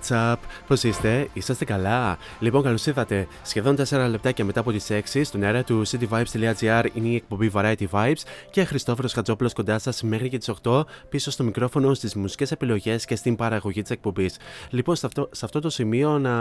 WhatsApp, 0.00 0.39
Πώς 0.70 0.82
είστε, 0.82 1.28
είσαστε 1.32 1.64
καλά; 1.64 2.18
Λοιπόν, 2.38 2.62
καλώς 2.62 2.86
ήρθατε. 2.86 3.26
Σχεδόν 3.42 3.76
4 3.76 4.06
λεπτάκια 4.10 4.44
μετά 4.44 4.60
από 4.60 4.72
τις 4.72 4.90
6 4.90 5.24
στον 5.24 5.42
αέρα 5.42 5.64
του 5.64 5.82
cityvibes.gr 5.86 6.84
είναι 6.94 7.08
η 7.08 7.14
εκπομπή 7.14 7.50
Variety 7.54 7.84
Vibes 7.90 8.22
και 8.50 8.64
Χριστόφορος 8.64 9.12
Χατζόπουλος 9.12 9.52
κοντά 9.52 9.78
σας 9.78 10.02
μέχρι 10.02 10.28
και 10.28 10.38
τις 10.38 10.50
8 10.62 10.82
πίσω 11.08 11.30
στο 11.30 11.44
μικρόφωνο, 11.44 11.94
στις 11.94 12.14
μουσικές 12.14 12.50
επιλογές 12.50 13.04
και 13.04 13.16
στην 13.16 13.36
παραγωγή 13.36 13.82
της 13.82 13.90
εκπομπής. 13.90 14.36
Λοιπόν, 14.70 14.96
σε 14.96 15.06
αυτό, 15.06 15.28
σε 15.32 15.44
αυτό 15.44 15.60
το 15.60 15.70
σημείο 15.70 16.18
να 16.18 16.32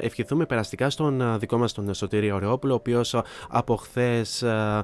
ευχηθούμε 0.00 0.46
περαστικά 0.46 0.90
στον 0.90 1.22
α, 1.22 1.38
δικό 1.38 1.58
μας 1.58 1.72
τον 1.72 1.94
Σωτήρη 1.94 2.30
Ωρεόπουλο, 2.30 2.72
ο 2.72 2.76
οποίος 2.76 3.20
από 3.48 3.76
χθες 3.76 4.42
ε, 4.42 4.82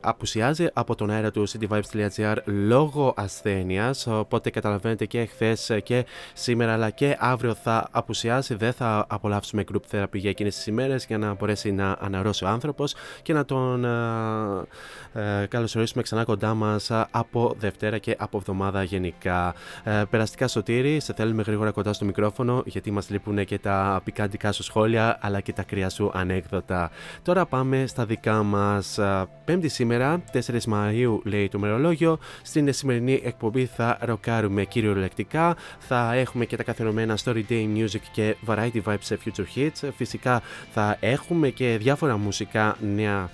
απουσιάζει 0.00 0.66
από 0.72 0.94
τον 0.94 1.10
αέρα 1.10 1.30
του 1.30 1.48
cityvibes.gr 1.48 2.36
λόγω 2.44 3.14
ασθένειας. 3.16 4.06
Οπότε 4.06 4.50
καταλαβαίνετε 4.50 5.06
και 5.06 5.24
χθες 5.24 5.70
και 5.82 6.06
σήμερα 6.32 6.72
αλλά 6.72 6.90
και 6.90 7.16
αύριο 7.20 7.54
θα 7.54 7.88
απουσιάσει. 7.96 8.54
Δεν 8.54 8.72
θα 8.72 9.06
απολαύσουμε 9.08 9.64
group 9.72 9.96
therapy 9.96 10.12
για 10.12 10.30
εκείνες 10.30 10.54
τις 10.54 10.66
ημέρες 10.66 11.06
για 11.06 11.18
να 11.18 11.34
μπορέσει 11.34 11.72
να 11.72 11.96
αναρρώσει 12.00 12.44
ο 12.44 12.48
άνθρωπος 12.48 12.94
και 13.22 13.32
να 13.32 13.44
τον 13.44 13.84
ε, 13.84 15.40
ε, 15.42 15.46
καλωσορίσουμε 15.46 16.02
ξανά 16.02 16.24
κοντά 16.24 16.54
μας 16.54 16.90
από 17.10 17.54
Δευτέρα 17.58 17.98
και 17.98 18.16
από 18.18 18.36
εβδομάδα 18.36 18.82
γενικά. 18.82 19.54
Ε, 19.84 20.02
περαστικά 20.10 20.48
σωτήρι, 20.48 21.00
σε 21.00 21.14
θέλουμε 21.14 21.42
γρήγορα 21.42 21.70
κοντά 21.70 21.92
στο 21.92 22.04
μικρόφωνο 22.04 22.62
γιατί 22.66 22.90
μας 22.90 23.10
λείπουν 23.10 23.44
και 23.44 23.58
τα 23.58 24.00
πικάντικά 24.04 24.52
σου 24.52 24.62
σχόλια 24.62 25.18
αλλά 25.20 25.40
και 25.40 25.52
τα 25.52 25.62
κρύα 25.62 25.88
σου 25.88 26.10
ανέκδοτα. 26.14 26.90
Τώρα 27.22 27.46
πάμε 27.46 27.84
στα 27.86 28.04
δικά 28.04 28.42
μας. 28.42 28.98
Πέμπτη 29.44 29.68
σήμερα, 29.68 30.22
4 30.32 30.64
Μαου, 30.66 31.22
λέει 31.24 31.48
το 31.48 31.58
μερολόγιο. 31.58 32.18
Στην 32.42 32.72
σημερινή 32.72 33.20
εκπομπή 33.24 33.66
θα 33.66 33.98
ροκάρουμε 34.00 34.64
κυριολεκτικά. 34.64 35.56
Θα 35.78 36.14
έχουμε 36.14 36.44
και 36.44 36.56
τα 36.56 36.62
καθιερωμένα 36.62 37.16
Story 37.24 37.42
Day 37.48 37.66
Music 37.86 38.00
και 38.12 38.36
Variety 38.46 38.82
Vibes 38.84 38.96
σε 39.00 39.18
Future 39.24 39.58
Hits. 39.58 39.90
Φυσικά 39.96 40.42
θα 40.72 40.96
έχουμε 41.00 41.50
και 41.50 41.76
διάφορα 41.80 42.16
μουσικά 42.16 42.76
νέα 42.80 43.18
α, 43.18 43.22
ε, 43.22 43.28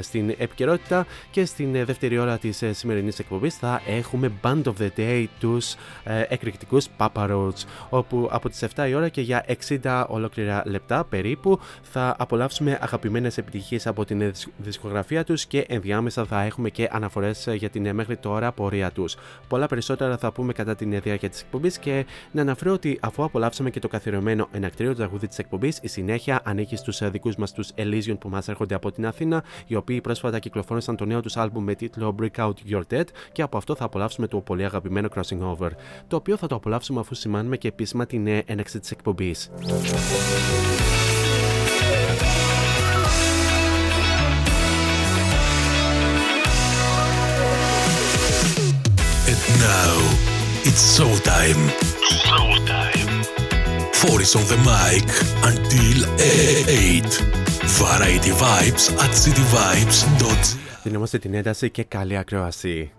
στην 0.00 0.34
επικαιρότητα 0.38 1.06
και 1.30 1.44
στην 1.44 1.74
ε, 1.74 1.84
δεύτερη 1.84 2.18
ώρα 2.18 2.38
της 2.38 2.62
ε, 2.62 2.72
σημερινής 2.72 3.18
εκπομπής 3.18 3.56
θα 3.56 3.82
έχουμε 3.86 4.32
Band 4.42 4.62
of 4.62 4.72
the 4.78 4.88
Day 4.96 5.26
τους 5.40 5.74
ε, 6.04 6.24
εκρηκτικούς 6.28 6.86
Papa 6.98 7.30
Roach 7.30 7.64
όπου 7.88 8.28
από 8.30 8.48
τις 8.48 8.64
7 8.76 8.88
η 8.88 8.94
ώρα 8.94 9.08
και 9.08 9.20
για 9.20 9.44
60 9.82 10.04
ολόκληρα 10.08 10.62
λεπτά 10.66 11.04
περίπου 11.04 11.60
θα 11.82 12.14
απολαύσουμε 12.18 12.78
αγαπημένες 12.80 13.38
επιτυχίες 13.38 13.86
από 13.86 14.04
την 14.04 14.20
ε, 14.20 14.28
δισκ- 14.28 14.50
δισκογραφία 14.58 15.24
τους 15.24 15.46
και 15.46 15.64
ενδιάμεσα 15.68 16.24
θα 16.24 16.42
έχουμε 16.42 16.70
και 16.70 16.88
αναφορές 16.92 17.46
ε, 17.46 17.54
για 17.54 17.70
την 17.70 17.86
ε, 17.86 17.92
μέχρι 17.92 18.16
τώρα 18.16 18.52
πορεία 18.52 18.90
τους. 18.90 19.16
Πολλά 19.48 19.66
περισσότερα 19.66 20.16
θα 20.18 20.32
πούμε 20.32 20.52
κατά 20.52 20.74
την 20.76 20.92
ε, 20.92 20.98
διάρκεια 20.98 21.28
της 21.28 21.40
εκπομπής 21.40 21.78
και 21.78 22.06
να 22.30 22.40
αναφέρω 22.40 22.72
ότι 22.72 22.98
αφού 23.00 23.24
απολαύσαμε 23.24 23.70
και 23.70 23.80
το 23.80 23.88
καθιερωμένο 23.88 24.48
ενακτήριο 24.52 24.94
τραγούδι 24.94 25.28
της 25.28 25.38
εκπομπής 25.38 25.78
η 25.82 25.88
συνέχεια 25.88 26.40
ανήκει 26.44 26.76
στους 26.76 27.00
ε, 27.00 27.08
δικούς 27.08 27.36
μας 27.36 27.52
τους 27.52 27.70
Elysian 27.76 28.16
που 28.18 28.28
μας 28.28 28.48
έρχονται 28.48 28.74
από 28.74 28.92
την 28.92 28.99
Αθήνα 29.06 29.44
οι 29.66 29.74
οποίοι 29.74 30.00
πρόσφατα 30.00 30.38
κυκλοφόρησαν 30.38 30.96
το 30.96 31.04
νέο 31.04 31.20
τους 31.20 31.36
άλμπουμ 31.36 31.64
με 31.64 31.74
τίτλο 31.74 32.14
Break 32.20 32.44
Out 32.44 32.52
Your 32.70 32.82
Dead 32.90 33.04
και 33.32 33.42
από 33.42 33.56
αυτό 33.56 33.74
θα 33.74 33.84
απολαύσουμε 33.84 34.26
το 34.26 34.40
πολύ 34.40 34.64
αγαπημένο 34.64 35.08
Crossing 35.14 35.40
Over 35.40 35.70
το 36.08 36.16
οποίο 36.16 36.36
θα 36.36 36.46
το 36.46 36.54
απολαύσουμε 36.54 37.00
αφού 37.00 37.14
σημάνουμε 37.14 37.56
και 37.56 37.68
επίσημα 37.68 38.06
την 38.06 38.26
ε, 38.26 38.42
έναξη 38.46 38.80
της 38.80 38.90
εκπομπής. 38.90 39.50
And 49.30 49.42
now 49.68 49.96
it's 50.68 50.82
showtime. 50.96 51.62
Showtime. 52.24 52.99
Four 54.02 54.22
is 54.22 54.34
on 54.34 54.46
the 54.52 54.56
mic 54.70 55.06
until 55.50 55.98
8. 56.18 57.04
Variety 57.80 58.30
Vibes 58.30 58.84
at 59.04 59.12
cityvibes.gr 59.22 60.58
Δινόμαστε 60.82 61.18
την 61.18 61.34
ένταση 61.34 61.70
και 61.70 61.82
καλή 61.84 62.16
ακρόαση. 62.16 62.92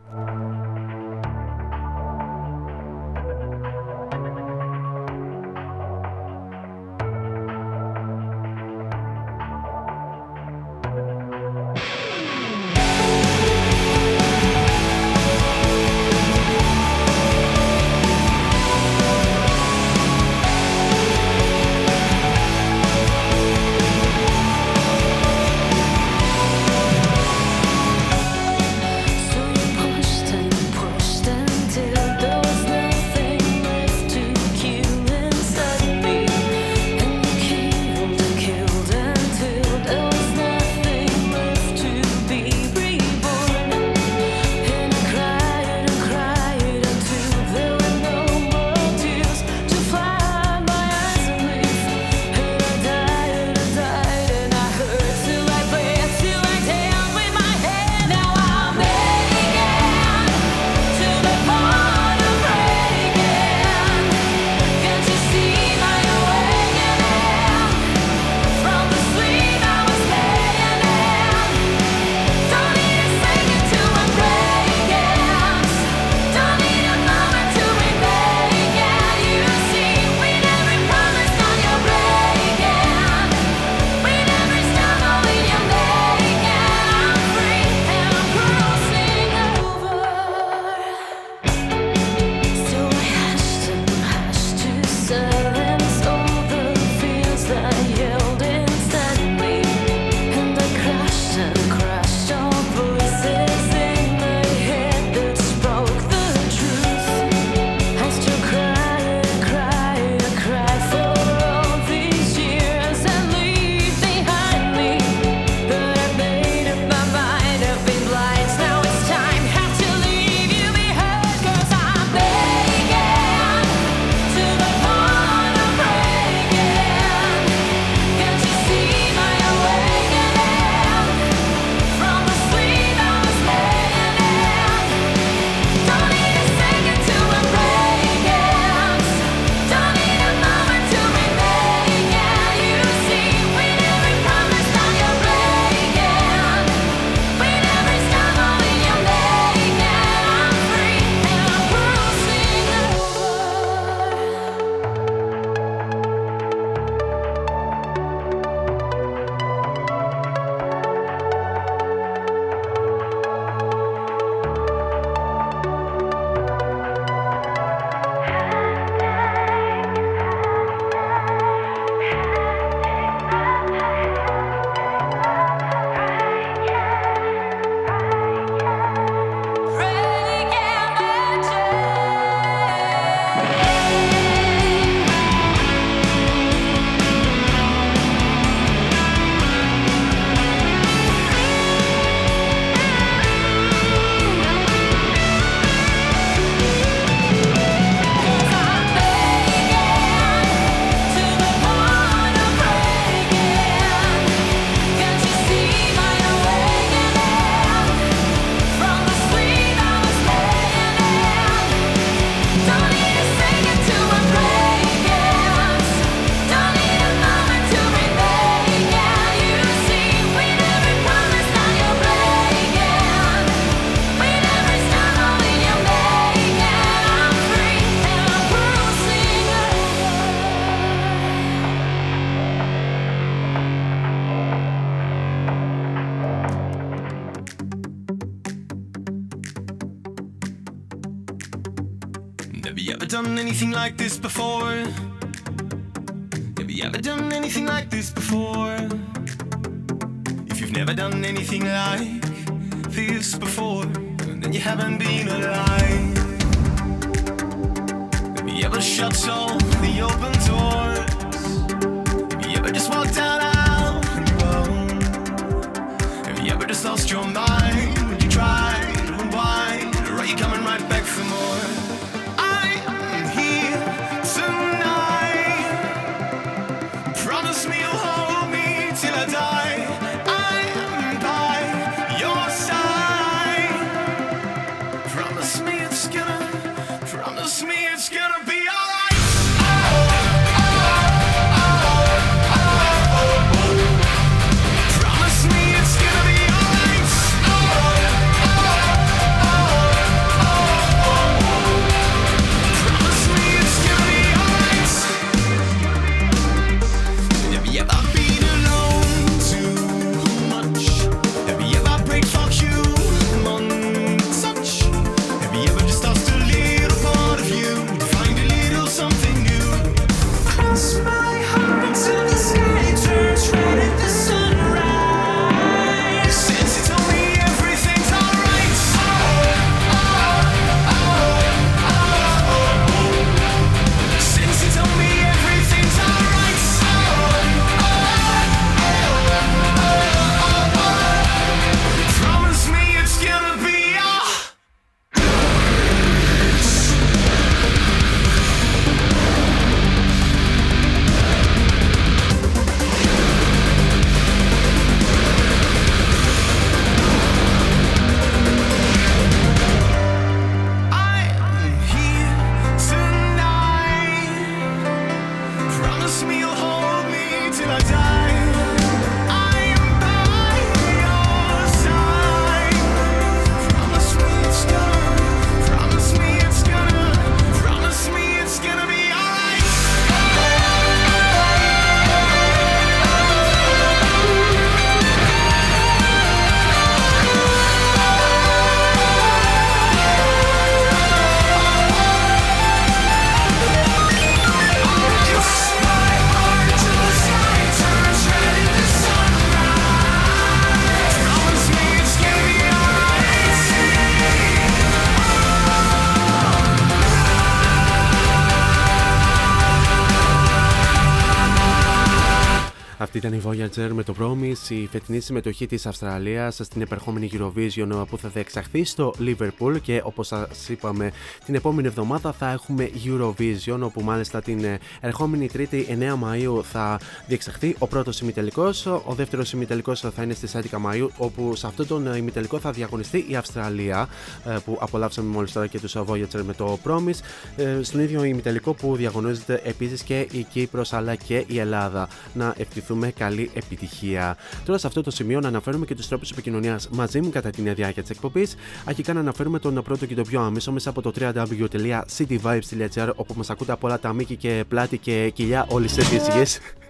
Αυτή 413.45 413.57
ήταν 413.57 413.87
η 413.87 413.89
Voyager 413.89 413.93
με 413.93 414.03
το 414.03 414.15
Promise, 414.19 414.69
η 414.69 414.87
φετινή 414.91 415.19
συμμετοχή 415.19 415.67
της 415.67 415.85
Αυστραλίας 415.85 416.59
στην 416.61 416.81
επερχόμενη 416.81 417.29
Eurovision 417.33 418.05
που 418.09 418.17
θα 418.17 418.29
διεξαχθεί 418.29 418.83
στο 418.83 419.13
Liverpool 419.19 419.81
και 419.81 420.01
όπως 420.03 420.27
σας 420.27 420.69
είπαμε 420.69 421.11
την 421.45 421.55
επόμενη 421.55 421.87
εβδομάδα 421.87 422.31
θα 422.31 422.51
έχουμε 422.51 422.89
Eurovision 423.05 423.79
όπου 423.81 424.01
μάλιστα 424.01 424.41
την 424.41 424.65
ερχόμενη 424.99 425.47
Τρίτη 425.47 425.97
9 426.11 426.15
Μαου 426.17 426.63
θα 426.63 426.99
διεξαχθεί 427.27 427.75
ο 427.79 427.87
πρώτος 427.87 428.19
ημιτελικός. 428.19 428.85
Ο 428.85 429.13
δεύτερος 429.15 429.53
ημιτελικός 429.53 429.99
θα 429.99 430.23
είναι 430.23 430.33
στις 430.33 430.55
11 430.55 430.77
Μαου 430.79 431.11
όπου 431.17 431.55
σε 431.55 431.67
αυτό 431.67 431.85
τον 431.85 432.15
ημιτελικό 432.15 432.59
θα 432.59 432.71
διαγωνιστεί 432.71 433.25
η 433.29 433.35
Αυστραλία 433.35 434.07
ε, 434.45 434.57
που 434.65 434.77
απολαύσαμε 434.81 435.29
μόλις 435.29 435.51
τώρα 435.51 435.67
και 435.67 435.79
τους 435.79 435.95
Voyager 435.97 436.41
με 436.45 436.53
το 436.53 436.79
Promise. 436.83 437.19
Ε, 437.55 437.83
στον 437.83 437.99
ίδιο 437.99 438.23
ημιτελικό 438.23 438.73
που 438.73 438.95
διαγωνίζεται 438.95 439.61
επίσης 439.63 440.03
και 440.03 440.27
η 440.31 440.43
Κύπρος 440.43 440.93
αλλά 440.93 441.15
και 441.15 441.43
η 441.47 441.59
Ελλάδα. 441.59 442.07
Να 442.33 442.53
ευχηθούμε 442.57 443.11
καλή 443.11 443.29
επιτυχία. 443.53 444.37
Τώρα 444.65 444.79
σε 444.79 444.87
αυτό 444.87 445.01
το 445.01 445.11
σημείο 445.11 445.39
να 445.39 445.47
αναφέρουμε 445.47 445.85
και 445.85 445.95
τους 445.95 446.07
τρόπους 446.07 446.31
επικοινωνίας 446.31 446.89
μαζί 446.89 447.21
μου 447.21 447.29
κατά 447.29 447.49
την 447.49 447.75
διάρκεια 447.75 448.01
της 448.01 448.11
εκπομπής. 448.11 448.55
Αρχικά 448.85 449.13
να 449.13 449.19
αναφέρουμε 449.19 449.59
τον 449.59 449.81
πρώτο 449.83 450.05
και 450.05 450.15
το 450.15 450.21
πιο 450.23 450.41
άμεσο 450.41 450.71
μέσα 450.71 450.89
από 450.89 451.01
το 451.01 451.13
www.cityvibes.gr 451.19 453.09
όπου 453.15 453.33
μας 453.37 453.49
ακούτε 453.49 453.71
από 453.71 453.87
όλα 453.87 453.99
τα 453.99 454.13
μήκη 454.13 454.35
και 454.35 454.63
πλάτη 454.67 454.97
και 454.97 455.31
κοιλιά 455.33 455.65
όλη 455.69 455.87
τη 455.87 456.01
γη. 456.01 456.80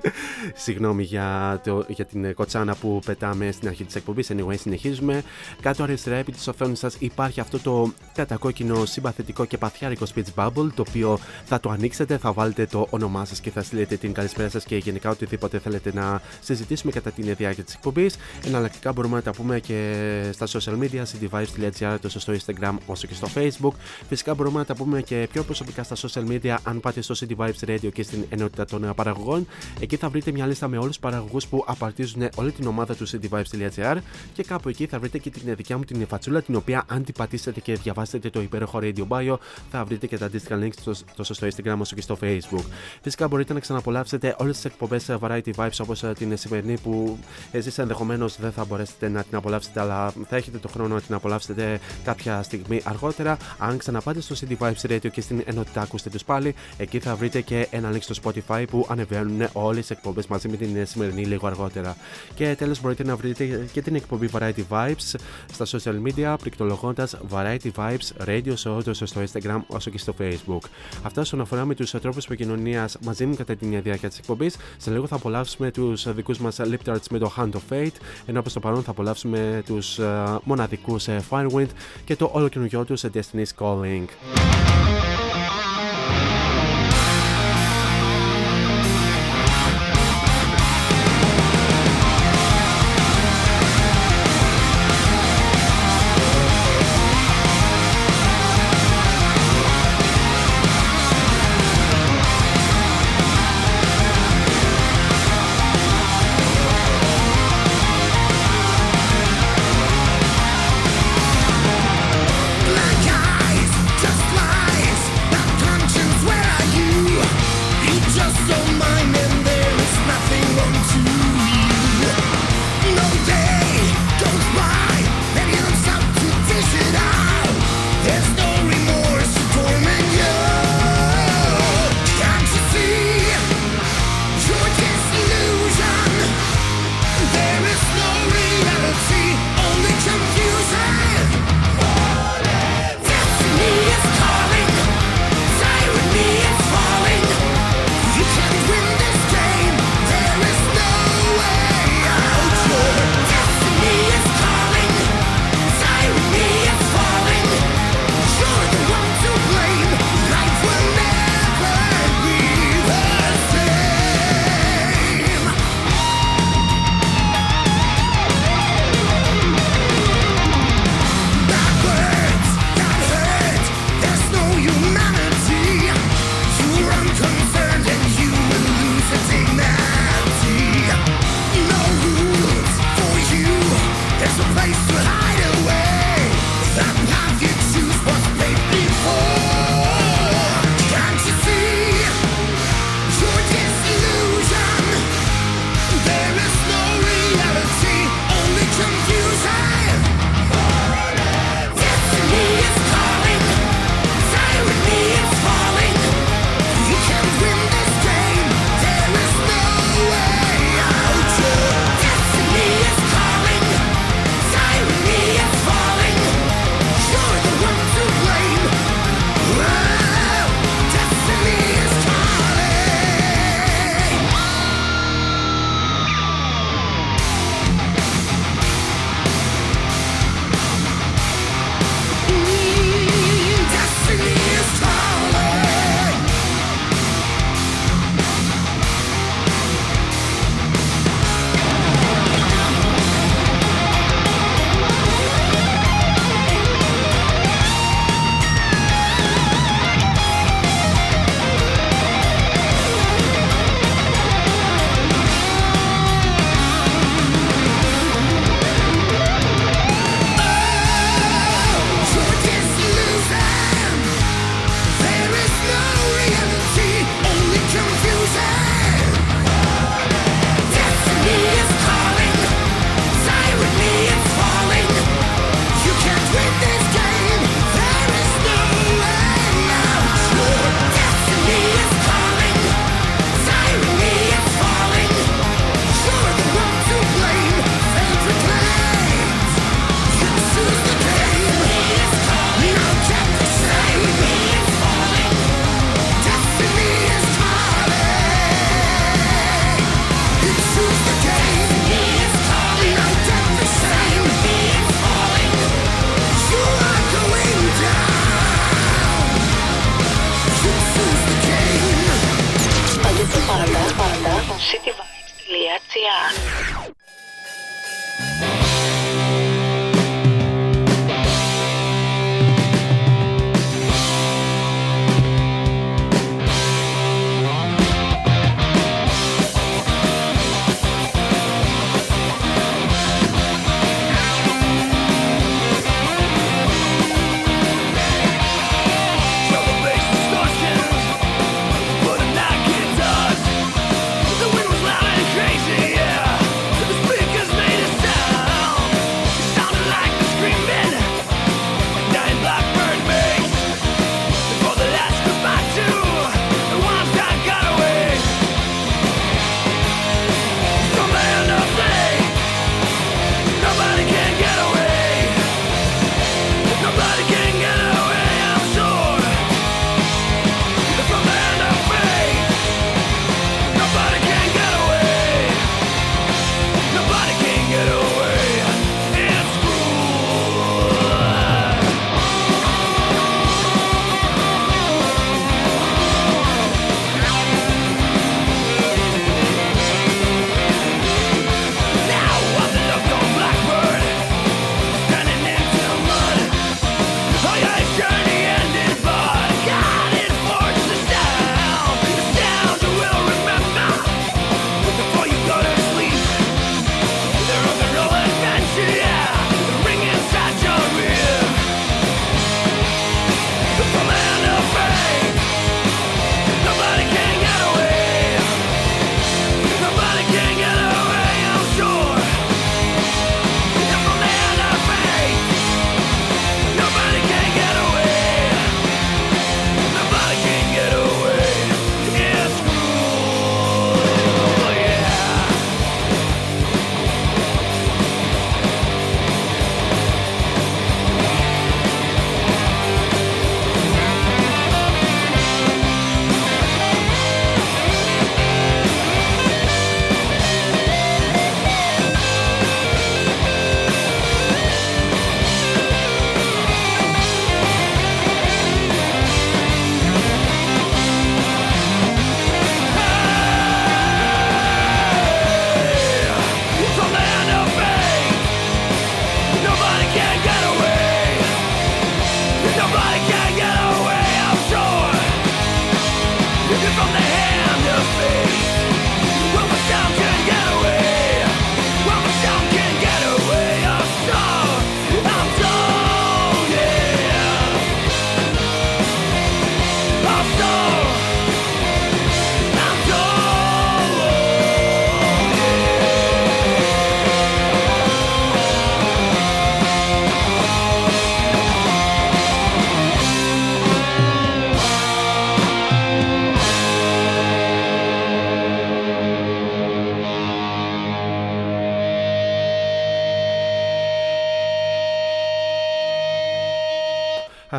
Συγγνώμη 0.55 1.03
για, 1.03 1.61
το, 1.63 1.85
για 1.87 2.05
την 2.05 2.33
κοτσάνα 2.33 2.75
που 2.75 2.99
πετάμε 3.05 3.51
στην 3.51 3.67
αρχή 3.67 3.83
της 3.83 3.95
εκπομπής. 3.95 4.31
Anyway, 4.31 4.57
συνεχίζουμε. 4.57 5.23
Κάτω 5.61 5.83
αριστερά 5.83 6.15
επί 6.15 6.31
της 6.31 6.47
οθόνης 6.47 6.79
σας 6.79 6.95
υπάρχει 6.99 7.39
αυτό 7.39 7.59
το 7.59 7.93
κατακόκκινο 8.13 8.85
συμπαθητικό 8.85 9.45
και 9.45 9.57
παθιάρικο 9.57 10.05
speech 10.15 10.33
bubble 10.35 10.69
το 10.75 10.83
οποίο 10.89 11.19
θα 11.45 11.59
το 11.59 11.69
ανοίξετε, 11.69 12.17
θα 12.17 12.31
βάλετε 12.33 12.65
το 12.65 12.87
όνομά 12.89 13.25
σας 13.25 13.39
και 13.39 13.49
θα 13.49 13.63
στείλετε 13.63 13.95
την 13.95 14.13
καλησπέρα 14.13 14.49
σας 14.49 14.63
και 14.63 14.77
γενικά 14.77 15.09
οτιδήποτε 15.09 15.59
θέλετε 15.59 15.93
να 15.93 16.21
συζητήσουμε 16.41 16.91
κατά 16.91 17.11
την 17.11 17.35
διάρκεια 17.37 17.63
της 17.63 17.73
εκπομπής. 17.73 18.17
Εναλλακτικά 18.45 18.91
μπορούμε 18.91 19.15
να 19.15 19.21
τα 19.21 19.31
πούμε 19.31 19.59
και 19.59 19.95
στα 20.31 20.47
social 20.47 20.79
media, 20.79 21.03
cdvibes.gr, 21.03 21.97
τόσο 22.01 22.19
στο 22.19 22.33
Instagram 22.33 22.75
όσο 22.85 23.07
και 23.07 23.13
στο 23.13 23.27
Facebook. 23.35 23.73
Φυσικά 24.07 24.33
μπορούμε 24.33 24.59
να 24.59 24.65
τα 24.65 24.75
πούμε 24.75 25.01
και 25.01 25.27
πιο 25.31 25.43
προσωπικά 25.43 25.83
στα 25.83 25.95
social 25.95 26.27
media 26.29 26.57
αν 26.63 26.79
πάτε 26.79 27.01
στο 27.01 27.15
CD 27.19 27.35
Vibes 27.37 27.69
Radio 27.69 27.91
και 27.93 28.03
στην 28.03 28.25
ενότητα 28.29 28.65
των 28.65 28.93
παραγωγών. 28.95 29.47
Εκεί 29.91 29.99
θα 29.99 30.09
βρείτε 30.09 30.31
μια 30.31 30.45
λίστα 30.45 30.67
με 30.67 30.77
όλους 30.77 30.87
τους 30.87 30.99
παραγωγούς 30.99 31.47
που 31.47 31.63
απαρτίζουν 31.67 32.29
όλη 32.35 32.51
την 32.51 32.67
ομάδα 32.67 32.95
τους 32.95 33.13
cityvibes.gr 33.15 33.97
και 34.33 34.43
κάπου 34.43 34.69
εκεί 34.69 34.85
θα 34.85 34.99
βρείτε 34.99 35.17
και 35.17 35.29
την 35.29 35.55
δικιά 35.55 35.77
μου 35.77 35.83
την 35.83 36.07
φατσούλα 36.07 36.41
την 36.41 36.55
οποία 36.55 36.83
αν 36.87 37.03
την 37.03 37.13
πατήσετε 37.13 37.59
και 37.59 37.73
διαβάσετε 37.73 38.29
το 38.29 38.41
υπέροχο 38.41 38.79
Radio 38.81 39.07
Bio 39.07 39.37
θα 39.71 39.85
βρείτε 39.85 40.07
και 40.07 40.17
τα 40.17 40.25
αντίστοιχα 40.25 40.59
links 40.61 40.93
τόσο 41.15 41.33
στο 41.33 41.47
Instagram 41.47 41.75
όσο 41.77 41.95
και 41.95 42.01
στο 42.01 42.17
Facebook. 42.21 42.65
Φυσικά 43.01 43.27
μπορείτε 43.27 43.53
να 43.53 43.59
ξαναπολαύσετε 43.59 44.35
όλες 44.39 44.55
τις 44.55 44.65
εκπομπές 44.65 45.09
Variety 45.21 45.51
Vibes 45.55 45.77
όπως 45.81 46.03
ε, 46.03 46.13
την 46.17 46.37
σημερινή 46.37 46.79
που 46.79 47.17
εσείς 47.51 47.77
ενδεχομένως 47.77 48.37
δεν 48.39 48.51
θα 48.51 48.65
μπορέσετε 48.65 49.09
να 49.09 49.23
την 49.23 49.37
απολαύσετε 49.37 49.79
αλλά 49.79 50.13
θα 50.29 50.35
έχετε 50.35 50.57
το 50.57 50.67
χρόνο 50.67 50.93
να 50.93 51.01
την 51.01 51.15
απολαύσετε 51.15 51.79
κάποια 52.03 52.43
στιγμή 52.43 52.81
αργότερα. 52.83 53.37
Αν 53.57 53.77
ξαναπάτε 53.77 54.21
στο 54.21 54.35
CD 54.39 54.57
Vibes 54.57 54.91
Radio 54.91 55.11
και 55.11 55.21
στην 55.21 55.41
ενότητα 55.45 55.81
ακούστε 55.81 56.09
τους 56.09 56.23
πάλι, 56.23 56.55
εκεί 56.77 56.99
θα 56.99 57.15
βρείτε 57.15 57.41
και 57.41 57.67
ένα 57.71 57.91
link 57.93 58.01
στο 58.01 58.15
Spotify 58.23 58.65
που 58.69 58.87
ανεβαίνουν 58.89 59.47
όλε 59.53 59.80
τι 59.81 59.87
εκπομπές 59.89 60.27
μαζί 60.27 60.47
με 60.47 60.57
την 60.57 60.85
σημερινή 60.87 61.25
λίγο 61.25 61.47
αργότερα. 61.47 61.95
Και 62.35 62.55
τέλος 62.57 62.81
μπορείτε 62.81 63.03
να 63.03 63.15
βρείτε 63.15 63.69
και 63.71 63.81
την 63.81 63.95
εκπομπή 63.95 64.29
Variety 64.33 64.63
Vibes 64.69 65.15
στα 65.53 65.65
social 65.65 65.95
media 66.07 66.35
πληκτρολογώντα 66.41 67.07
Variety 67.31 67.71
Vibes 67.75 68.27
Radio 68.27 68.53
Show 68.63 68.83
τόσο 68.83 69.05
στο 69.05 69.21
Instagram 69.21 69.59
όσο 69.67 69.89
και 69.89 69.97
στο 69.97 70.13
Facebook. 70.19 70.65
Αυτά 71.03 71.21
όσον 71.21 71.41
αφορά 71.41 71.65
με 71.65 71.75
τους 71.75 71.91
τρόπου 71.91 72.17
επικοινωνία 72.25 72.89
μαζί 73.01 73.25
μου 73.25 73.35
κατά 73.35 73.55
την 73.55 73.81
διάρκεια 73.81 74.09
της 74.09 74.17
εκπομπής. 74.17 74.57
Σε 74.77 74.91
λίγο 74.91 75.07
θα 75.07 75.15
απολαύσουμε 75.15 75.71
τους 75.71 76.13
δικούς 76.13 76.37
μας 76.37 76.59
Lip 76.59 76.91
Tarts 76.91 77.07
με 77.09 77.17
το 77.17 77.33
Hand 77.37 77.49
of 77.51 77.73
Fate, 77.73 77.95
ενώ 78.25 78.41
προς 78.41 78.53
το 78.53 78.59
παρόν 78.59 78.83
θα 78.83 78.91
απολαύσουμε 78.91 79.63
τους 79.65 79.97
uh, 80.01 80.37
μοναδικούς 80.43 81.07
uh, 81.07 81.19
Firewind 81.29 81.69
και 82.05 82.15
το 82.15 82.29
όλο 82.33 82.47
καινούργιο 82.47 82.85
τους 82.85 83.03
Destiny's 83.13 83.53
Calling. 83.59 84.05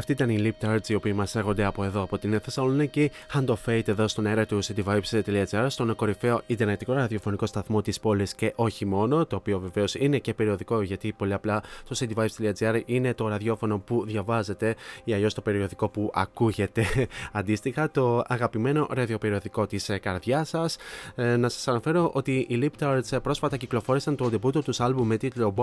Αυτή 0.03 0.13
ήταν 0.13 0.31
η 0.31 0.39
Lip 0.61 0.67
Tarts 0.67 0.89
οι 0.89 0.95
οποίοι 0.95 1.13
μας 1.17 1.35
έρχονται 1.35 1.65
από 1.65 1.85
εδώ, 1.85 2.03
από 2.03 2.19
την 2.19 2.41
Θεσσαλονίκη. 2.41 3.11
Hand 3.35 3.45
of 3.45 3.55
Fate 3.67 3.89
εδώ 3.89 4.09
στον 4.09 4.27
αέρα 4.27 4.47
του 4.47 4.59
cityvibes.gr, 4.65 5.67
στον 5.69 5.97
κορυφαίο 5.97 6.43
Ιντερνετικό 6.47 6.93
ραδιοφωνικό 6.93 7.47
σταθμό 7.47 7.83
της 7.83 8.01
πόλης 8.01 8.35
και 8.35 8.53
όχι 8.57 8.85
μόνο, 8.85 9.27
το 9.27 9.37
οποίο 9.37 9.59
βεβαίως 9.59 9.95
είναι 9.95 10.19
και 10.19 10.35
περιοδικό 10.35 10.83
γιατί 10.83 11.13
πολύ 11.13 11.33
απλά 11.33 11.63
το 11.89 11.97
cityvibes.gr 11.99 12.81
είναι 12.87 13.15
το 13.15 13.29
ραδιόφωνο 13.29 13.79
που 13.79 14.05
διαβάζετε 14.07 14.75
ή 15.05 15.15
αλλιώς 15.15 15.35
το 15.35 15.41
περιοδικό 15.41 15.89
που 15.89 16.11
ακούγεται. 16.15 16.87
Αντίστοιχα, 17.33 17.91
το 17.91 18.23
αγαπημένο 18.27 18.87
ραδιοπεριοδικό 18.91 19.67
της 19.67 19.89
ε, 19.89 19.99
καρδιάς 19.99 20.49
σας. 20.49 20.77
Ε, 21.15 21.37
να 21.37 21.49
σας 21.49 21.69
αναφέρω 21.69 22.11
ότι 22.15 22.47
οι 22.49 22.59
Lip 22.63 22.85
Tarts 22.85 23.23
πρόσφατα 23.23 23.57
κυκλοφόρησαν 23.57 24.17
το 24.17 24.31
debut 24.33 24.65
τους 24.65 24.81
άλμπου 24.81 25.05
με 25.05 25.17
τίτλο 25.17 25.55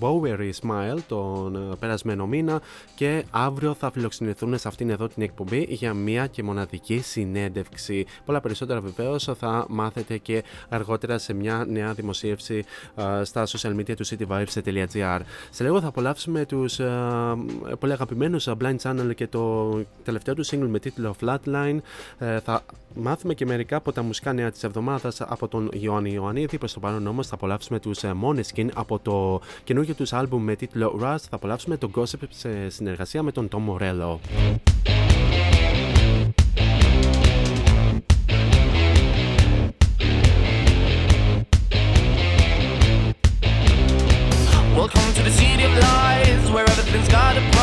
Bowery 0.00 0.50
Smile 0.62 0.98
τον 1.08 1.56
ε, 1.56 1.74
περασμένο 1.78 2.26
μήνα 2.26 2.60
και 2.94 3.24
αύριο 3.30 3.65
θα 3.74 3.90
φιλοξενηθούν 3.90 4.58
σε 4.58 4.68
αυτήν 4.68 4.90
εδώ 4.90 5.08
την 5.08 5.22
εκπομπή 5.22 5.66
για 5.68 5.94
μία 5.94 6.26
και 6.26 6.42
μοναδική 6.42 6.98
συνέντευξη. 6.98 8.06
Πολλά 8.24 8.40
περισσότερα 8.40 8.80
βεβαίως 8.80 9.28
θα 9.38 9.66
μάθετε 9.68 10.18
και 10.18 10.44
αργότερα 10.68 11.18
σε 11.18 11.32
μια 11.32 11.64
νέα 11.68 11.92
δημοσίευση 11.92 12.64
στα 13.22 13.46
social 13.46 13.76
media 13.76 13.94
του 13.96 14.06
cityvibes.gr. 14.06 15.20
Σε 15.50 15.62
λίγο 15.62 15.80
θα 15.80 15.86
απολαύσουμε 15.86 16.46
τους 16.46 16.80
πολύ 17.78 17.92
αγαπημένους 17.92 18.48
Blind 18.60 18.76
Channel 18.82 19.14
και 19.14 19.26
το 19.26 19.70
τελευταίο 20.04 20.34
του 20.34 20.46
single 20.46 20.68
με 20.68 20.78
τίτλο 20.78 21.14
Flatline. 21.20 21.78
Ε, 22.18 22.40
θα 22.40 22.62
μάθουμε 22.94 23.34
και 23.34 23.46
μερικά 23.46 23.76
από 23.76 23.92
τα 23.92 24.02
μουσικά 24.02 24.32
νέα 24.32 24.50
της 24.50 24.64
εβδομάδας 24.64 25.20
από 25.20 25.48
τον 25.48 25.70
Ιωάννη 25.72 26.12
Ιωαννίδη. 26.12 26.58
Προς 26.58 26.72
το 26.72 26.80
παρόν 26.80 27.06
όμως 27.06 27.26
θα 27.26 27.34
απολαύσουμε 27.34 27.78
τους 27.78 28.00
Moneskin 28.04 28.68
από 28.74 28.98
το 28.98 29.40
καινούργιο 29.64 29.94
τους 29.94 30.12
άλμπουμ 30.12 30.42
με 30.42 30.56
τίτλο 30.56 30.98
Rust. 31.02 31.24
Θα 31.30 31.36
απολαύσουμε 31.36 31.76
τον 31.76 31.90
Gossip 31.96 32.18
σε 32.28 32.68
συνεργασία 32.68 33.22
με 33.22 33.32
τον 33.32 33.48
Tom 33.56 33.64
Morello. 33.64 34.20
Welcome 44.74 45.14
to 45.14 45.22
the 45.22 45.30
city 45.30 45.62
of 45.64 45.72
lies, 45.72 46.50
where 46.50 46.68
everything's 46.68 47.08
got 47.08 47.38
a 47.38 47.55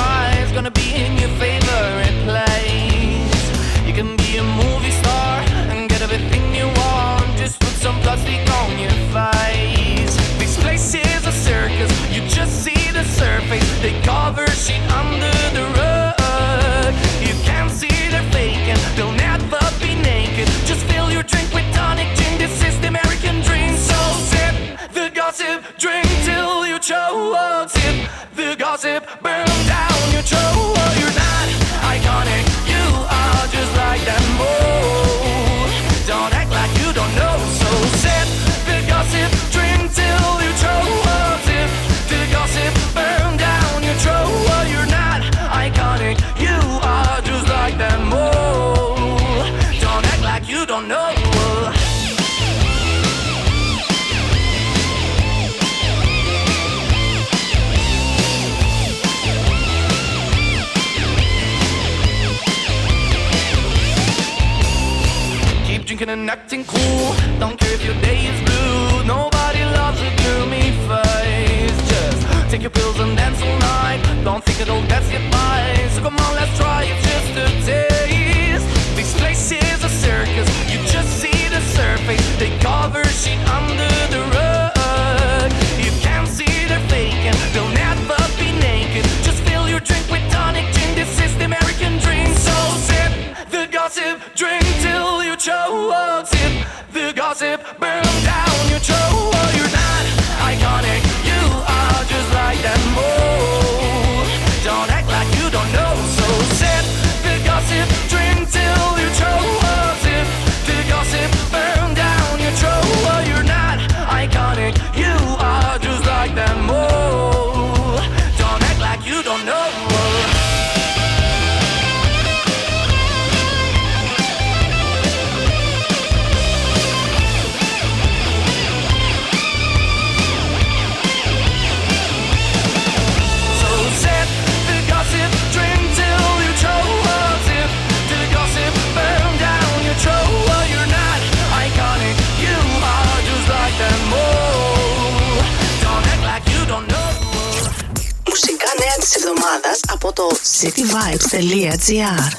cityvibes.gr 150.63 152.31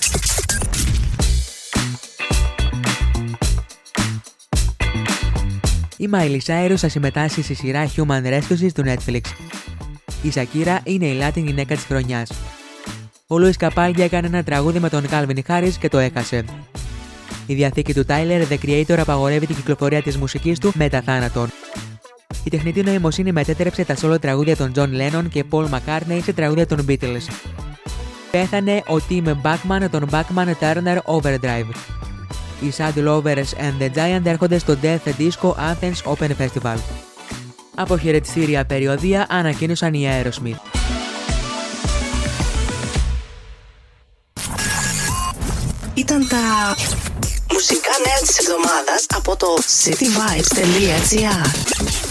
Η 5.97 6.09
Miley 6.13 6.39
Cyrus 6.47 6.75
θα 6.77 6.89
συμμετάσχει 6.89 7.43
στη 7.43 7.55
σειρά 7.55 7.91
Human 7.97 8.23
Rescue 8.27 8.73
του 8.75 8.83
Netflix. 8.87 9.21
Η 10.23 10.33
Shakira 10.35 10.79
είναι 10.85 11.07
η 11.07 11.19
Latin 11.23 11.43
γυναίκα 11.45 11.75
της 11.75 11.85
χρονιάς. 11.85 12.31
Ο 13.27 13.37
Louis 13.37 13.69
Capaldi 13.69 13.99
έκανε 13.99 14.27
ένα 14.27 14.43
τραγούδι 14.43 14.79
με 14.79 14.89
τον 14.89 15.05
Calvin 15.11 15.39
Harris 15.49 15.73
και 15.81 15.89
το 15.89 15.99
έχασε. 15.99 16.45
Η 17.47 17.55
διαθήκη 17.55 17.95
του 17.95 18.05
Tyler, 18.09 18.43
The 18.49 18.59
Creator, 18.67 18.99
απαγορεύει 18.99 19.47
την 19.47 19.57
κυκλοφορία 19.57 20.03
της 20.03 20.17
μουσικής 20.17 20.59
του 20.59 20.73
μετά 20.75 21.03
θάνατον. 21.03 21.51
Η 22.45 22.51
τεχνητή 22.51 22.83
νοημοσύνη 22.83 23.33
μετέτρεψε 23.33 23.85
τα 23.85 23.97
solo 24.03 24.21
τραγούδια 24.21 24.57
των 24.57 24.73
John 24.77 24.89
Lennon 24.89 25.25
και 25.31 25.45
Paul 25.51 25.69
McCartney 25.69 26.21
σε 26.23 26.33
τραγούδια 26.33 26.67
των 26.67 26.87
Beatles. 26.89 27.27
Πέθανε 28.35 28.83
ο 28.87 28.97
Tim 29.09 29.25
Bachman 29.42 29.90
των 29.90 30.09
Bachman 30.11 30.53
Turner 30.61 30.99
Overdrive. 31.05 31.70
Οι 32.61 32.73
Sad 32.77 32.99
Lovers 33.09 33.37
and 33.37 33.83
the 33.83 33.88
Giant 33.97 34.25
έρχονται 34.25 34.59
στο 34.59 34.77
Death 34.83 35.11
Disco 35.18 35.51
Athens 35.51 36.12
Open 36.12 36.31
Festival. 36.38 36.77
Από 37.75 37.99
χαιρετιστήρια 37.99 38.64
περιοδία 38.64 39.27
ανακοίνωσαν 39.29 39.94
οι 39.94 40.09
Aerosmith. 40.11 40.81
Ήταν 45.94 46.29
τα 46.29 46.75
μουσικά 47.53 47.90
νέα 48.07 48.20
της 48.27 48.38
εβδομάδας 48.38 49.07
από 49.14 49.37
το 49.37 49.47
cityvibes.gr 49.85 51.44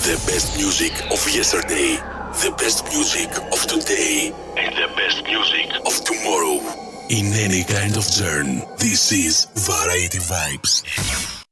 The 0.08 0.18
best 0.30 0.48
music 0.62 0.94
of 1.14 1.22
yesterday, 1.38 2.23
the 2.42 2.52
best 2.58 2.84
music 2.86 3.30
of 3.52 3.62
today, 3.68 4.34
and 4.58 4.76
the 4.76 4.88
best 4.96 5.24
music 5.24 5.72
of 5.86 6.04
tomorrow. 6.04 6.60
In 7.10 7.28
any 7.34 7.64
kind 7.64 7.96
of 7.96 8.06
journey, 8.10 8.64
this 8.80 9.12
is 9.12 9.46
Variety 9.54 10.18
Vibes. 10.18 11.43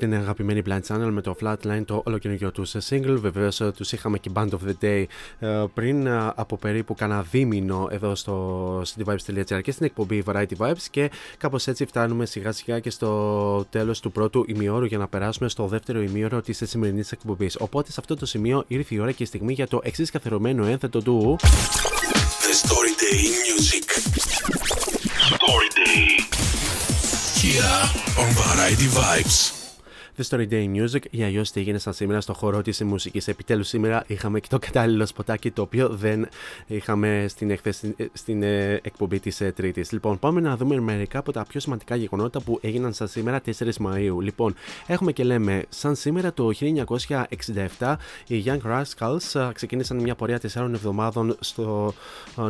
Αυτή 0.00 0.10
την 0.10 0.20
αγαπημένη 0.20 0.62
Blind 0.66 0.80
Channel 0.88 1.08
με 1.10 1.20
το 1.20 1.36
Flatline, 1.40 1.82
το 1.84 2.02
ολοκαινούργιο 2.04 2.52
τους 2.52 2.74
single. 2.88 3.16
Βεβαίως 3.20 3.60
ε, 3.60 3.72
τους 3.76 3.92
είχαμε 3.92 4.18
και 4.18 4.30
Band 4.34 4.48
of 4.48 4.58
the 4.68 4.84
Day 4.84 5.04
ε, 5.38 5.64
πριν 5.74 6.06
ε, 6.06 6.32
από 6.34 6.56
περίπου 6.56 6.94
κανένα 6.94 7.22
δίμηνο 7.30 7.88
εδώ 7.90 8.14
στο 8.14 8.80
cityvibes.gr 8.80 9.60
και 9.62 9.72
στην 9.72 9.86
εκπομπή 9.86 10.22
Variety 10.26 10.56
Vibes. 10.58 10.86
Και 10.90 11.10
κάπως 11.38 11.66
έτσι 11.66 11.86
φτάνουμε 11.86 12.26
σιγά 12.26 12.52
σιγά 12.52 12.78
και 12.80 12.90
στο 12.90 13.64
τέλος 13.70 14.00
του 14.00 14.12
πρώτου 14.12 14.44
ημιώρου 14.48 14.84
για 14.84 14.98
να 14.98 15.08
περάσουμε 15.08 15.48
στο 15.48 15.66
δεύτερο 15.66 16.02
ημιώρο 16.02 16.40
της 16.40 16.62
σημερινής 16.64 17.12
εκπομπής. 17.12 17.56
Οπότε 17.60 17.90
σε 17.90 17.96
αυτό 18.00 18.16
το 18.16 18.26
σημείο 18.26 18.64
ήρθε 18.66 18.94
η 18.94 18.98
ώρα 18.98 19.12
και 19.12 19.22
η 19.22 19.26
στιγμή 19.26 19.52
για 19.52 19.68
το 19.68 19.80
εξής 19.82 20.10
καθερωμένο 20.10 20.66
ένθετο 20.66 21.02
του. 21.02 21.36
The 21.40 22.54
Story 22.66 22.92
Day 23.02 23.20
Music. 23.46 23.84
Story 25.34 25.68
Day. 25.80 26.06
Here 27.40 27.78
on 28.20 28.28
Variety 28.42 28.88
Vibes. 28.98 29.57
The 30.18 30.24
Story 30.28 30.48
Day 30.50 30.66
Music 30.76 31.02
ή 31.10 31.22
αλλιώς 31.22 31.50
τι 31.50 31.60
έγινε 31.60 31.78
σαν 31.78 31.92
σήμερα 31.92 32.20
στο 32.20 32.32
χώρο 32.34 32.62
της 32.62 32.82
μουσικής. 32.82 33.28
Επιτέλους, 33.28 33.68
σήμερα 33.68 34.04
είχαμε 34.06 34.40
και 34.40 34.46
το 34.50 34.58
κατάλληλο 34.58 35.06
σποτάκι 35.06 35.50
το 35.50 35.62
οποίο 35.62 35.88
δεν 35.88 36.28
είχαμε 36.66 37.26
στην, 37.28 37.50
εκθέ, 37.50 37.74
στην 38.12 38.42
ε, 38.42 38.80
εκπομπή 38.82 39.20
της 39.20 39.40
ε, 39.40 39.52
Τρίτης. 39.52 39.92
Λοιπόν, 39.92 40.18
πάμε 40.18 40.40
να 40.40 40.56
δούμε 40.56 40.80
μερικά 40.80 41.18
από 41.18 41.32
τα 41.32 41.44
πιο 41.48 41.60
σημαντικά 41.60 41.96
γεγονότα 41.96 42.40
που 42.40 42.58
έγιναν 42.62 42.92
σαν 42.92 43.08
σήμερα 43.08 43.40
4 43.58 43.74
Μαου. 43.80 44.20
Λοιπόν, 44.20 44.54
έχουμε 44.86 45.12
και 45.12 45.24
λέμε, 45.24 45.64
σαν 45.68 45.94
σήμερα 45.94 46.32
το 46.32 46.50
1967 47.78 47.94
οι 48.26 48.42
Young 48.46 48.60
Rascals 48.70 49.40
ε, 49.40 49.52
ξεκίνησαν 49.52 49.96
μια 49.96 50.14
πορεία 50.14 50.40
4 50.40 50.46
εβδομάδων 50.54 51.36
στο 51.40 51.94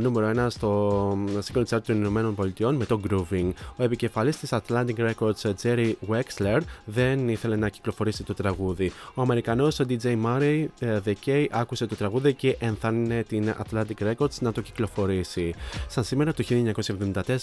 νούμερο 0.01 0.45
1 0.45 0.47
στο 0.51 1.13
single 1.53 1.65
chart 1.69 1.83
των 1.87 1.97
Ηνωμένων 1.97 2.35
Πολιτειών 2.35 2.75
με 2.75 2.85
το 2.85 3.01
Grooving. 3.11 3.51
Ο 3.77 3.83
επικεφαλής 3.83 4.37
της 4.37 4.51
Atlantic 4.53 5.11
Records 5.11 5.53
Jerry 5.63 5.93
Wexler 6.09 6.61
δεν 6.85 7.29
ήθελε 7.29 7.57
να 7.59 7.69
κυκλοφορήσει 7.69 8.25
το 8.25 8.35
τραγούδι. 8.35 8.93
Ο 9.15 9.23
Αμερικανός 9.23 9.81
DJ 9.89 10.17
Murray 10.25 10.67
ε, 10.79 10.99
The 11.05 11.13
K 11.27 11.47
άκουσε 11.51 11.87
το 11.87 11.97
τραγούδι 11.97 12.35
και 12.35 12.57
ενθάρρυνε 12.61 13.23
την 13.23 13.55
Atlantic 13.65 14.13
Records 14.13 14.39
να 14.41 14.53
το 14.53 14.61
κυκλοφορήσει. 14.61 15.55
Σαν 15.89 16.05
σήμερα 16.05 16.33
το 16.33 16.45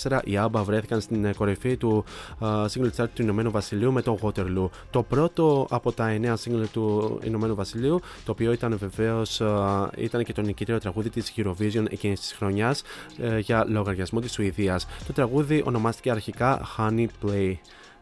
1974 0.04 0.20
οι 0.24 0.38
ABBA 0.38 0.62
βρέθηκαν 0.64 1.02
στην 1.02 1.36
κορυφή 1.36 1.78
του 1.78 2.04
uh, 2.40 2.66
single 2.66 2.90
chart 2.98 3.08
του 3.14 3.22
Ηνωμένου 3.22 3.52
Βασιλείου 3.52 3.92
με 3.92 4.02
το 4.02 4.20
Waterloo. 4.22 4.70
Το 4.90 5.04
πρώτο 5.04 5.68
από 5.70 5.92
τα 5.92 6.18
9 6.22 6.34
single 6.34 6.68
του 6.72 7.20
Ηνωμένου 7.24 7.56
Βασιλείου, 7.56 8.00
το 8.26 8.32
οποίο 8.32 8.52
ήταν 8.52 8.78
βεβαίως 8.78 9.40
uh, 9.44 9.88
ήταν 9.98 10.24
και 10.24 10.34
το 10.34 10.42
νικητήριο 10.42 10.80
τραγούδι 10.80 11.10
της 11.10 11.34
Eurovision 11.38 11.86
εκείνης 11.90 12.20
της 12.20 12.34
χρονιάς 12.34 12.84
uh, 13.18 13.40
για 13.42 13.66
λογαριασμό 13.68 14.20
της 14.20 14.34
Σουηδίας. 14.34 14.88
Το 15.08 15.14
τραγούδι 15.14 15.64
ονομάστηκε 15.66 16.12
αρχικά 16.12 16.62
Honey 16.78 17.06
Play 17.24 17.54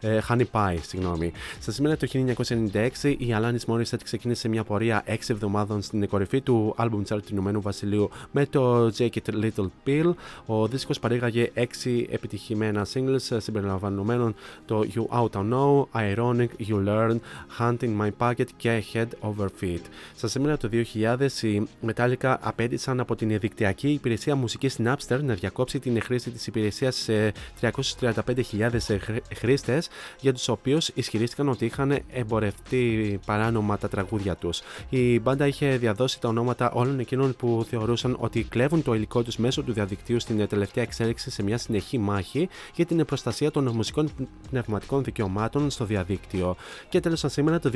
ε, 0.04 0.20
Honey 0.30 0.46
Pie, 0.52 0.78
συγγνώμη. 0.82 1.32
Στα 1.60 1.72
σήμερα 1.72 1.98
το 1.98 2.08
1996 2.12 3.16
η 3.18 3.28
Alanis 3.30 3.74
Morissette 3.74 4.04
ξεκίνησε 4.04 4.48
μια 4.48 4.63
πορεία 4.63 5.04
6 5.08 5.13
εβδομάδων 5.28 5.82
στην 5.82 6.08
κορυφή 6.08 6.42
του 6.42 6.76
album 6.78 7.02
chart 7.08 7.20
του 7.22 7.32
Ηνωμένου 7.32 7.62
Βασιλείου 7.62 8.10
με 8.32 8.46
το 8.46 8.88
Jake 8.98 9.10
It 9.10 9.44
Little 9.44 9.68
Pill. 9.86 10.13
Ο 10.46 10.68
δίσκος 10.68 11.00
παρήγαγε 11.00 11.52
6 11.56 11.62
επιτυχημένα 12.10 12.86
singles 12.94 13.38
συμπεριλαμβανομένων 13.38 14.36
το 14.66 14.86
You 14.96 15.20
Out 15.20 15.30
to 15.30 15.52
Know, 15.52 15.86
Ironic, 16.16 16.48
You 16.68 16.88
Learn, 16.88 17.16
Hunting 17.60 18.02
My 18.02 18.10
Pocket 18.18 18.48
και 18.58 18.84
Head 18.94 19.08
Over 19.20 19.48
Feet. 19.62 19.82
Στα 20.16 20.28
σήμερα 20.28 20.58
το 20.58 20.70
2000 20.94 21.28
οι 21.42 21.68
Metallica 21.88 22.36
απέτησαν 22.39 23.00
από 23.00 23.16
την 23.16 23.39
δικτυακή 23.39 23.89
υπηρεσία 23.89 24.36
μουσικής 24.36 24.80
Napster 24.84 25.20
να 25.24 25.34
διακόψει 25.34 25.80
την 25.80 26.02
χρήση 26.02 26.30
της 26.32 26.48
υπηρεσίας 26.48 26.96
σε 26.96 27.34
335.000 27.62 28.98
χρήστες 29.36 29.89
για 30.19 30.34
τους 30.34 30.47
οποίους 30.47 30.88
ισχυρίστηκαν 30.88 31.49
ότι 31.49 31.65
είχαν 31.65 31.99
εμπορευτεί 32.12 33.19
παράνομα 33.25 33.77
τα 33.77 33.88
τραγούδια 33.89 34.36
τους. 34.36 34.62
Η 34.89 35.19
μπάντα 35.19 35.47
είχε 35.47 35.77
διαδώσει 35.77 36.21
τα 36.21 36.27
ονόματα 36.27 36.71
όλων 36.71 36.99
εκείνων 36.99 37.36
που 37.36 37.65
θεωρούσαν 37.69 38.15
ότι 38.19 38.43
κλέβουν 38.43 38.84
το 38.84 38.93
υλικό 38.93 39.23
τους 39.23 39.38
μέσω 39.38 39.63
του 39.63 39.73
διαδικτύου 39.73 40.19
στην 40.19 40.47
τελευταία 40.47 40.84
εξέλιξη 40.84 41.32
σε 41.32 41.43
μια 41.43 41.58
συνεχή 41.58 41.97
μάχη 41.97 42.49
για 42.75 42.86
την 42.86 43.06
προστασία 43.06 43.51
των 43.51 43.67
μουσικών 43.67 44.10
πνευματικών 44.49 45.03
δικαιωμάτων 45.03 45.69
στο 45.69 45.86
διαδίκτυο. 45.86 46.56
Και 46.89 46.99
τέλος 46.99 47.23
σήμερα 47.27 47.60
το 47.60 47.71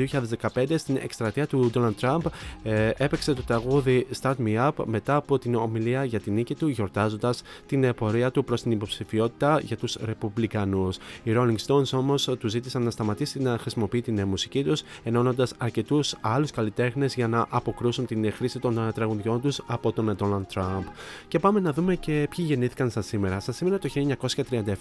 2015 0.54 0.74
στην 0.76 0.96
εκστρατεία 0.96 1.46
του 1.46 1.70
Donald 1.74 1.94
Trump 2.00 2.20
ε, 2.62 2.90
έπαιξε 2.96 3.34
το 3.34 3.42
τραγούδι 3.42 4.06
Start 4.20 4.34
Me 4.46 4.68
Up 4.68 4.84
μετά 4.84 5.16
από 5.16 5.38
την 5.38 5.54
ομιλία 5.54 6.04
για 6.04 6.20
την 6.20 6.34
νίκη 6.34 6.54
του 6.54 6.68
γιορτάζοντας 6.68 7.42
την 7.66 7.94
πορεία 7.94 8.30
του 8.30 8.44
προς 8.44 8.62
την 8.62 8.70
υποψηφιότητα 8.70 9.60
για 9.62 9.76
τους 9.76 9.96
Ρεπουμπλικανούς. 10.04 10.96
Οι 11.22 11.32
Rolling 11.36 11.56
Stones 11.66 11.92
όμως 11.92 12.07
του 12.14 12.48
ζήτησαν 12.48 12.82
να 12.82 12.90
σταματήσει 12.90 13.40
να 13.40 13.58
χρησιμοποιεί 13.58 14.02
την 14.02 14.24
μουσική 14.24 14.64
τους, 14.64 14.82
ενώνοντας 15.02 15.52
αρκετούς 15.58 16.14
άλλους 16.20 16.50
καλλιτέχνες 16.50 17.14
για 17.14 17.28
να 17.28 17.46
αποκρούσουν 17.48 18.06
την 18.06 18.32
χρήση 18.32 18.58
των 18.58 18.90
τραγουδιών 18.94 19.40
τους 19.40 19.60
από 19.66 19.92
τον 19.92 20.16
Donald 20.20 20.54
Trump. 20.54 20.84
Και 21.28 21.38
πάμε 21.38 21.60
να 21.60 21.72
δούμε 21.72 21.94
και 21.94 22.28
ποιοι 22.36 22.44
γεννήθηκαν 22.48 22.90
στα 22.90 23.02
σήμερα. 23.02 23.40
Στα 23.40 23.52
σήμερα 23.52 23.78
το 23.78 23.88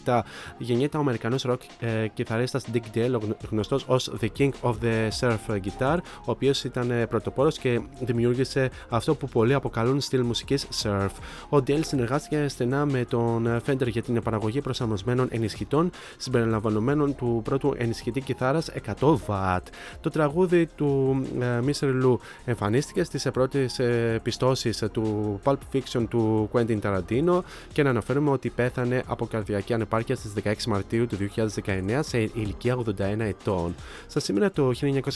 1937 0.06 0.20
γεννιέται 0.58 0.98
ο 0.98 1.00
Αμερικανός 1.00 1.44
ροκ 1.44 1.62
ε, 1.80 2.08
κιθαρίστας 2.08 2.66
Dick 2.74 2.98
Dale, 2.98 3.20
γνωστός 3.50 3.86
ως 3.88 4.12
The 4.22 4.28
King 4.38 4.50
of 4.62 4.74
the 4.82 5.10
Surf 5.20 5.60
Guitar, 5.62 5.98
ο 6.20 6.32
οποίος 6.32 6.63
ήταν 6.63 6.92
πρωτοπόρος 7.10 7.58
και 7.58 7.82
δημιούργησε 8.00 8.70
αυτό 8.90 9.16
που 9.16 9.28
πολλοί 9.28 9.54
αποκαλούν 9.54 10.02
στυλ 10.02 10.22
μουσικής 10.22 10.68
surf. 10.84 11.10
Ο 11.50 11.58
Dale 11.58 11.86
συνεργάστηκε 11.86 12.48
στενά 12.48 12.86
με 12.86 13.06
τον 13.06 13.62
Fender 13.66 13.88
για 13.88 14.02
την 14.02 14.22
παραγωγή 14.22 14.62
προσαρμοσμένων 14.62 15.28
ενισχυτών 15.32 15.90
συμπεριλαμβανομένων 16.18 17.07
του 17.15 17.41
πρώτου 17.43 17.74
ενισχυτή 17.78 18.22
κιθάρας 18.22 18.72
100 19.00 19.17
W. 19.28 19.60
Το 20.02 20.10
τραγούδι 20.10 20.65
του 20.76 21.22
ε, 21.39 21.60
Mr. 21.65 22.04
Lou 22.04 22.17
εμφανίστηκε 22.46 23.04
στις 23.04 23.28
πρώτες 23.34 23.80
ε, 23.80 24.20
πιστώσεις 24.24 24.84
του 24.91 25.39
Pulp 25.43 25.58
Fiction 25.74 26.06
του 26.10 26.50
Quentin 26.54 26.80
Tarantino 26.82 27.39
και 27.74 27.84
να 27.84 27.89
αναφέρουμε 27.89 28.30
ότι 28.30 28.50
πέθανε 28.50 29.04
από 29.08 29.26
καρδιακή 29.26 29.74
ανεπάρκεια 29.74 30.15
στις 30.15 30.34
16 30.43 30.54
Μαρτίου 30.67 31.08
του 31.08 31.17
2019 31.63 32.00
σε 32.00 32.17
ηλικία 32.17 32.78
81 32.78 33.20
ετών. 33.20 33.76
Στα 34.08 34.20
σήμερα 34.20 34.52
το 34.52 34.72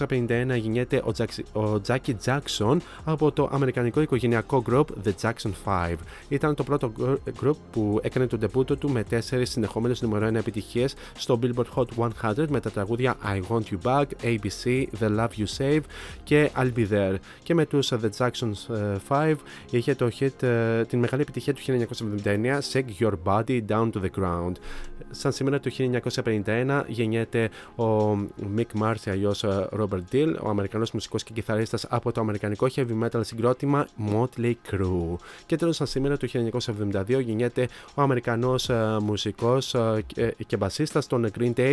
1951 0.08 0.27
γεννιέται 0.56 0.97
ο, 0.97 1.12
Jack, 1.17 1.60
ο 1.62 1.82
Jackie 1.88 2.15
Jackson 2.25 2.77
από 3.04 3.32
το 3.32 3.49
αμερικανικό 3.51 4.01
οικογενειακό 4.01 4.63
group 4.69 4.86
The 5.06 5.12
Jackson 5.21 5.51
5. 5.65 5.95
Ήταν 6.30 6.56
το 6.56 6.63
πρώτο 6.63 6.91
group 7.43 7.56
που 7.71 7.99
έκανε 8.01 8.27
τον 8.27 8.39
τεπούτο 8.39 8.77
του 8.77 8.89
με 8.89 9.04
τέσσερις 9.04 9.49
συνεχόμενες 9.49 10.01
νούμερο 10.01 10.27
1 10.27 10.34
επιτυχίες 10.34 10.95
στο 11.17 11.39
Billboard 11.41 11.81
Hot 11.82 12.10
100 12.22 12.48
με 12.50 12.60
τα 12.60 12.72
τραγούδια 12.72 13.15
I 13.26 13.41
Want 13.50 13.63
You 13.72 13.78
Back, 13.84 14.06
ABC, 14.24 14.86
The 15.00 15.17
Love 15.17 15.30
You 15.38 15.46
Save 15.58 15.82
και 16.24 16.52
I'll 16.58 16.72
Be 16.76 16.88
There. 16.91 17.15
Και 17.44 17.54
με 17.54 17.65
τους 17.65 17.91
The 17.91 18.10
Jacksons 18.17 18.76
5 19.08 19.36
είχε 19.70 19.96
το 19.96 20.10
hit, 20.20 20.44
ε, 20.44 20.84
την 20.86 21.00
μεγάλη 21.00 21.22
επιτυχία 21.22 21.54
του 21.54 21.62
1979 21.62 22.60
Shake 22.72 22.86
Your 23.00 23.13
Body 23.24 23.62
Down 23.67 23.89
to 23.91 24.02
the 24.02 24.10
Ground. 24.20 24.52
Σαν 25.12 25.32
σήμερα 25.32 25.60
το 25.60 25.70
1951 25.70 26.84
γεννιέται 26.88 27.50
ο 27.76 28.12
Mick 28.56 28.82
Marcy 28.82 29.10
αλλιώς 29.10 29.46
Robert 29.80 30.04
Dill, 30.12 30.36
ο 30.41 30.50
Αμερικανός 30.50 30.91
μουσικός 30.91 31.24
και 31.24 31.34
κιθαρίστας 31.34 31.86
από 31.89 32.12
το 32.12 32.22
αμερικανικό 32.22 32.67
heavy 32.76 33.04
metal 33.04 33.20
συγκρότημα 33.24 33.88
Motley 34.13 34.54
Crue. 34.72 35.15
Και 35.46 35.56
τέλος 35.56 35.76
σαν 35.76 35.88
σήμερα 35.88 36.17
το 36.17 36.28
1972 36.28 37.22
γεννιέται 37.22 37.67
ο 37.94 38.02
Αμερικανός 38.02 38.70
μουσικός 39.02 39.76
και 40.48 40.58
μπασίστας 40.58 41.08
των 41.08 41.32
Green 41.39 41.54
Day 41.54 41.70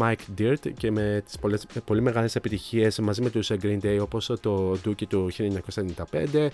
Mike 0.00 0.40
Dirt 0.40 0.72
και 0.76 0.90
με 0.90 1.22
τις 1.24 1.38
πολλές, 1.38 1.66
πολύ 1.84 2.00
μεγάλες 2.00 2.34
επιτυχίες 2.34 2.98
μαζί 2.98 3.22
με 3.22 3.30
τους 3.30 3.50
Green 3.62 3.78
Day 3.82 3.98
όπως 4.00 4.32
το 4.40 4.76
Dookie 4.84 5.06
του 5.08 5.30
1995 5.30 6.50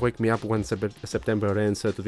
Wake 0.00 0.18
Me 0.20 0.34
Up 0.34 0.38
When 0.48 0.60
September 1.10 1.56
Ends 1.56 1.92
του 1.94 2.02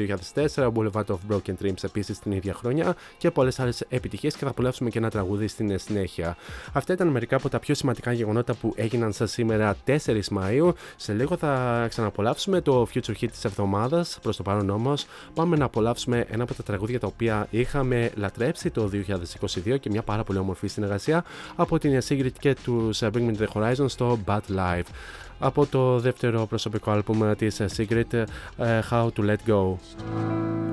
2004 0.53 0.71
Boulevard 0.73 1.05
of 1.05 1.17
Broken 1.29 1.53
Dreams 1.61 1.83
επίσης 1.83 2.19
την 2.19 2.31
ίδια 2.31 2.53
χρονιά 2.53 2.95
και 3.17 3.31
πολλές 3.31 3.59
άλλες 3.59 3.83
επιτυχίες 3.89 4.35
και 4.35 4.43
θα 4.43 4.49
απολαύσουμε 4.49 4.89
και 4.89 4.97
ένα 4.97 5.09
τραγούδι 5.09 5.47
στην 5.47 5.79
συνέχεια. 5.79 6.37
Αυτά 6.73 6.93
ήταν 6.93 7.07
μερικά 7.07 7.35
από 7.35 7.49
τα 7.49 7.59
πιο 7.59 7.75
σημαντικά 7.75 8.11
γεγονότα 8.11 8.53
που 8.53 8.73
έγιναν 8.75 9.13
σα 9.13 9.27
σήμερα 9.27 9.75
4 9.85 10.21
Μαου. 10.31 10.73
Σε 10.95 11.13
λίγο 11.13 11.37
θα 11.37 11.85
ξαναπολαύσουμε 11.89 12.61
το 12.61 12.87
Future 12.93 13.15
Hit 13.21 13.27
της 13.31 13.45
εβδομάδας. 13.45 14.19
Προς 14.21 14.37
το 14.37 14.43
παρόν 14.43 14.69
όμως, 14.69 15.05
πάμε 15.33 15.57
να 15.57 15.65
απολαύσουμε 15.65 16.25
ένα 16.29 16.43
από 16.43 16.53
τα 16.53 16.63
τραγούδια 16.63 16.99
τα 16.99 17.07
οποία 17.07 17.47
είχαμε 17.49 18.11
λατρέψει 18.15 18.69
το 18.69 18.89
2022 19.65 19.77
και 19.79 19.86
μια 19.89 20.01
πάρα 20.01 20.23
πολύ 20.23 20.39
όμορφη 20.39 20.67
συνεργασία 20.67 21.23
από 21.55 21.79
την 21.79 21.99
Sigrid 22.07 22.31
και 22.39 22.55
του 22.63 22.89
Bring 22.99 23.11
Me 23.11 23.35
to 23.37 23.37
the 23.37 23.47
Horizon 23.53 23.89
στο 23.89 24.19
Bad 24.25 24.39
Life. 24.55 24.87
Από 25.39 25.65
το 25.65 25.99
δεύτερο 25.99 26.45
προσωπικό 26.45 26.91
άλμπουμ 26.91 27.31
της 27.37 27.61
Sigrid, 27.77 28.23
How 28.89 29.07
to 29.15 29.21
Let 29.21 29.41
Go. 29.47 29.77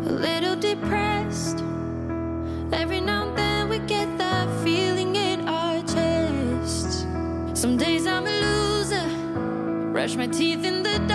A 0.06 0.12
little 0.26 0.56
depressed. 0.60 1.58
Every 2.82 3.00
now 3.00 3.22
and 3.26 3.36
then 3.40 3.62
we 3.72 3.78
get 3.94 4.08
that 4.22 4.48
feeling 4.64 5.12
in 5.30 5.38
our 5.58 5.78
chests. 5.92 6.94
Some 7.62 7.74
days 7.84 8.04
I'm 8.14 8.26
a 8.32 8.36
loser, 8.44 9.06
brush 9.92 10.14
my 10.20 10.28
teeth 10.38 10.64
in 10.70 10.76
the 10.86 10.96
dark. 11.08 11.13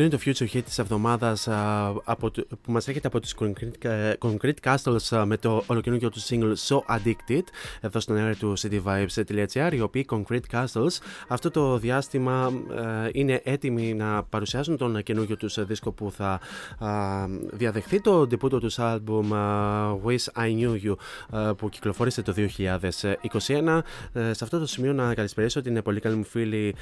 Αυτό 0.00 0.16
είναι 0.16 0.34
το 0.34 0.44
future 0.46 0.56
hit 0.56 0.62
της 0.64 0.78
εβδομάδας 0.78 1.48
που 2.62 2.72
μας 2.72 2.88
έρχεται 2.88 3.06
από 3.06 3.20
τους 3.20 3.34
Concrete, 3.38 4.14
Concrete 4.18 4.54
Castles 4.62 5.24
με 5.24 5.36
το 5.36 5.62
ολοκαινούργιο 5.66 6.10
του 6.10 6.20
single 6.20 6.54
So 6.68 6.78
Addicted 6.96 7.42
εδώ 7.80 8.00
στον 8.00 8.16
αέρα 8.16 8.34
του 8.34 8.58
cityvibes.gr 8.58 9.72
οι 9.72 9.80
οποίοι 9.80 10.06
Concrete 10.10 10.40
Castles 10.50 10.98
αυτό 11.28 11.50
το 11.50 11.78
διάστημα 11.78 12.52
είναι 13.12 13.40
έτοιμοι 13.44 13.94
να 13.94 14.22
παρουσιάσουν 14.22 14.76
τον 14.76 15.02
καινούργιο 15.02 15.36
τους 15.36 15.64
δίσκο 15.64 15.92
που 15.92 16.10
θα 16.10 16.40
διαδεχθεί 17.52 18.00
το 18.00 18.20
debut 18.20 18.60
τους 18.60 18.76
album 18.78 19.32
Wish 20.04 20.42
I 20.44 20.58
Knew 20.58 20.78
You 20.84 20.94
που 21.56 21.68
κυκλοφόρησε 21.68 22.22
το 22.22 22.34
2021 22.58 23.80
σε 24.12 24.44
αυτό 24.44 24.58
το 24.58 24.66
σημείο 24.66 24.92
να 24.92 25.14
καλησπερίσω 25.14 25.60
την 25.62 25.82
πολύ 25.82 26.00
καλή 26.00 26.16
μου 26.16 26.24
φίλη 26.24 26.74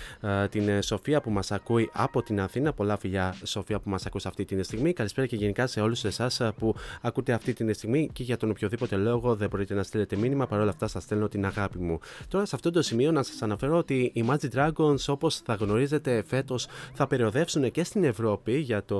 την 0.50 0.82
Σοφία 0.82 1.20
που 1.20 1.30
μας 1.30 1.52
ακούει 1.52 1.90
από 1.92 2.22
την 2.22 2.40
Αθήνα. 2.40 2.72
Πολλά 2.72 2.96
φιλιά 2.96 3.07
Σοφία 3.44 3.78
που 3.78 3.90
μας 3.90 4.06
ακούς 4.06 4.26
αυτή 4.26 4.44
τη 4.44 4.62
στιγμή. 4.62 4.92
Καλησπέρα 4.92 5.26
και 5.26 5.36
γενικά 5.36 5.66
σε 5.66 5.80
όλους 5.80 6.04
εσάς 6.04 6.40
που 6.58 6.74
ακούτε 7.00 7.32
αυτή 7.32 7.52
τη 7.52 7.72
στιγμή 7.72 8.10
και 8.12 8.22
για 8.22 8.36
τον 8.36 8.50
οποιοδήποτε 8.50 8.96
λόγο 8.96 9.36
δεν 9.36 9.48
μπορείτε 9.48 9.74
να 9.74 9.82
στείλετε 9.82 10.16
μήνυμα 10.16 10.46
παρόλα 10.46 10.70
αυτά 10.70 10.86
σας 10.86 11.02
στέλνω 11.02 11.28
την 11.28 11.46
αγάπη 11.46 11.78
μου. 11.78 11.98
Τώρα 12.28 12.44
σε 12.44 12.54
αυτό 12.54 12.70
το 12.70 12.82
σημείο 12.82 13.12
να 13.12 13.22
σας 13.22 13.42
αναφέρω 13.42 13.76
ότι 13.76 14.10
οι 14.14 14.24
Magic 14.28 14.50
Dragons 14.54 15.04
όπως 15.06 15.36
θα 15.36 15.54
γνωρίζετε 15.54 16.22
φέτος 16.26 16.66
θα 16.94 17.06
περιοδεύσουν 17.06 17.70
και 17.70 17.84
στην 17.84 18.04
Ευρώπη 18.04 18.58
για 18.58 18.84
το 18.84 18.98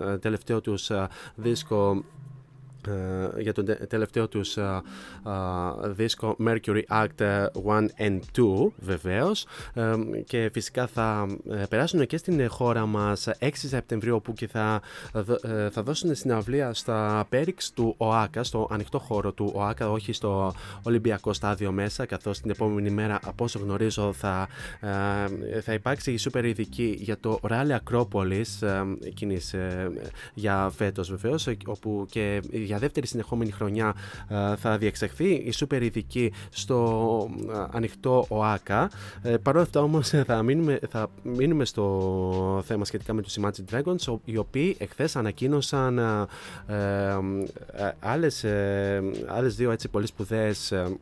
ε, 0.00 0.18
τελευταίο 0.18 0.60
τους 0.60 0.90
ε, 0.90 1.08
δίσκο 1.34 1.92
ε, 1.92 2.23
για 3.38 3.52
τον 3.52 3.66
τελευταίο 3.88 4.28
τους 4.28 4.56
uh, 4.58 4.80
uh, 5.24 5.90
δίσκο 5.90 6.36
Mercury 6.46 6.82
Act 6.88 7.08
1 7.18 7.48
and 7.98 8.18
2 8.36 8.70
βεβαίως. 8.76 9.46
Uh, 9.74 9.98
και 10.26 10.50
φυσικά 10.52 10.86
θα 10.86 11.26
περάσουν 11.68 12.06
και 12.06 12.16
στην 12.16 12.48
χώρα 12.48 12.86
μας 12.86 13.28
6 13.38 13.48
Σεπτεμβρίου 13.52 14.14
όπου 14.14 14.32
και 14.32 14.48
θα, 14.48 14.80
θα 15.70 15.82
δώσουν 15.82 16.14
συναυλία 16.14 16.74
στα 16.74 17.26
Πέριξ 17.28 17.72
του 17.72 17.94
ΟΑΚΑ 17.96 18.44
στο 18.44 18.68
ανοιχτό 18.70 18.98
χώρο 18.98 19.32
του 19.32 19.52
ΟΑΚΑ 19.54 19.90
όχι 19.90 20.12
στο 20.12 20.54
Ολυμπιακό 20.82 21.32
στάδιο 21.32 21.72
μέσα 21.72 22.06
καθώς 22.06 22.40
την 22.40 22.50
επόμενη 22.50 22.90
μέρα 22.90 23.18
από 23.24 23.44
όσο 23.44 23.58
γνωρίζω 23.58 24.12
θα, 24.12 24.48
θα 25.62 25.72
υπάρξει 25.72 26.12
η 26.12 26.16
σούπερ 26.16 26.44
ειδική 26.44 26.96
για 26.98 27.18
το 27.18 27.38
Rally 27.48 27.76
Acropolis 27.84 28.68
εκείνης 29.04 29.54
για 30.34 30.70
φέτος 30.76 31.10
βεβαίως 31.10 31.48
όπου 31.66 32.06
και 32.10 32.42
για 32.50 32.73
για 32.74 32.82
δεύτερη 32.82 33.06
συνεχόμενη 33.06 33.50
χρονιά 33.50 33.94
ε, 34.28 34.56
θα 34.56 34.78
διεξαχθεί 34.78 35.30
η 35.32 35.50
σούπερ 35.50 35.82
ειδική 35.82 36.32
στο 36.50 37.28
ε, 37.48 37.66
ανοιχτό 37.70 38.26
ΟΑΚΑ. 38.28 38.90
Ε, 39.22 39.36
Παρ' 39.36 39.54
όλα 39.54 39.64
αυτά 39.64 39.80
όμως 39.80 40.08
θα 40.08 40.42
μείνουμε, 40.42 40.78
θα 40.90 41.06
μείνουμε 41.22 41.64
στο 41.64 42.62
θέμα 42.66 42.84
σχετικά 42.84 43.12
με 43.12 43.22
τους 43.22 43.36
Imagine 43.40 43.74
Dragons 43.74 44.18
οι 44.24 44.36
οποίοι 44.36 44.76
εχθές 44.78 45.16
ανακοίνωσαν 45.16 46.00
άλλες, 48.00 48.44
άλλες 49.26 49.56
δύο 49.56 49.70
έτσι 49.70 49.88
πολύ 49.88 50.06
σπουδαίες 50.06 50.72
ε, 50.72 50.96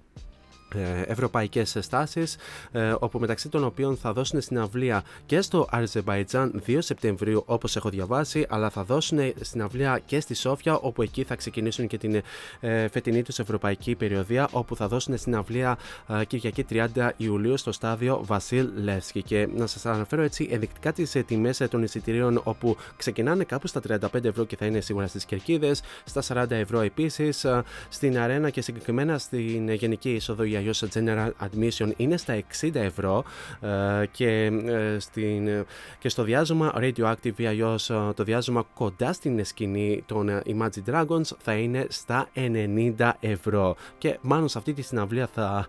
ευρωπαϊκές 1.06 1.76
στάσεις 1.80 2.36
ε, 2.72 2.94
όπου 2.98 3.18
μεταξύ 3.18 3.48
των 3.48 3.64
οποίων 3.64 3.96
θα 3.96 4.12
δώσουν 4.12 4.40
συναυλία 4.40 5.04
και 5.26 5.40
στο 5.40 5.66
Αζερβαϊτζάν 5.70 6.62
2 6.66 6.76
Σεπτεμβρίου 6.78 7.42
όπως 7.46 7.76
έχω 7.76 7.88
διαβάσει 7.88 8.46
αλλά 8.48 8.70
θα 8.70 8.84
δώσουν 8.84 9.18
συναυλία 9.40 10.00
και 10.06 10.20
στη 10.20 10.34
Σόφια 10.34 10.74
όπου 10.74 11.02
εκεί 11.02 11.24
θα 11.24 11.34
ξεκινήσουν 11.34 11.86
και 11.86 11.98
την 11.98 12.22
ε, 12.60 12.88
φετινή 12.88 13.22
τους 13.22 13.38
ευρωπαϊκή 13.38 13.94
περιοδία 13.94 14.48
όπου 14.52 14.76
θα 14.76 14.88
δώσουν 14.88 15.18
συναυλία 15.18 15.78
Κυριακή 16.26 16.64
30 16.70 17.08
Ιουλίου 17.16 17.56
στο 17.56 17.72
στάδιο 17.72 18.20
Βασίλ 18.24 18.68
Λεύσκη. 18.74 19.22
Και 19.22 19.48
να 19.54 19.66
σας 19.66 19.86
αναφέρω 19.86 20.22
έτσι 20.22 20.48
ενδεικτικά 20.50 20.92
τις 20.92 21.16
τιμές 21.26 21.62
των 21.70 21.82
εισιτηρίων 21.82 22.40
όπου 22.44 22.76
ξεκινάνε 22.96 23.44
κάπου 23.44 23.66
στα 23.66 23.80
35 23.88 24.24
ευρώ 24.24 24.44
και 24.44 24.56
θα 24.56 24.66
είναι 24.66 24.80
σίγουρα 24.80 25.06
στις 25.06 25.24
Κερκίδες 25.24 25.82
στα 26.04 26.22
40 26.44 26.50
ευρώ 26.50 26.80
επίσης 26.80 27.46
στην 27.88 28.18
αρένα 28.18 28.50
και 28.50 28.60
συγκεκριμένα 28.60 29.18
στην 29.18 29.72
γενική 29.72 30.10
είσοδο 30.10 30.44
αλλιώ 30.62 30.72
General 30.94 31.30
Admission 31.46 31.90
είναι 31.96 32.16
στα 32.16 32.42
60 32.60 32.74
ευρώ 32.74 33.24
ε, 33.60 34.06
και, 34.10 34.50
ε, 34.66 34.98
στην, 34.98 35.66
και 35.98 36.08
στο 36.08 36.22
διάζωμα 36.22 36.72
Radioactive 36.76 37.36
ή 37.36 37.46
αλλιώ 37.46 37.72
ε, 37.72 38.12
το 38.14 38.24
διάζωμα 38.24 38.64
κοντά 38.74 39.12
στην 39.12 39.44
σκηνή 39.44 40.02
των 40.06 40.42
Imagine 40.46 40.92
Dragons 40.92 41.36
θα 41.38 41.52
είναι 41.52 41.86
στα 41.88 42.28
90 42.34 43.10
ευρώ. 43.20 43.76
Και 43.98 44.18
μάλλον 44.20 44.48
σε 44.48 44.58
αυτή 44.58 44.72
τη 44.72 44.82
συναυλία 44.82 45.26
θα 45.26 45.66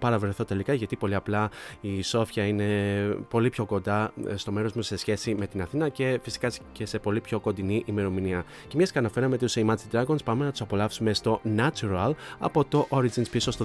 παραβρεθώ 0.00 0.44
τελικά 0.44 0.72
γιατί 0.72 0.96
πολύ 0.96 1.14
απλά 1.14 1.50
η 1.80 2.02
Σόφια 2.02 2.46
είναι 2.46 2.66
πολύ 3.28 3.50
πιο 3.50 3.64
κοντά 3.64 4.12
στο 4.34 4.52
μέρος 4.52 4.72
μου 4.72 4.82
σε 4.82 4.96
σχέση 4.96 5.34
με 5.34 5.46
την 5.46 5.62
Αθήνα 5.62 5.88
και 5.88 6.20
φυσικά 6.22 6.50
και 6.72 6.86
σε 6.86 6.98
πολύ 6.98 7.20
πιο 7.20 7.40
κοντινή 7.40 7.82
ημερομηνία. 7.86 8.44
Και 8.68 8.76
μια 8.76 8.86
και 8.86 8.98
αναφέραμε 8.98 9.38
τους 9.38 9.54
Imagine 9.56 9.96
Dragons 9.96 10.24
πάμε 10.24 10.44
να 10.44 10.50
τους 10.50 10.60
απολαύσουμε 10.60 11.14
στο 11.14 11.40
Natural 11.56 12.10
από 12.38 12.64
το 12.64 12.86
Origins 12.90 13.30
πίσω 13.30 13.50
στο 13.50 13.64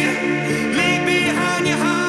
Leave 0.00 1.04
behind 1.06 1.66
your 1.66 1.76
heart 1.76 2.07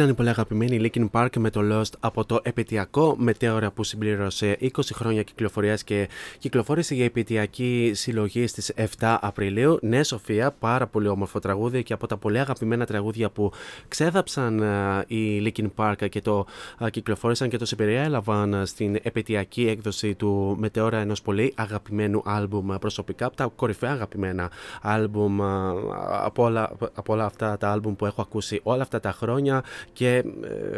ήταν 0.00 0.12
η 0.12 0.16
πολύ 0.16 0.28
αγαπημένη 0.28 0.90
Linkin 0.94 1.10
Park 1.10 1.28
με 1.38 1.50
το 1.50 1.60
Lost 1.72 1.92
από 2.00 2.24
το 2.24 2.40
επαιτειακό 2.42 3.14
μετέωρα 3.18 3.70
που 3.70 3.84
συμπλήρωσε 3.84 4.58
20 4.60 4.68
χρόνια 4.92 5.22
κυκλοφορίας 5.22 5.84
και 5.84 6.08
κυκλοφόρησε 6.38 6.94
για 6.94 7.04
επαιτειακή 7.04 7.92
συλλογή 7.94 8.46
στις 8.46 8.72
7 8.98 9.16
Απριλίου. 9.20 9.78
Ναι, 9.82 10.02
Σοφία, 10.02 10.50
πάρα 10.50 10.86
πολύ 10.86 11.08
όμορφο 11.08 11.38
τραγούδι 11.38 11.82
και 11.82 11.92
από 11.92 12.06
τα 12.06 12.16
πολύ 12.16 12.38
αγαπημένα 12.38 12.86
τραγούδια 12.86 13.30
που 13.30 13.52
ξέδαψαν 13.88 14.62
α, 14.62 15.04
οι 15.06 15.42
Linkin 15.46 15.66
Park 15.76 16.08
και 16.08 16.20
το 16.20 16.46
α, 16.84 16.90
κυκλοφόρησαν 16.90 17.48
και 17.48 17.56
το 17.56 17.64
συμπεριέλαβαν 17.64 18.54
α, 18.54 18.66
στην 18.66 18.98
επαιτειακή 19.02 19.66
έκδοση 19.68 20.14
του 20.14 20.56
μετέωρα 20.58 20.98
ενός 20.98 21.22
πολύ 21.22 21.52
αγαπημένου 21.56 22.22
άλμπουμ 22.24 22.72
α, 22.72 22.78
προσωπικά, 22.78 23.26
από 23.26 23.36
τα 23.36 23.52
κορυφαία 23.56 23.90
αγαπημένα 23.90 24.50
άλμπουμ 24.82 25.42
α, 25.42 25.74
από 26.24 26.44
όλα, 26.44 26.72
από 26.94 27.12
όλα 27.12 27.24
αυτά 27.24 27.56
τα 27.58 27.70
άλμπουμ 27.70 27.94
που 27.94 28.06
έχω 28.06 28.20
ακούσει 28.20 28.60
όλα 28.62 28.82
αυτά 28.82 29.00
τα 29.00 29.12
χρόνια 29.12 29.62
και 29.92 30.24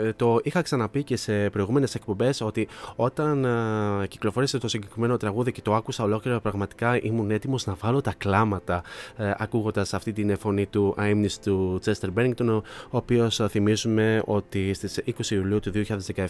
ε, 0.05 0.13
το 0.13 0.41
είχα 0.43 0.63
ξαναπεί 0.63 1.03
και 1.03 1.17
σε 1.17 1.51
προηγούμενες 1.51 1.95
εκπομπές 1.95 2.41
ότι 2.41 2.69
όταν 2.97 3.45
ε, 3.45 4.07
κυκλοφόρησε 4.07 4.59
το 4.59 4.69
συγκεκριμένο 4.69 5.17
τραγούδι 5.17 5.53
και 5.53 5.61
το 5.61 5.75
άκουσα 5.75 6.05
ολόκληρο, 6.05 6.41
πραγματικά 6.41 7.03
ήμουν 7.03 7.31
έτοιμος 7.31 7.67
να 7.67 7.75
βάλω 7.75 8.01
τα 8.01 8.15
κλάματα 8.19 8.83
ε, 9.17 9.33
ακούγοντας 9.37 9.95
αυτή 9.95 10.13
την 10.13 10.39
φωνή 10.39 10.67
του 10.67 10.95
αίμνη 10.99 11.29
του 11.45 11.81
Chester 11.85 12.09
Bennington, 12.17 12.63
ο 12.91 12.97
οποίος 12.97 13.41
θυμίζουμε 13.49 14.23
ότι 14.25 14.75
στις 14.75 15.01
20 15.07 15.31
Ιουλίου 15.31 15.61
του 15.61 15.73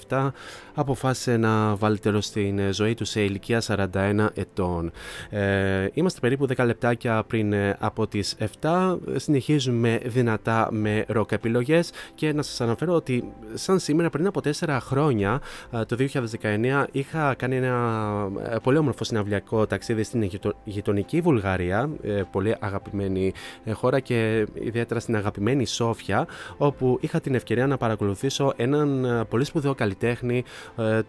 2017 0.09 0.29
αποφάσισε 0.75 1.37
να 1.37 1.77
βάλει 1.77 1.99
τέλος 1.99 2.25
στην 2.25 2.73
ζωή 2.73 2.95
του 2.95 3.05
σε 3.05 3.21
ηλικία 3.21 3.63
41 3.67 4.27
ετών. 4.35 4.93
Ε, 5.31 5.87
είμαστε 5.93 6.21
περίπου 6.21 6.47
10 6.57 6.65
λεπτάκια 6.67 7.25
πριν 7.27 7.53
ε, 7.53 7.77
από 7.81 8.07
τις 8.07 8.37
7. 8.61 8.97
Συνεχίζουμε 9.17 10.01
δυνατά 10.05 10.69
με 10.71 11.05
ροκ 11.09 11.33
επιλογές 11.33 11.91
και 12.15 12.33
να 12.33 12.43
σας 12.43 12.61
αναφέρω 12.63 12.95
ότι 12.95 13.33
σαν 13.55 13.79
σήμερα 13.79 14.11
πριν 14.11 14.27
από 14.27 14.41
4 14.45 14.79
χρόνια, 14.81 15.41
ε, 15.71 15.85
το 15.85 15.97
2019, 15.97 16.87
είχα 16.93 17.35
κάνει 17.35 17.57
ένα 17.57 18.29
ε, 18.43 18.57
πολύ 18.63 18.79
όμορφο 18.79 19.05
συναυλιακό 19.05 19.67
ταξίδι 19.67 20.03
στην 20.03 20.31
γειτονική 20.65 21.21
Βουλγαρία, 21.21 21.91
ε, 22.03 22.23
πολύ 22.31 22.57
αγαπημένη 22.61 23.33
χώρα 23.73 24.01
και 24.01 24.47
ιδιαίτερα 24.55 25.01
στην 25.01 25.17
αγαπημένη 25.17 25.67
Σόφια, 25.67 26.27
όπου 26.57 26.99
είχα 27.01 27.21
την 27.21 27.35
ευκαιρία 27.35 27.67
να 27.67 27.77
παρακολουθήσω 27.77 28.53
έναν 28.57 29.27
πολύ 29.29 29.45
σπουδαίο 29.45 29.75
καλλιτέχνη, 29.75 30.45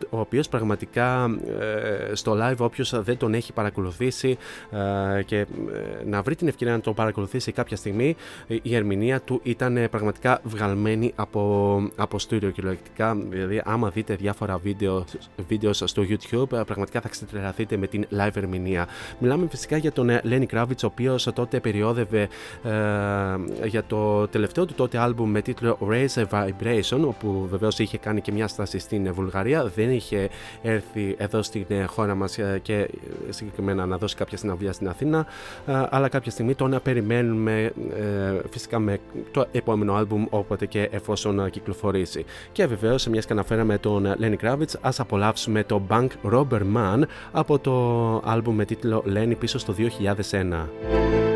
ο 0.10 0.20
οποίος 0.20 0.50
πραγματικά 0.50 1.30
στο 2.14 2.38
live 2.42 2.58
όποιος 2.58 3.04
δεν 3.04 3.18
τον 3.18 3.34
έχει 3.34 3.54
παρακολουθήσει 3.54 4.38
και 5.26 5.46
να 6.06 6.22
βρει 6.22 6.36
την 6.36 6.48
ευκαιρία 6.48 6.74
να 6.74 6.80
τον 6.80 6.94
παρακολουθήσει 6.94 7.52
κάποια 7.52 7.78
στιγμή, 7.78 8.16
η 8.48 8.76
ερμηνεία 8.76 9.22
του 9.22 9.40
ήταν 9.44 9.88
πραγματικά 9.90 10.40
βγαλμένη 10.44 11.14
από 11.16 11.43
από 11.96 12.20
στούριο 12.20 12.50
κυριολεκτικά. 12.50 13.16
Δηλαδή, 13.30 13.62
άμα 13.66 13.90
δείτε 13.90 14.16
διάφορα 14.16 14.58
βίντεο, 14.58 15.06
βίντεο 15.48 15.74
στο 15.74 16.04
YouTube, 16.10 16.66
πραγματικά 16.66 17.02
θα 17.02 17.10
ξετρελαθείτε 17.10 17.78
με 17.78 17.88
την 17.88 18.06
live 18.12 18.36
ερμηνεία. 18.36 18.88
Μιλάμε 19.20 19.48
φυσικά 19.50 19.78
για 19.78 19.92
τον 19.92 20.10
ε, 20.10 20.22
Lenny 20.26 20.46
Κράβιτ, 20.46 20.84
ο 20.84 20.88
οποίος 20.88 21.28
τότε 21.34 21.60
περιόδευε 21.60 22.22
ε, 22.64 23.68
για 23.68 23.84
το 23.88 24.28
τελευταίο 24.28 24.66
του 24.66 24.74
τότε 24.74 24.98
album 25.08 25.26
με 25.26 25.42
τίτλο 25.42 25.78
Raise 25.90 26.24
a 26.24 26.26
Vibration, 26.30 27.00
όπου 27.08 27.48
βεβαίως 27.50 27.80
είχε 27.80 27.98
κάνει 27.98 28.22
και 28.22 28.32
μια 28.32 28.48
στάση 28.48 28.80
στην 28.80 29.06
ε, 29.06 29.12
Βουλγαρία. 29.12 29.66
Δεν 29.76 29.92
είχε 29.92 30.30
έρθει 30.62 31.16
εδώ 31.18 31.42
στην 31.42 31.66
ε, 31.68 31.84
χώρα 31.84 32.16
μας 32.16 32.40
και 32.62 32.90
συγκεκριμένα 33.30 33.86
να 33.86 33.98
δώσει 33.98 34.16
κάποια 34.16 34.38
συναυλία 34.38 34.74
στην 34.74 34.88
Αθήνα, 34.88 35.26
αλλά 35.66 36.10
κάποια 36.10 36.32
στιγμή 36.32 36.56
το 36.56 36.68
να 36.68 36.80
περιμένουμε 36.80 37.74
ε, 37.98 38.42
φυσικά 38.50 38.80
με 38.80 39.00
το 39.32 39.46
επόμενο 39.52 40.00
album, 40.00 40.26
όποτε 40.30 40.66
και 40.66 40.90
εφόσον 40.92 41.33
να 41.34 41.50
κυκλοφορήσει. 41.50 42.26
Και 42.52 42.66
βεβαίως, 42.66 43.08
μιας 43.08 43.26
και 43.26 43.34
αναφέραμε 43.34 43.78
τον 43.78 44.14
Lenny 44.20 44.36
Kravitz, 44.44 44.74
ας 44.82 45.00
απολαύσουμε 45.00 45.64
το 45.64 45.82
Bank 45.90 46.08
Robber 46.34 46.62
Man 46.76 47.02
από 47.32 47.60
το 47.60 48.18
album 48.18 48.52
με 48.54 48.66
τίτλο 48.66 49.04
Lenny 49.08 49.34
πίσω 49.40 49.60
στο 49.60 49.74
2001. 49.74 51.33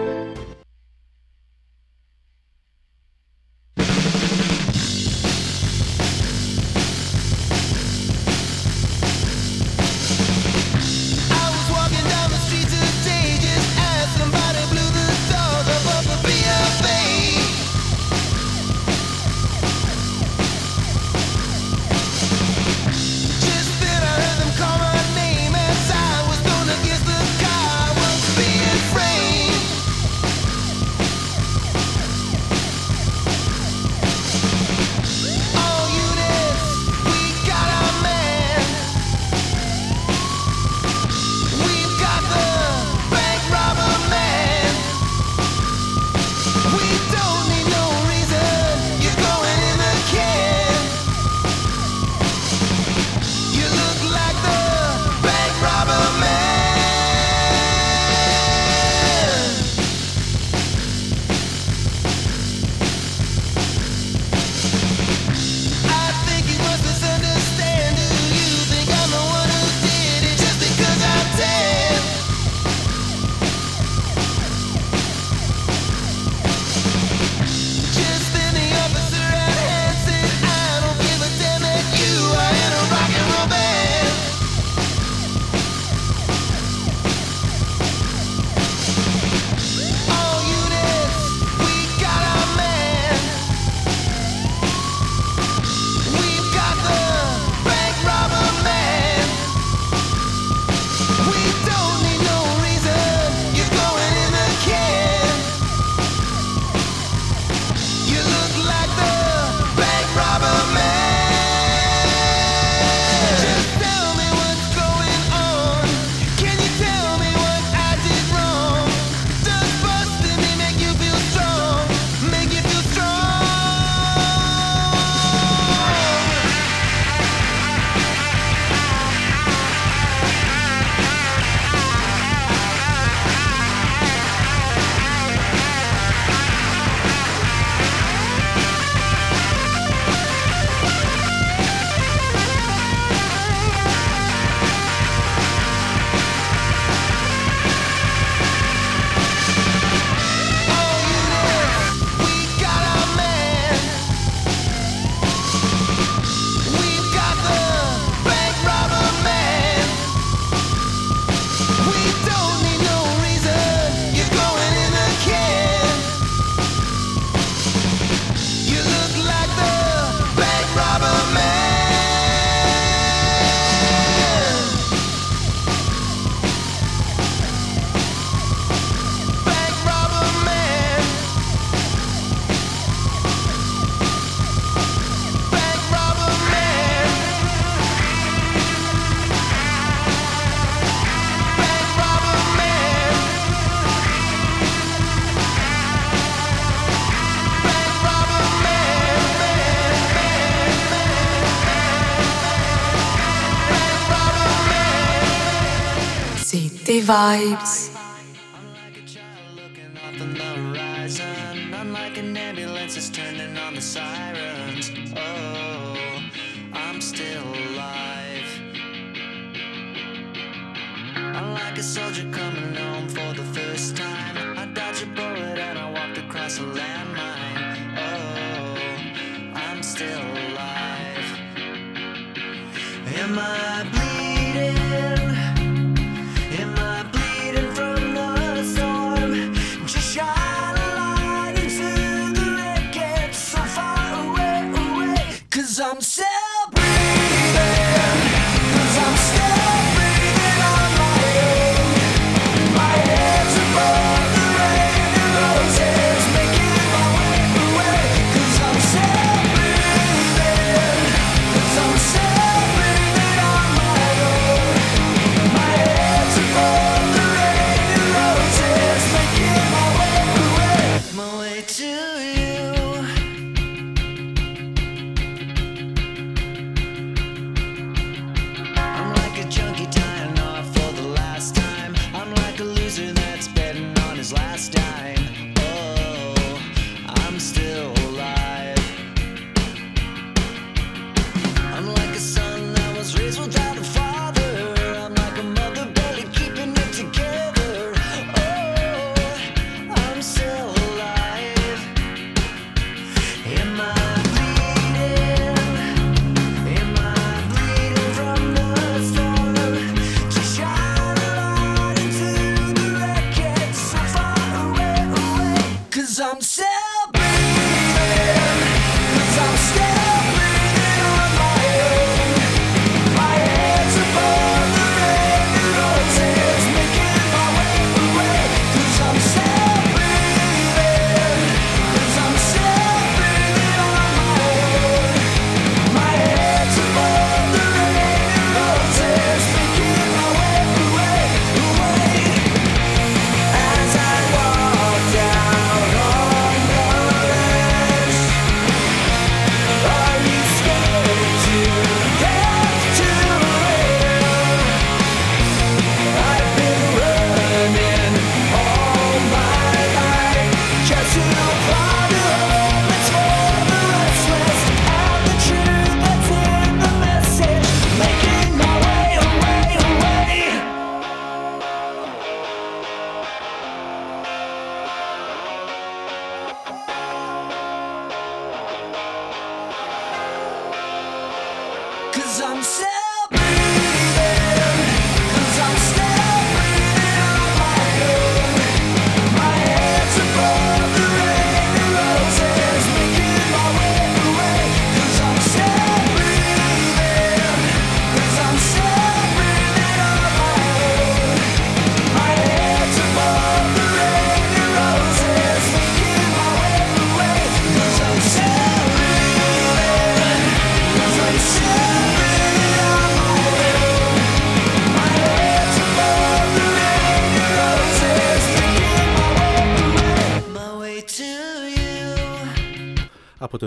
vibes. 207.07 207.96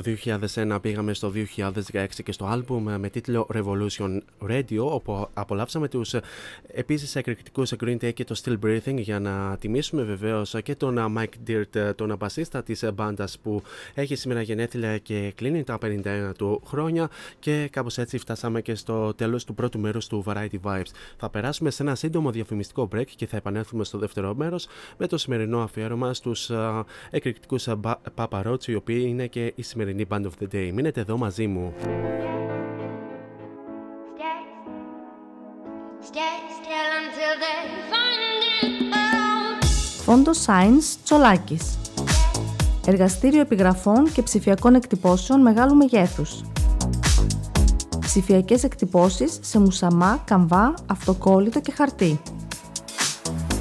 Το 0.02 0.10
2001 0.54 0.78
πήγαμε 0.82 1.14
στο 1.14 1.32
2016 1.92 2.06
και 2.24 2.32
στο 2.32 2.44
άλμπουμ 2.44 2.84
με 2.98 3.08
τίτλο 3.10 3.46
Revolution 3.54 4.18
Radio 4.50 4.78
όπου 4.78 5.28
απολαύσαμε 5.34 5.88
τους 5.88 6.14
ε, 6.14 6.20
επίσης 6.66 7.16
εκρηκτικούς 7.16 7.72
Green 7.80 7.96
Day 7.96 8.12
και 8.14 8.24
το 8.24 8.40
Still 8.44 8.58
Breathing 8.64 8.96
για 8.96 9.20
να 9.20 9.56
τιμήσουμε 9.60 10.02
βεβαίως 10.02 10.54
και 10.62 10.74
τον 10.74 10.98
ε, 10.98 11.04
Mike 11.16 11.50
Dirt, 11.50 11.74
ε, 11.74 11.92
τον 11.92 12.16
μπασίστα 12.18 12.62
της 12.62 12.84
μπάντας 12.94 13.38
που 13.38 13.62
έχει 13.94 14.14
σήμερα 14.14 14.42
γενέθλια 14.42 14.98
και 14.98 15.32
κλείνει 15.34 15.64
τα 15.64 15.78
51 15.82 16.32
του 16.38 16.62
χρόνια 16.66 17.10
και 17.38 17.68
κάπως 17.72 17.98
έτσι 17.98 18.18
φτάσαμε 18.18 18.60
και 18.60 18.74
στο 18.74 19.14
τέλος 19.14 19.44
του 19.44 19.54
πρώτου 19.54 19.78
μέρους 19.78 20.06
του 20.06 20.24
Variety 20.26 20.60
Vibes. 20.62 20.90
Θα 21.16 21.30
περάσουμε 21.30 21.70
σε 21.70 21.82
ένα 21.82 21.94
σύντομο 21.94 22.30
διαφημιστικό 22.30 22.88
break 22.94 23.06
και 23.16 23.26
θα 23.26 23.36
επανέλθουμε 23.36 23.84
στο 23.84 23.98
δεύτερο 23.98 24.34
μέρος 24.34 24.66
με 24.96 25.06
το 25.06 25.18
σημερινό 25.18 25.62
αφιέρωμα 25.62 26.14
στους 26.14 26.50
ε, 26.50 26.84
εκρηκτικούς 27.10 27.66
ε, 27.66 27.74
μπα- 27.74 28.00
paparazzi 28.14 28.66
οι 28.66 28.74
οποίοι 28.74 29.04
είναι 29.06 29.26
και 29.26 29.52
η 29.54 29.62
σημερινή 29.62 29.88
Band 30.10 30.24
of 30.24 30.32
the 30.42 30.54
Day. 30.54 30.70
Μείνετε 30.72 31.00
εδώ 31.00 31.16
μαζί 31.16 31.46
μου. 31.46 31.72
Stay 36.12 36.38
still 36.58 36.90
until 37.00 37.32
they 37.42 37.60
find 37.90 38.20
it 38.62 38.94
out. 38.94 39.64
Φόντο 40.04 40.30
Science 40.46 40.96
Τσολάκης. 41.04 41.78
Εργαστήριο 42.86 43.40
επιγραφών 43.40 44.12
και 44.12 44.22
ψηφιακών 44.22 44.74
εκτυπώσεων 44.74 45.40
μεγάλου 45.40 45.74
μεγέθους. 45.76 46.42
Ψηφιακές 48.00 48.64
εκτυπώσεις 48.64 49.38
σε 49.40 49.58
μουσαμά, 49.58 50.22
καμβά, 50.24 50.74
αυτοκόλλητο 50.86 51.60
και 51.60 51.72
χαρτί. 51.72 52.20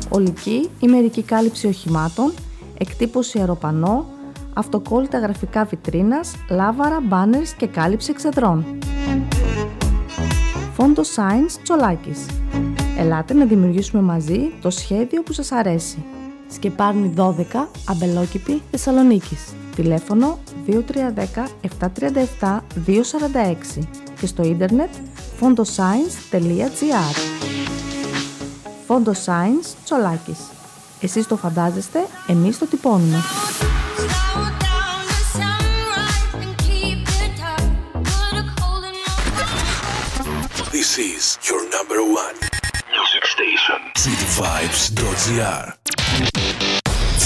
Ολική 0.10 0.70
ή 0.80 0.88
μερική 0.88 1.24
κάλυψη 1.24 1.68
οχημάτων, 1.68 2.34
εκτύπωση 2.78 3.40
αεροπανό, 3.40 4.06
αυτοκόλλητα 4.54 5.20
γραφικά 5.20 5.66
βιτρίνας, 5.66 6.36
λάβαρα, 6.50 7.00
μπάνερς 7.02 7.54
και 7.54 7.68
κάλυψη 7.68 8.12
εξεδρών. 8.12 8.66
Φόντο 10.74 11.02
Science 11.02 11.60
Τσολάκης. 11.64 12.26
Ελάτε 12.98 13.34
να 13.34 13.46
δημιουργήσουμε 13.46 14.02
μαζί 14.02 14.52
το 14.62 14.70
σχέδιο 14.70 15.24
που 15.24 15.34
σας 15.34 15.52
αρέσει. 15.52 16.06
Σκεπάρνη 16.52 17.14
12, 17.18 17.68
Αμπελόκηπη, 17.90 18.62
Θεσσαλονίκης. 18.72 19.54
Τηλέφωνο 19.76 20.38
2310 20.68 21.48
737 22.40 22.64
246 22.86 23.88
και 24.20 24.26
στο 24.26 24.44
ίντερνετ 24.44 24.90
fondoscience.gr 25.40 27.16
Φόντο 28.88 29.12
Science 29.26 29.76
Τσολάκης. 29.84 30.40
Εσείς 31.02 31.28
το 31.28 31.36
φαντάζεστε, 31.36 32.00
εμείς 32.28 32.58
το 32.58 32.66
τυπώνουμε. 32.66 33.18
This 40.90 41.38
is 41.38 41.38
your 41.48 41.70
number 41.70 42.02
one 42.02 42.36
music 42.90 43.24
station. 43.28 43.76
cityvibes.gr 43.94 45.78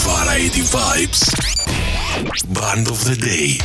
Variety 0.03 0.63
Vibes 0.67 1.23
Band 2.53 2.89
of 2.89 3.01
the 3.05 3.15
Day 3.15 3.63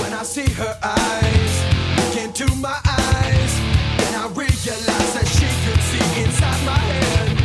When 0.00 0.12
I 0.12 0.22
see 0.22 0.48
her 0.52 0.78
eyes 0.84 1.64
look 1.98 2.16
into 2.22 2.46
my 2.58 2.78
eyes, 2.86 3.58
then 3.98 4.14
I 4.14 4.28
realize 4.28 5.14
that 5.18 5.26
she 5.26 5.48
could 5.66 5.82
see 5.82 6.22
inside 6.22 6.64
my 6.64 6.78
head. 6.78 7.36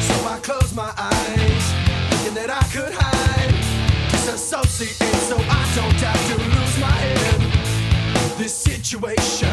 So 0.00 0.14
I 0.28 0.38
close 0.38 0.72
my 0.76 0.92
eyes, 0.96 1.72
thinking 2.10 2.34
that 2.34 2.50
I 2.50 2.62
could 2.70 2.92
hide, 2.94 4.12
disassociate, 4.12 4.94
so 5.26 5.36
I 5.38 5.72
don't 5.74 6.00
have 6.02 6.36
to. 6.36 6.51
This 8.42 8.54
situation 8.54 9.48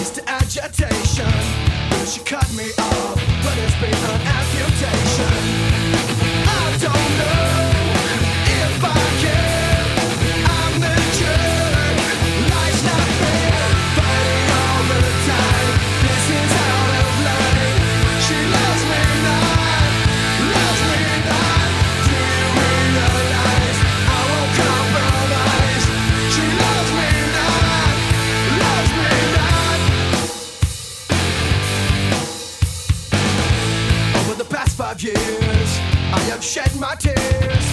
is 0.00 0.12
to 0.12 0.22
agitation. 0.30 1.32
She 2.06 2.20
cut 2.20 2.48
me 2.54 2.70
off, 2.78 3.16
but 3.42 3.58
it's 3.58 3.74
been 3.80 3.92
an 3.92 4.20
amputation. 4.22 5.73
Years, 35.04 35.70
I 36.16 36.20
have 36.32 36.42
shed 36.42 36.74
my 36.80 36.94
tears. 36.94 37.64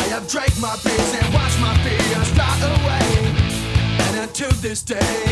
I 0.00 0.04
have 0.12 0.28
drank 0.28 0.52
my 0.60 0.76
beers 0.84 1.12
and 1.14 1.32
watched 1.32 1.58
my 1.58 1.74
fears 1.82 2.28
fly 2.36 2.54
away. 2.60 3.08
And 4.04 4.20
until 4.20 4.50
this 4.60 4.82
day, 4.82 5.24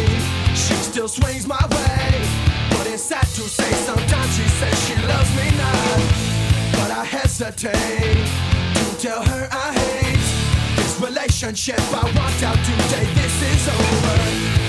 she 0.55 0.75
still 0.91 1.09
swings 1.09 1.47
my 1.47 1.63
way. 1.69 2.09
But 2.71 2.87
it's 2.87 3.03
sad 3.03 3.27
to 3.37 3.45
say, 3.59 3.71
sometimes 3.85 4.33
she 4.35 4.49
says 4.61 4.77
she 4.87 4.97
loves 5.07 5.31
me 5.37 5.49
not. 5.61 6.01
But 6.79 6.91
I 6.91 7.05
hesitate 7.05 8.27
to 8.79 8.85
tell 8.99 9.23
her 9.23 9.49
I 9.53 9.73
hate 9.77 10.77
this 10.77 10.99
relationship. 11.01 11.81
I 11.93 12.05
want 12.17 12.43
out 12.49 12.61
today. 12.65 13.07
This 13.15 13.37
is 13.53 13.69
over. 13.69 14.62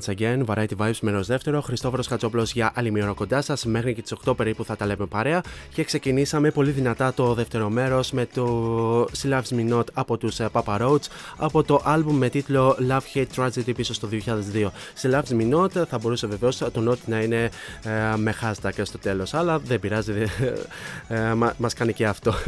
Once 0.00 0.14
again, 0.14 0.44
Variety 0.44 0.76
Vibes 0.76 0.98
μέρο 1.00 1.22
δεύτερο. 1.22 1.60
Χριστόφορος 1.60 2.06
Χατζόπλο 2.06 2.42
για 2.52 2.72
άλλη 2.74 2.90
μία 2.90 3.04
ώρα 3.04 3.12
κοντά 3.12 3.42
σας. 3.42 3.64
Μέχρι 3.64 3.94
και 3.94 4.02
τις 4.02 4.14
8 4.24 4.36
περίπου 4.36 4.64
θα 4.64 4.76
τα 4.76 4.86
λέμε 4.86 5.06
παρέα. 5.06 5.42
Και 5.74 5.84
ξεκινήσαμε 5.84 6.50
πολύ 6.50 6.70
δυνατά 6.70 7.14
το 7.14 7.34
δεύτερο 7.34 7.70
μέρος 7.70 8.12
με 8.12 8.26
το 8.34 9.02
She 9.02 9.30
Loves 9.30 9.58
Me 9.58 9.72
Not 9.72 9.84
από 9.92 10.16
τους 10.16 10.36
Papa 10.52 10.80
Roach 10.80 11.04
από 11.36 11.62
το 11.62 11.82
album 11.86 12.12
με 12.12 12.28
τίτλο 12.28 12.76
Love 12.88 13.16
Hate 13.16 13.26
Tragedy 13.36 13.74
πίσω 13.76 13.94
στο 13.94 14.08
2002. 14.12 14.70
She 15.02 15.10
Loves 15.10 15.40
Me 15.40 15.54
Not 15.54 15.86
θα 15.88 15.98
μπορούσε 15.98 16.26
βεβαίως 16.26 16.56
το 16.56 16.90
Not 16.90 16.98
να 17.06 17.20
είναι 17.20 17.50
ε, 17.84 18.16
με 18.16 18.34
hashtag 18.42 18.80
στο 18.82 18.98
τέλος, 18.98 19.34
αλλά 19.34 19.58
δεν 19.58 19.80
πειράζει, 19.80 20.12
ε, 21.08 21.34
μα 21.34 21.54
μας 21.58 21.74
κάνει 21.74 21.92
και 21.92 22.06
αυτό. 22.06 22.34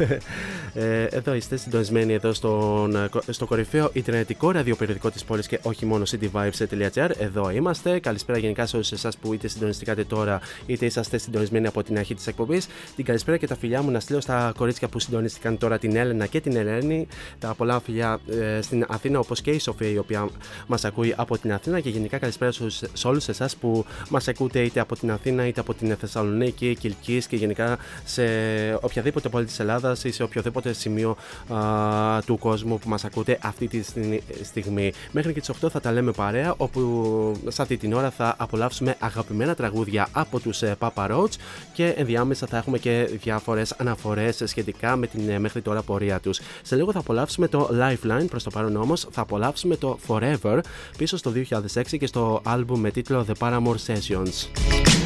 Ε, 0.75 1.03
εδώ 1.03 1.33
είστε 1.33 1.57
συντονισμένοι 1.57 2.13
εδώ 2.13 2.33
στον, 2.33 3.09
στο 3.29 3.45
κορυφαίο 3.45 3.89
ιντερνετικό 3.93 4.51
ραδιοπεριοδικό 4.51 5.09
της 5.09 5.23
πόλης 5.23 5.47
και 5.47 5.59
όχι 5.61 5.85
μόνο 5.85 6.03
cityvibes.gr. 6.09 7.09
Εδώ 7.17 7.42
είμαστε. 7.51 7.99
Καλησπέρα 7.99 8.37
γενικά 8.37 8.65
σε 8.65 8.75
όλους 8.75 8.91
εσάς 8.91 9.17
που 9.17 9.33
είτε 9.33 9.47
συντονιστήκατε 9.47 10.03
τώρα 10.03 10.41
είτε 10.65 10.85
είσαστε 10.85 11.17
συντονισμένοι 11.17 11.67
από 11.67 11.83
την 11.83 11.97
αρχή 11.97 12.15
της 12.15 12.27
εκπομπής. 12.27 12.67
Την 12.95 13.05
καλησπέρα 13.05 13.37
και 13.37 13.47
τα 13.47 13.55
φιλιά 13.55 13.81
μου 13.81 13.91
να 13.91 13.99
στείλω 13.99 14.21
στα 14.21 14.53
κορίτσια 14.57 14.87
που 14.87 14.99
συντονίστηκαν 14.99 15.57
τώρα 15.57 15.77
την 15.77 15.95
Έλενα 15.95 16.25
και 16.25 16.41
την 16.41 16.55
Ελένη. 16.55 17.07
Τα 17.39 17.53
πολλά 17.53 17.79
φιλιά 17.79 18.19
ε, 18.29 18.61
στην 18.61 18.85
Αθήνα 18.89 19.19
όπως 19.19 19.41
και 19.41 19.51
η 19.51 19.59
Σοφία 19.59 19.89
η 19.89 19.97
οποία 19.97 20.29
μας 20.67 20.85
ακούει 20.85 21.13
από 21.17 21.37
την 21.37 21.53
Αθήνα 21.53 21.79
και 21.79 21.89
γενικά 21.89 22.17
καλησπέρα 22.17 22.51
σε 22.93 23.07
όλους 23.07 23.27
εσάς 23.27 23.55
που 23.55 23.85
μας 24.09 24.27
ακούτε 24.27 24.59
είτε 24.59 24.79
από 24.79 24.95
την 24.95 25.11
Αθήνα 25.11 25.47
είτε 25.47 25.59
από 25.59 25.73
την 25.73 25.95
Θεσσαλονίκη, 25.95 26.75
Κυλκής 26.79 27.27
και 27.27 27.35
γενικά 27.35 27.77
σε 28.05 28.23
οποιαδήποτε 28.81 29.29
πόλη 29.29 29.45
της 29.45 29.59
Ελλάδας 29.59 30.03
ή 30.03 30.11
σε 30.11 30.23
οποιοδήποτε 30.23 30.73
σημείο 30.73 31.17
α, 31.53 32.21
του 32.25 32.37
κόσμου 32.37 32.79
που 32.79 32.89
μας 32.89 33.05
ακούτε 33.05 33.39
αυτή 33.41 33.67
τη 33.67 33.83
στιγμή. 34.43 34.91
Μέχρι 35.11 35.33
και 35.33 35.39
τις 35.39 35.51
8 35.63 35.69
θα 35.69 35.79
τα 35.79 35.91
λέμε 35.91 36.11
παρέα, 36.11 36.53
όπου 36.57 37.32
σε 37.47 37.61
αυτή 37.61 37.77
την 37.77 37.93
ώρα 37.93 38.09
θα 38.11 38.35
απολαύσουμε 38.37 38.95
αγαπημένα 38.99 39.55
τραγούδια 39.55 40.07
από 40.11 40.39
τους 40.39 40.61
Papa 40.79 41.09
Roach 41.11 41.33
και 41.73 41.87
ενδιάμεσα 41.87 42.47
θα 42.47 42.57
έχουμε 42.57 42.77
και 42.77 43.09
διάφορες 43.23 43.71
αναφορές 43.71 44.41
σχετικά 44.45 44.95
με 44.95 45.07
την 45.07 45.29
ε, 45.29 45.39
μέχρι 45.39 45.61
τώρα 45.61 45.81
πορεία 45.81 46.19
τους. 46.19 46.39
Σε 46.61 46.75
λίγο 46.75 46.91
θα 46.91 46.99
απολαύσουμε 46.99 47.47
το 47.47 47.69
Lifeline, 47.73 48.25
προς 48.29 48.43
το 48.43 48.49
παρόν 48.49 48.75
όμως 48.75 49.07
θα 49.11 49.21
απολαύσουμε 49.21 49.75
το 49.75 49.99
Forever 50.07 50.59
πίσω 50.97 51.17
στο 51.17 51.31
2006 51.73 51.97
και 51.99 52.07
στο 52.07 52.41
album 52.45 52.77
με 52.77 52.91
τίτλο 52.91 53.25
The 53.29 53.47
Paramore 53.47 53.77
Sessions. 53.87 55.02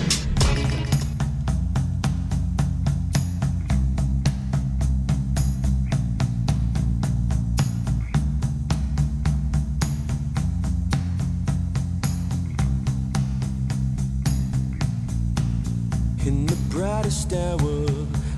Brightest 16.77 17.33
hour 17.33 17.85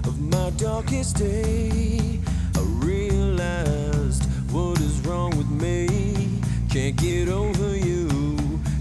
of 0.07 0.17
my 0.21 0.49
darkest 0.51 1.17
day, 1.17 2.17
I 2.55 2.61
realized 2.85 4.23
what 4.53 4.79
is 4.79 5.01
wrong 5.01 5.31
with 5.31 5.49
me. 5.49 6.39
Can't 6.69 6.95
get 6.95 7.27
over 7.27 7.75
you, 7.75 8.07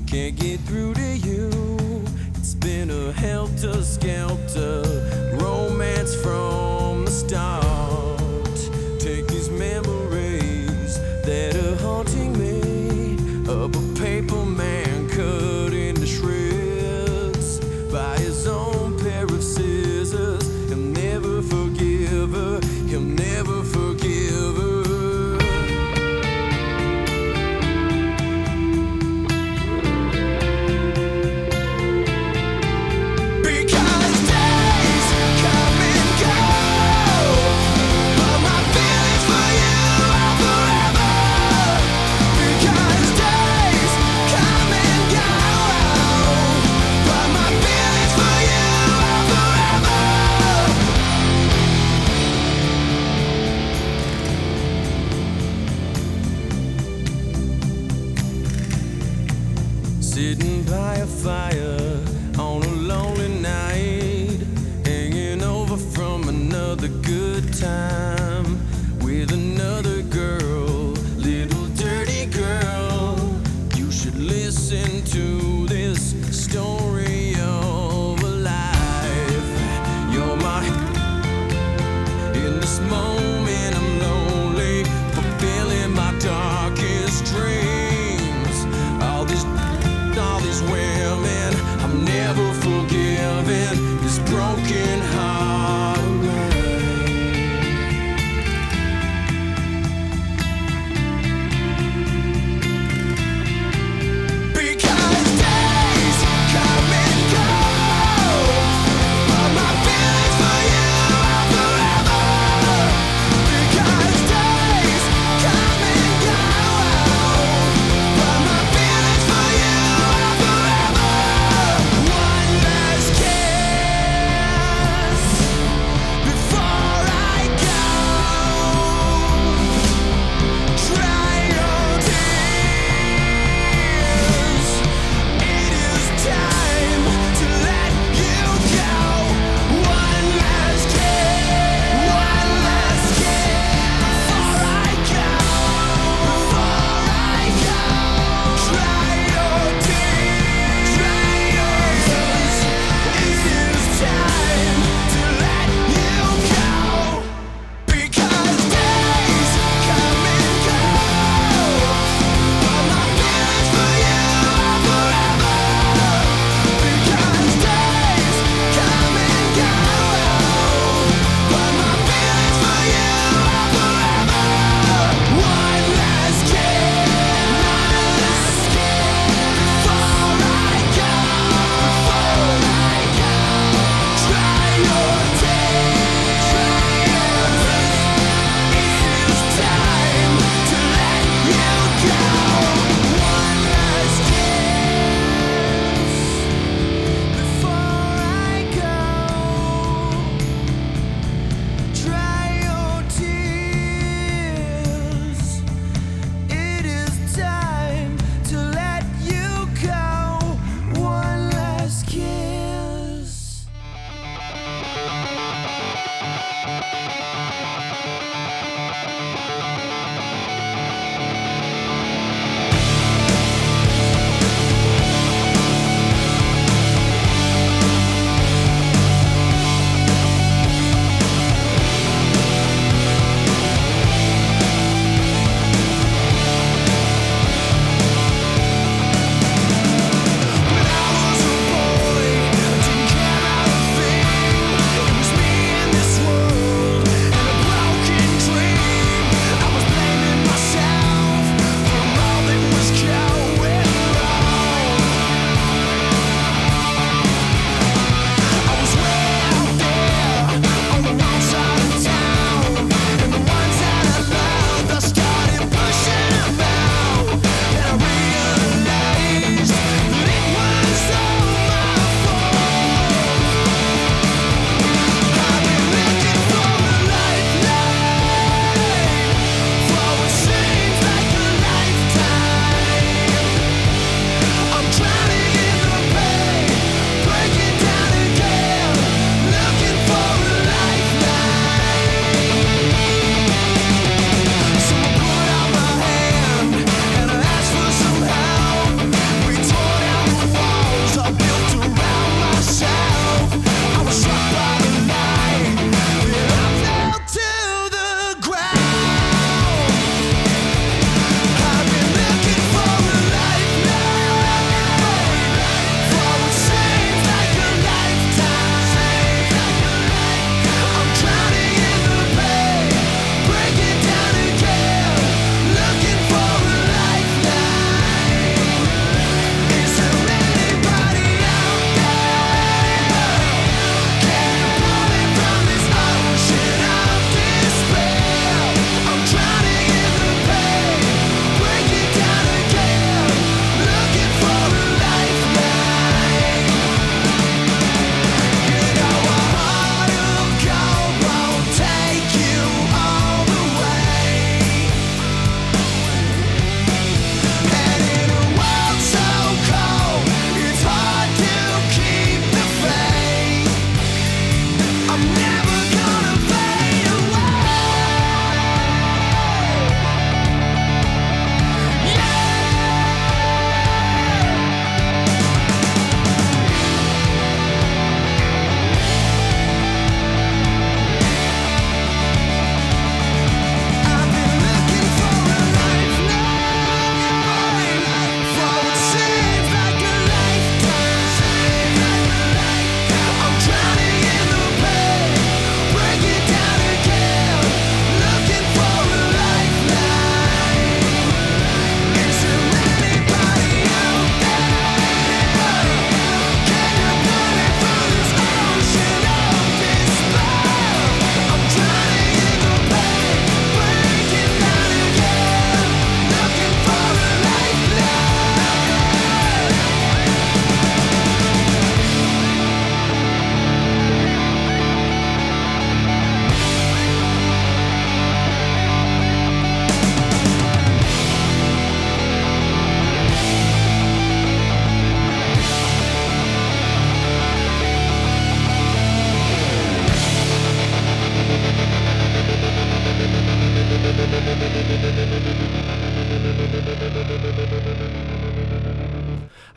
can't 0.07 0.37
get 0.37 0.61
through 0.61 0.95
to 0.95 1.17
you. 1.17 1.51
It's 2.37 2.55
been 2.55 2.89
a 2.93 3.11
helter 3.11 3.83
skelter 3.83 4.85
romance 5.41 6.15
from 6.15 7.07
the 7.07 7.11
start. 7.11 7.68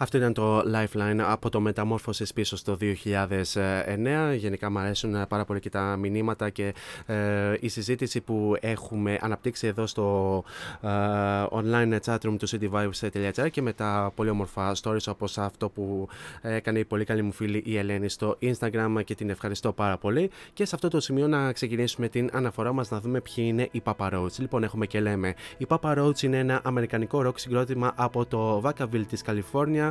Αυτό 0.01 0.17
ήταν 0.17 0.33
το 0.33 0.59
Lifeline 0.59 1.19
από 1.19 1.49
το 1.49 1.59
Μεταμόρφωσης 1.59 2.33
πίσω 2.33 2.57
στο 2.57 2.77
2009. 2.81 4.35
Γενικά 4.35 4.71
μου 4.71 4.79
αρέσουν 4.79 5.27
πάρα 5.27 5.45
πολύ 5.45 5.59
και 5.59 5.69
τα 5.69 5.95
μηνύματα 5.99 6.49
και 6.49 6.73
ε, 7.05 7.57
η 7.59 7.67
συζήτηση 7.67 8.21
που 8.21 8.55
έχουμε 8.59 9.17
αναπτύξει 9.21 9.67
εδώ 9.67 9.87
στο 9.87 10.43
ε, 10.81 10.87
online 11.51 11.97
chatroom 12.05 12.35
του 12.39 12.49
cityvibes.gr 12.49 13.51
και 13.51 13.61
με 13.61 13.73
τα 13.73 14.11
πολύ 14.15 14.29
όμορφα 14.29 14.75
stories 14.81 15.07
όπως 15.07 15.37
αυτό 15.37 15.69
που 15.69 16.07
έκανε 16.41 16.79
η 16.79 16.85
πολύ 16.85 17.03
καλή 17.03 17.21
μου 17.21 17.31
φίλη 17.31 17.63
η 17.65 17.77
Ελένη 17.77 18.09
στο 18.09 18.37
Instagram 18.41 19.01
και 19.03 19.15
την 19.15 19.29
ευχαριστώ 19.29 19.71
πάρα 19.71 19.97
πολύ. 19.97 20.29
Και 20.53 20.65
σε 20.65 20.75
αυτό 20.75 20.87
το 20.87 20.99
σημείο 20.99 21.27
να 21.27 21.51
ξεκινήσουμε 21.51 22.07
την 22.07 22.29
αναφορά 22.33 22.73
μας 22.73 22.89
να 22.89 22.99
δούμε 22.99 23.21
ποιοι 23.21 23.45
είναι 23.47 23.67
οι 23.71 23.81
Papa 23.83 24.13
Roach. 24.13 24.35
Λοιπόν, 24.37 24.63
έχουμε 24.63 24.85
και 24.85 24.99
λέμε. 24.99 25.33
Οι 25.57 25.65
Papa 25.67 25.97
Roach 25.97 26.21
είναι 26.21 26.37
ένα 26.37 26.61
αμερικανικό 26.63 27.23
rock 27.27 27.39
συγκρότημα 27.39 27.93
από 27.95 28.25
το 28.25 28.61
Vacaville 28.65 29.05
της 29.09 29.21
Καλιφόρνια 29.21 29.90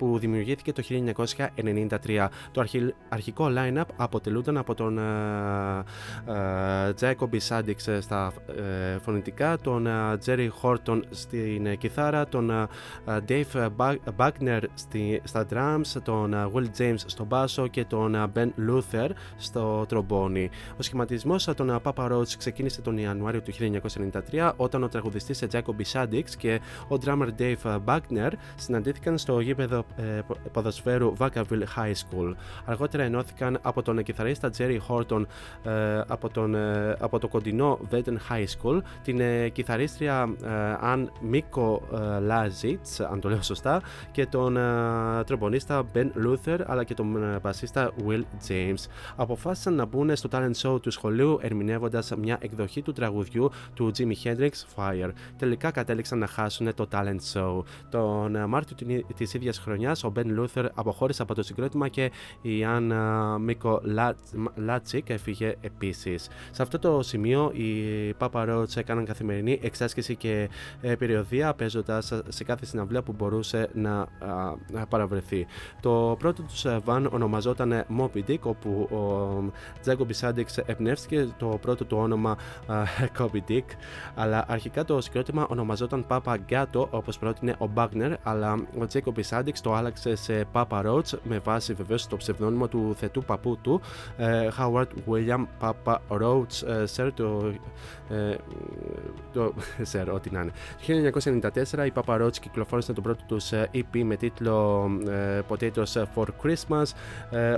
που 0.00 0.18
δημιουργήθηκε 0.18 0.72
το 0.72 0.82
1993. 0.88 2.28
Το 2.52 2.64
αρχικό 3.08 3.48
line-up 3.56 3.84
αποτελούνταν 3.96 4.56
από 4.56 4.74
τον 4.74 4.98
Jacoby 7.00 7.38
Sandix 7.48 7.98
στα 8.00 8.32
ε, 8.46 8.98
φωνητικά, 8.98 9.58
τον 9.58 9.86
Jerry 10.26 10.48
Horton 10.62 11.00
στην 11.10 11.78
κιθάρα, 11.78 12.28
τον 12.28 12.68
Dave 13.28 13.68
Buckner 14.16 14.60
στα 15.22 15.46
drums, 15.50 16.00
τον 16.02 16.34
Will 16.54 16.66
James 16.78 16.98
στο 17.06 17.24
μπάσο 17.24 17.66
και 17.66 17.84
τον 17.84 18.32
Ben 18.34 18.48
Luther 18.68 19.08
στο 19.36 19.84
τρομπόνι. 19.88 20.50
Ο 20.78 20.82
σχηματισμός 20.82 21.44
των 21.44 21.80
Papa 21.82 22.12
Roach 22.12 22.32
ξεκίνησε 22.38 22.80
τον 22.80 22.98
Ιανουάριο 22.98 23.42
του 23.42 23.52
1993 24.32 24.52
όταν 24.56 24.82
ο 24.82 24.88
τραγουδιστής 24.88 25.44
Jacoby 25.52 25.92
Sandix 25.92 26.24
και 26.38 26.60
ο 26.88 26.96
drummer 27.04 27.28
Dave 27.38 27.78
Buckner 27.84 28.30
συναντήθηκαν 28.56 29.18
στο 29.18 29.40
γήπεδο 29.40 29.78
ε, 29.78 29.89
ποδοσφαίρου 30.52 31.12
Vacaville 31.18 31.64
High 31.76 31.92
School. 31.92 32.34
Αργότερα 32.64 33.02
ενώθηκαν 33.02 33.58
από 33.62 33.82
τον 33.82 34.02
κιθαρίστα 34.02 34.50
Jerry 34.58 34.78
Horton 34.88 35.22
ε, 35.62 36.00
από, 36.06 36.28
τον, 36.28 36.54
ε, 36.54 36.96
από 36.98 37.18
το 37.18 37.28
κοντινό 37.28 37.78
Veden 37.90 38.16
High 38.30 38.46
School, 38.58 38.80
την 39.02 39.20
κιθαρίστρια 39.52 40.28
Αν 40.80 41.12
Μίκο 41.20 41.82
Λάζιτς, 42.20 43.00
αν 43.00 43.20
το 43.20 43.28
λέω 43.28 43.42
σωστά, 43.42 43.82
και 44.10 44.26
τον 44.26 44.58
τρομπονίστα 45.26 45.84
Ben 45.94 46.06
Luther, 46.26 46.58
αλλά 46.66 46.84
και 46.84 46.94
τον 46.94 47.38
μπασίστα 47.42 47.90
Will 48.06 48.22
James. 48.48 48.84
Αποφάσισαν 49.16 49.74
να 49.74 49.84
μπουν 49.84 50.16
στο 50.16 50.28
talent 50.32 50.54
show 50.62 50.82
του 50.82 50.90
σχολείου 50.90 51.38
ερμηνεύοντας 51.42 52.12
μια 52.18 52.38
εκδοχή 52.40 52.82
του 52.82 52.92
τραγουδιού 52.92 53.50
του 53.74 53.90
Jimi 53.98 54.14
Hendrix 54.24 54.50
Fire. 54.76 55.10
Τελικά 55.36 55.70
κατέληξαν 55.70 56.18
να 56.18 56.26
χάσουν 56.26 56.74
το 56.74 56.88
talent 56.92 57.20
show. 57.32 57.62
Τον 57.90 58.48
Μάρτιο 58.48 58.76
της 59.16 59.24
ίδιας 59.32 59.58
χρονιά, 59.58 59.79
ο 59.86 60.12
Ben 60.16 60.40
Luther 60.40 60.66
αποχώρησε 60.74 61.22
από 61.22 61.34
το 61.34 61.42
συγκρότημα 61.42 61.88
και 61.88 62.10
η 62.42 62.64
Anne 62.64 62.92
Mikolajcik 63.40 65.08
έφυγε 65.08 65.54
επίσης. 65.60 66.28
Σε 66.50 66.62
αυτό 66.62 66.78
το 66.78 67.02
σημείο, 67.02 67.50
οι 67.52 67.70
Papa 68.18 68.48
Roach 68.48 68.76
έκαναν 68.76 69.04
καθημερινή 69.04 69.58
εξάσκηση 69.62 70.16
και 70.16 70.48
ε, 70.80 70.94
περιοδεία, 70.94 71.54
παίζοντας 71.54 72.12
σε 72.28 72.44
κάθε 72.44 72.66
συναυλία 72.66 73.02
που 73.02 73.12
μπορούσε 73.12 73.68
να 73.72 74.08
παραβρεθεί. 74.88 75.46
Το 75.80 76.16
πρώτο 76.18 76.42
τους 76.42 76.64
van 76.84 77.06
ονομαζόταν 77.10 77.84
Moby 77.98 78.20
Dick, 78.28 78.40
όπου 78.40 78.88
ο 78.90 79.52
Τζέκομπι 79.80 80.12
Σάντιξ 80.12 80.58
εμπνεύστηκε 80.58 81.28
το 81.38 81.58
πρώτο 81.60 81.84
του 81.84 81.96
όνομα 81.96 82.36
Kobe 83.18 83.40
Dick, 83.48 83.64
αλλά 84.14 84.44
αρχικά 84.48 84.84
το 84.84 85.00
συγκρότημα 85.00 85.46
ονομαζόταν 85.50 86.06
Papa 86.08 86.36
Gato, 86.50 86.88
όπως 86.90 87.18
πρότεινε 87.18 87.54
ο 87.58 87.66
Μπάγνερ, 87.66 88.12
αλλά 88.22 88.66
ο 88.78 88.86
Τζέκομπι 88.86 89.22
Σάντιξ 89.22 89.59
το 89.60 89.74
άλλαξε 89.74 90.14
σε 90.14 90.46
Papa 90.52 90.84
Roach 90.86 91.18
με 91.22 91.38
βάση 91.38 91.74
βεβαίως 91.74 92.06
το 92.06 92.16
ψευδόνυμο 92.16 92.68
του 92.68 92.94
θετού 92.98 93.24
παππού 93.24 93.58
του, 93.62 93.80
Howard 94.58 94.86
William 95.08 95.46
Papa 95.60 95.96
Roach, 96.08 96.84
Sir, 96.96 97.10
το, 97.14 97.52
το 99.32 99.54
Sir, 99.92 100.06
ό,τι 100.14 100.30
να 100.30 100.40
είναι. 100.40 100.52
Το 101.12 101.20
1994 101.82 101.86
οι 101.86 101.92
Papa 101.94 102.22
Roach 102.22 102.36
κυκλοφόρησαν 102.40 102.94
το 102.94 103.00
πρώτο 103.00 103.24
τους 103.26 103.50
EP 103.52 104.02
με 104.04 104.16
τίτλο 104.16 104.88
Potatoes 105.48 106.04
for 106.14 106.26
Christmas. 106.42 106.84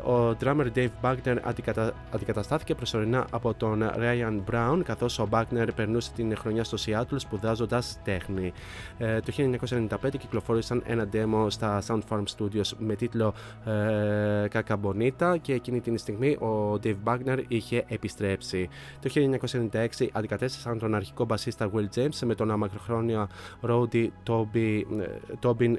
Ο 0.04 0.36
drummer 0.40 0.66
Dave 0.74 0.90
Wagner 1.02 1.36
αντικατα... 1.42 1.92
αντικαταστάθηκε 2.10 2.74
προσωρινά 2.74 3.26
από 3.30 3.54
τον 3.54 3.90
Ryan 3.96 4.40
Brown, 4.50 4.80
καθώς 4.84 5.18
ο 5.18 5.28
Wagner 5.30 5.68
περνούσε 5.74 6.10
την 6.14 6.36
χρονιά 6.36 6.64
στο 6.64 6.76
Seattle 6.86 7.16
σπουδάζοντας 7.16 7.98
τέχνη. 8.04 8.52
Το 8.98 9.32
1995 9.68 9.88
κυκλοφόρησαν 10.18 10.82
ένα 10.86 11.08
demo 11.12 11.46
στα 11.48 11.80
Sound 11.92 12.00
Farm 12.08 12.24
Studios 12.36 12.70
με 12.78 12.94
τίτλο 12.94 13.34
ε, 13.64 14.48
Κακαμπονίτα 14.48 15.36
και 15.36 15.52
εκείνη 15.52 15.80
την 15.80 15.98
στιγμή 15.98 16.30
ο 16.30 16.80
Dave 16.82 16.96
Wagner 17.04 17.38
είχε 17.48 17.84
επιστρέψει. 17.88 18.68
Το 19.00 19.10
1996 19.72 19.86
αντικατέστησαν 20.12 20.78
τον 20.78 20.94
αρχικό 20.94 21.24
μπασίστα 21.24 21.70
Will 21.74 21.98
James 21.98 22.18
με 22.24 22.34
τον 22.34 22.50
αμακροχρόνιο 22.50 23.28
Rody 23.62 24.08
Tobin 25.40 25.74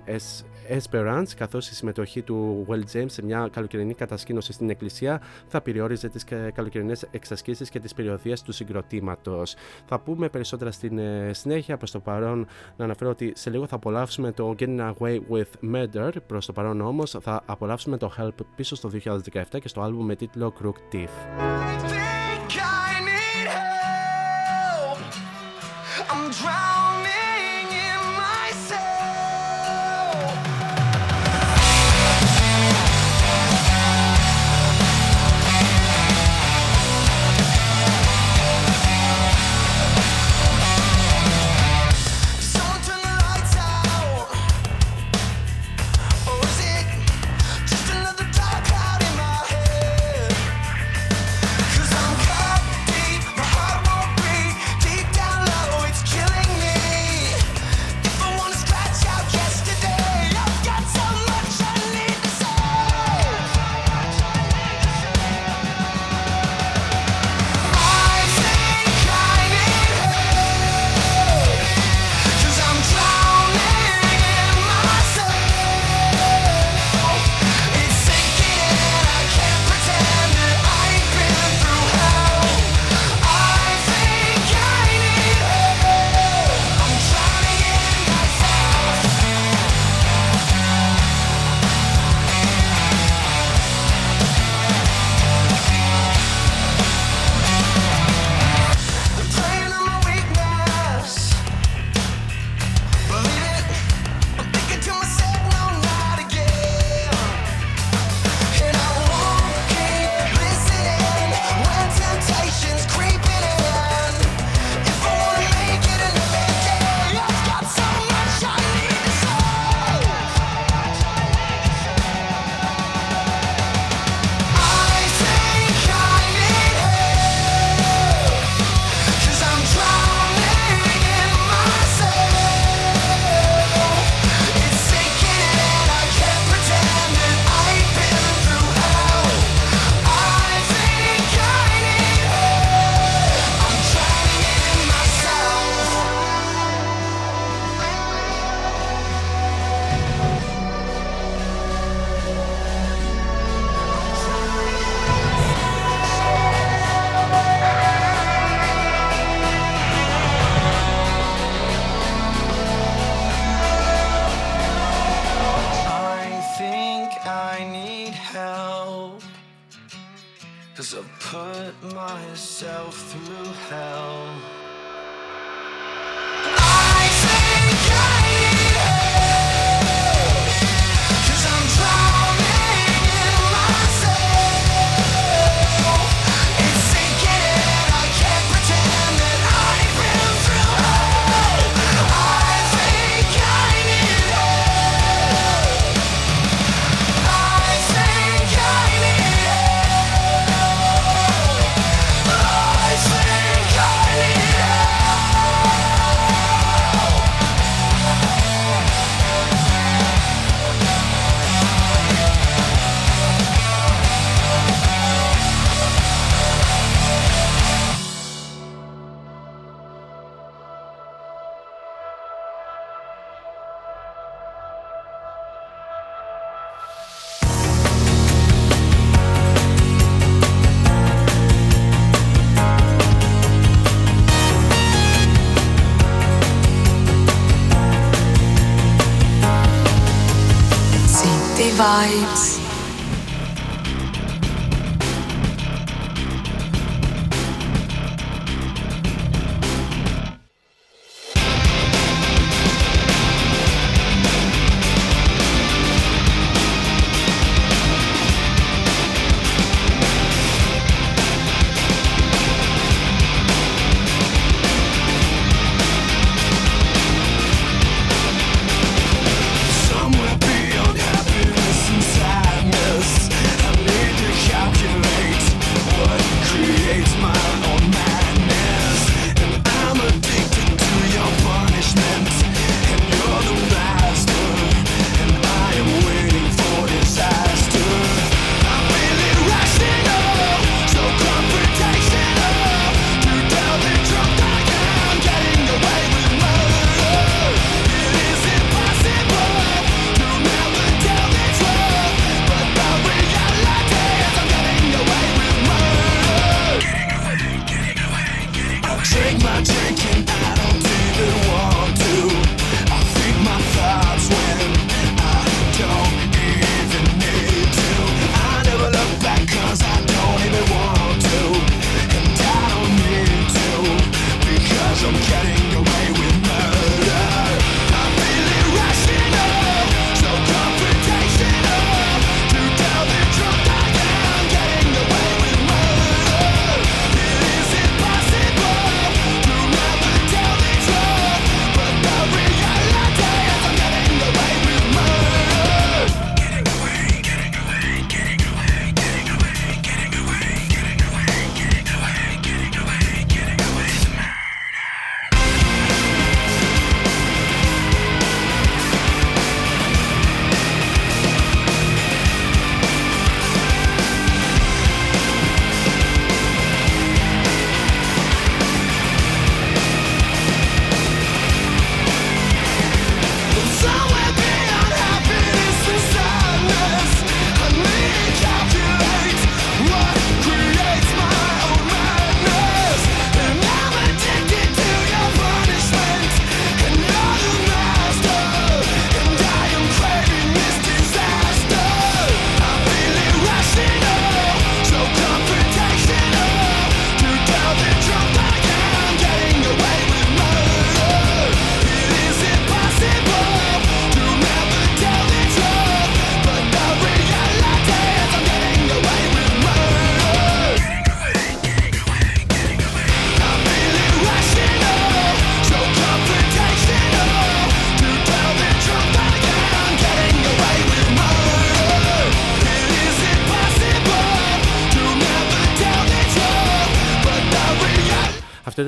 Esperance 0.70 1.30
καθώς 1.38 1.70
η 1.70 1.76
συμμετοχή 1.76 2.22
του 2.22 2.66
Will 2.70 2.98
James 2.98 3.06
σε 3.06 3.24
μια 3.24 3.50
καλοκαιρινή 3.52 3.94
κατασκήνωση 3.94 4.54
στην 4.54 4.70
εκκλησία 4.70 5.22
θα 5.48 5.62
περιόριζε 5.62 6.10
τις 6.10 6.24
καλοκαιρινές 6.54 7.08
εξασκήσεις 7.12 7.70
και 7.70 7.80
τις 7.80 7.94
περιοδίες 7.94 8.42
του 8.42 8.52
συγκροτήματος. 8.52 9.56
Θα 9.86 10.00
πούμε 10.00 10.30
περισσότερα 10.30 10.72
στην 10.72 11.00
συνέχεια 11.32 11.78
προς 11.78 11.92
το 11.92 12.00
παρόν 12.00 12.48
να 12.78 12.84
αναφέρω 12.84 13.10
ότι 13.10 13.32
σε 13.36 13.50
λίγο 13.50 13.68
θα 13.68 13.76
απολαύσουμε 13.76 14.32
το 14.32 14.56
Getting 14.60 14.94
Away 14.94 15.20
with 15.30 15.74
Murder 15.74 16.03
Προς 16.28 16.46
το 16.46 16.54
παρόν 16.54 16.82
όμως 16.82 17.18
θα 17.22 17.44
απολαύσουμε 17.46 17.98
το 17.98 18.14
Help 18.18 18.46
πίσω 18.56 18.76
στο 18.76 18.90
2017 19.04 19.60
και 19.62 19.68
στο 19.68 19.82
άλμπουμ 19.82 20.06
με 20.06 20.16
τίτλο 20.16 20.54
Crook 20.62 20.96
Teeth. 20.96 21.44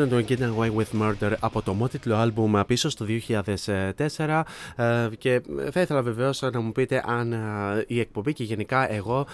ήταν 0.06 0.26
το 0.26 0.26
Get 0.28 0.40
Away 0.40 0.72
With 0.76 1.02
Murder 1.02 1.34
από 1.40 1.62
το 1.62 1.74
μότιτλο 1.74 2.16
άλμπουμ 2.16 2.58
ε, 2.58 2.64
πίσω 2.64 2.90
στο 2.90 3.06
2004 3.28 4.42
ε, 4.76 5.08
και 5.18 5.32
ε, 5.34 5.72
θα 5.72 5.82
ήθελα 5.82 6.02
βεβαίως 6.02 6.42
να 6.42 6.62
μου 6.62 6.72
πείτε 6.72 7.04
αν 7.06 7.36
η 7.88 8.00
εκπομπή 8.00 8.34
και 8.34 8.44
γενικά 8.44 8.92
εγώ 8.92 9.28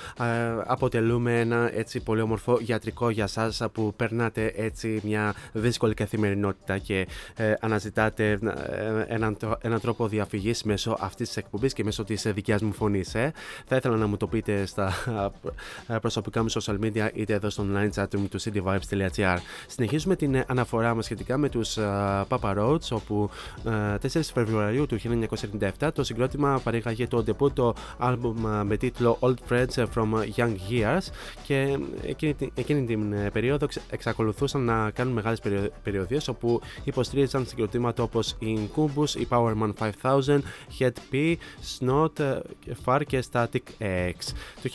αποτελούμε 0.65 1.39
ένα 1.39 1.69
έτσι 1.73 1.99
πολύ 1.99 2.21
όμορφο 2.21 2.57
γιατρικό 2.61 3.09
για 3.09 3.27
σας 3.27 3.61
που 3.71 3.93
περνάτε 3.95 4.53
έτσι 4.55 5.01
μια 5.03 5.33
δύσκολη 5.51 5.93
καθημερινότητα 5.93 6.77
και 6.77 7.07
αναζητάτε 7.59 8.39
έναν, 9.61 9.79
τρόπο 9.81 10.07
διαφυγής 10.07 10.63
μέσω 10.63 10.97
αυτής 10.99 11.27
της 11.27 11.37
εκπομπής 11.37 11.73
και 11.73 11.83
μέσω 11.83 12.03
της 12.03 12.27
δικιάς 12.33 12.61
μου 12.61 12.73
φωνής. 12.73 13.15
Ε. 13.15 13.31
Θα 13.65 13.75
ήθελα 13.75 13.95
να 13.95 14.07
μου 14.07 14.17
το 14.17 14.27
πείτε 14.27 14.65
στα 14.65 14.93
προσωπικά 16.01 16.41
μου 16.41 16.51
social 16.51 16.79
media 16.83 17.09
είτε 17.13 17.33
εδώ 17.33 17.49
στο 17.49 17.65
online 17.73 18.01
chat 18.01 18.07
του 18.09 18.41
cityvibes.gr. 18.41 19.37
Συνεχίζουμε 19.67 20.15
την 20.15 20.35
ανακοίνωση 20.35 20.60
αναφορά 20.61 20.95
μας 20.95 21.05
σχετικά 21.05 21.37
με 21.37 21.49
τους 21.49 21.77
Papa 22.29 22.57
Roach, 22.57 22.89
όπου 22.91 23.29
4 23.65 23.97
Φεβρουαρίου 24.33 24.85
του 24.85 24.97
1997 25.79 25.89
το 25.93 26.03
συγκρότημα 26.03 26.61
παρήγαγε 26.63 27.07
το 27.07 27.23
debut 27.27 27.51
το 27.53 27.75
album 27.99 28.33
με 28.63 28.77
τίτλο 28.77 29.17
Old 29.19 29.35
Friends 29.49 29.85
from 29.95 30.09
Young 30.35 30.55
Years 30.69 31.07
και 31.43 31.79
εκείνη, 32.01 32.35
εκείνη 32.53 32.85
την 32.85 33.31
περίοδο 33.31 33.67
εξακολουθούσαν 33.89 34.61
να 34.61 34.89
κάνουν 34.91 35.13
μεγάλες 35.13 35.39
περιοδίες 35.83 36.27
όπου 36.27 36.61
υποστήριζαν 36.83 37.45
συγκροτήματα 37.45 38.03
όπως 38.03 38.35
η 38.39 38.69
Incubus, 38.75 39.09
η 39.19 39.27
Powerman 39.29 39.71
5000, 40.01 40.39
Head 40.79 40.93
P, 41.11 41.35
Snot, 41.79 42.41
Far 42.85 43.01
και 43.07 43.23
Static 43.31 43.83
X. 44.09 44.33
Το 44.61 44.69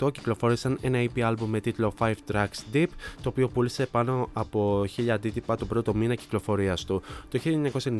1998 0.00 0.12
κυκλοφόρησαν 0.12 0.78
ένα 0.80 0.98
EP 0.98 1.30
album 1.30 1.46
με 1.46 1.60
τίτλο 1.60 1.94
5 1.98 2.12
Tracks 2.32 2.74
Deep, 2.74 2.86
το 3.22 3.28
οποίο 3.28 3.48
πούλησε 3.48 3.86
πάνω 3.86 4.28
από 4.32 4.84
1000 4.96 5.08
αντίτυπα 5.08 5.56
τον 5.56 5.68
πρώτο 5.68 5.94
μήνα 5.94 6.14
κυκλοφορίας 6.14 6.84
του. 6.84 7.02
Το 7.28 7.40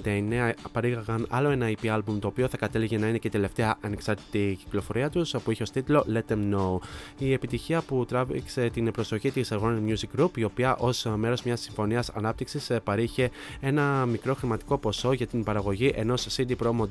1999 0.04 0.52
παρήγαγαν 0.72 1.26
άλλο 1.30 1.50
ένα 1.50 1.70
EP 1.70 1.96
album 1.96 2.18
το 2.20 2.26
οποίο 2.26 2.48
θα 2.48 2.56
κατέληγε 2.56 2.98
να 2.98 3.06
είναι 3.08 3.18
και 3.18 3.26
η 3.26 3.30
τελευταία 3.30 3.76
ανεξάρτητη 3.80 4.58
κυκλοφορία 4.64 5.10
τους, 5.10 5.34
που 5.44 5.50
είχε 5.50 5.62
ως 5.62 5.70
τίτλο 5.70 6.06
Let 6.12 6.32
Them 6.32 6.54
Know. 6.54 6.78
Η 7.18 7.32
επιτυχία 7.32 7.82
που 7.82 8.04
τράβηξε 8.08 8.68
την 8.68 8.90
προσοχή 8.90 9.30
της 9.30 9.52
Warner 9.52 9.78
Music 9.88 10.20
Group, 10.20 10.36
η 10.36 10.44
οποία 10.44 10.76
ως 10.76 11.06
μέρος 11.16 11.42
μιας 11.42 11.60
συμφωνίας 11.60 12.08
ανάπτυξης 12.08 12.70
παρήχε 12.84 13.30
ένα 13.60 14.06
μικρό 14.06 14.34
χρηματικό 14.34 14.78
ποσό 14.78 15.12
για 15.12 15.26
την 15.26 15.44
παραγωγή 15.44 15.92
ενός 15.94 16.26
CD 16.36 16.56
promo 16.62 16.86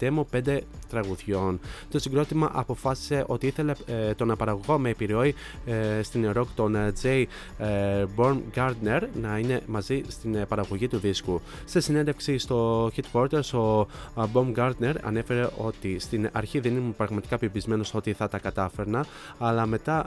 demo 0.00 0.22
5 0.44 0.58
τραγουδιών. 0.88 1.60
Το 1.90 1.98
συγκρότημα 1.98 2.50
αποφάσισε 2.52 3.24
ότι 3.26 3.46
ήθελε 3.46 3.72
τον 4.16 4.34
παραγωγό 4.38 4.78
με 4.78 4.88
επιρροή 4.88 5.34
στην 6.02 6.32
rock 6.34 6.46
τον 6.54 6.76
Jay 7.02 7.24
Born 8.16 8.36
Gardner 8.54 9.00
να 9.28 9.38
είναι 9.38 9.60
μαζί 9.66 10.02
στην 10.08 10.46
παραγωγή 10.48 10.88
του 10.88 10.98
δίσκου. 10.98 11.40
Σε 11.64 11.80
συνέντευξη 11.80 12.38
στο 12.38 12.90
Headquarters, 12.96 13.52
ο 13.52 13.86
Bob 14.32 14.54
Gardner 14.56 14.94
ανέφερε 15.02 15.48
ότι 15.56 15.98
στην 15.98 16.28
αρχή 16.32 16.60
δεν 16.60 16.76
ήμουν 16.76 16.96
πραγματικά 16.96 17.38
πεπισμένος 17.38 17.94
ότι 17.94 18.12
θα 18.12 18.28
τα 18.28 18.38
κατάφερνα, 18.38 19.06
αλλά 19.38 19.66
μετά, 19.66 20.06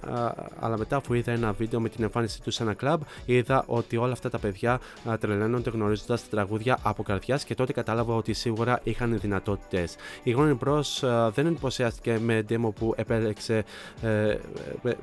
αλλά 0.59 0.77
μετά 0.77 0.95
αφού 0.95 1.13
είδα 1.13 1.31
ένα 1.31 1.51
βίντεο 1.51 1.79
με 1.79 1.89
την 1.89 2.03
εμφάνισή 2.03 2.41
του 2.41 2.51
σε 2.51 2.63
ένα 2.63 2.73
κλαμπ, 2.73 3.01
είδα 3.25 3.63
ότι 3.67 3.97
όλα 3.97 4.11
αυτά 4.11 4.29
τα 4.29 4.37
παιδιά 4.37 4.79
τρελαίνονται 5.19 5.69
γνωρίζοντας 5.69 6.21
τα 6.21 6.27
τραγούδια 6.29 6.77
από 6.81 7.03
καρδιάς 7.03 7.43
και 7.43 7.55
τότε 7.55 7.73
κατάλαβα 7.73 8.15
ότι 8.15 8.33
σίγουρα 8.33 8.79
είχαν 8.83 9.19
δυνατότητες. 9.19 9.95
Η 10.23 10.35
Warner 10.37 10.57
Bros. 10.65 11.29
δεν 11.33 11.45
εντυπωσιάστηκε 11.45 12.19
με 12.21 12.45
demo 12.49 12.73
που 12.79 12.93
επέλεξε 12.95 13.63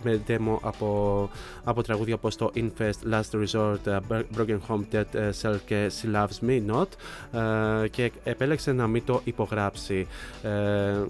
με 0.03 0.23
demo 0.29 0.59
από, 0.61 1.31
από 1.65 1.83
τραγούδια 1.83 2.15
όπως 2.15 2.37
το 2.37 2.51
Infest, 2.55 3.13
Last 3.13 3.45
Resort, 3.45 3.98
Broken 4.09 4.59
Home, 4.69 4.83
Dead 4.93 5.31
Cell 5.43 5.57
και 5.67 5.91
She 6.01 6.15
Loves 6.15 6.49
Me 6.49 6.75
Not 6.75 6.87
και 7.91 8.13
επέλεξε 8.25 8.73
να 8.73 8.87
μην 8.87 9.05
το 9.05 9.21
υπογράψει. 9.25 10.07
Ε, 10.43 10.51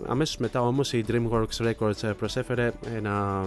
αμέσως 0.06 0.36
μετά 0.36 0.62
όμως 0.62 0.92
η 0.92 1.04
DreamWorks 1.08 1.72
Records 1.72 2.16
προσέφερε 2.18 2.72
ένα 2.96 3.44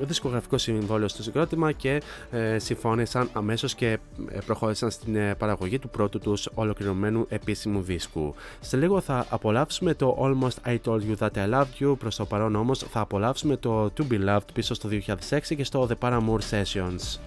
δισκογραφικό 0.00 0.58
συμβόλαιο 0.58 1.08
στο 1.08 1.22
συγκρότημα 1.22 1.72
και 1.72 2.02
ε, 2.30 2.58
συμφώνησαν 2.58 3.28
αμέσως 3.32 3.74
και 3.74 3.98
προχώρησαν 4.46 4.90
στην 4.90 5.16
παραγωγή 5.38 5.78
του 5.78 5.88
πρώτου 5.88 6.18
τους 6.18 6.48
ολοκληρωμένου 6.54 7.26
επίσημου 7.28 7.82
δίσκου. 7.82 8.34
Σε 8.60 8.76
λίγο 8.76 9.00
θα 9.00 9.26
απολαύσουμε 9.28 9.94
το 9.94 10.16
Almost 10.20 10.70
I 10.70 10.76
Told 10.84 11.00
You 11.00 11.16
That 11.18 11.30
I 11.34 11.54
Loved 11.54 11.84
You, 11.84 11.98
προς 11.98 12.16
το 12.16 12.24
παρόν 12.24 12.54
όμως 12.54 12.78
θα 12.78 13.00
απολαύσουμε 13.00 13.56
το 13.56 13.92
To 13.98 14.12
Be 14.12 14.28
Loved 14.28 14.52
πίσω 14.52 14.74
στο 14.74 14.88
2006 15.28 15.40
και 15.56 15.64
στο 15.64 15.88
The 15.90 16.08
Paramore 16.08 16.40
Sessions. 16.50 17.18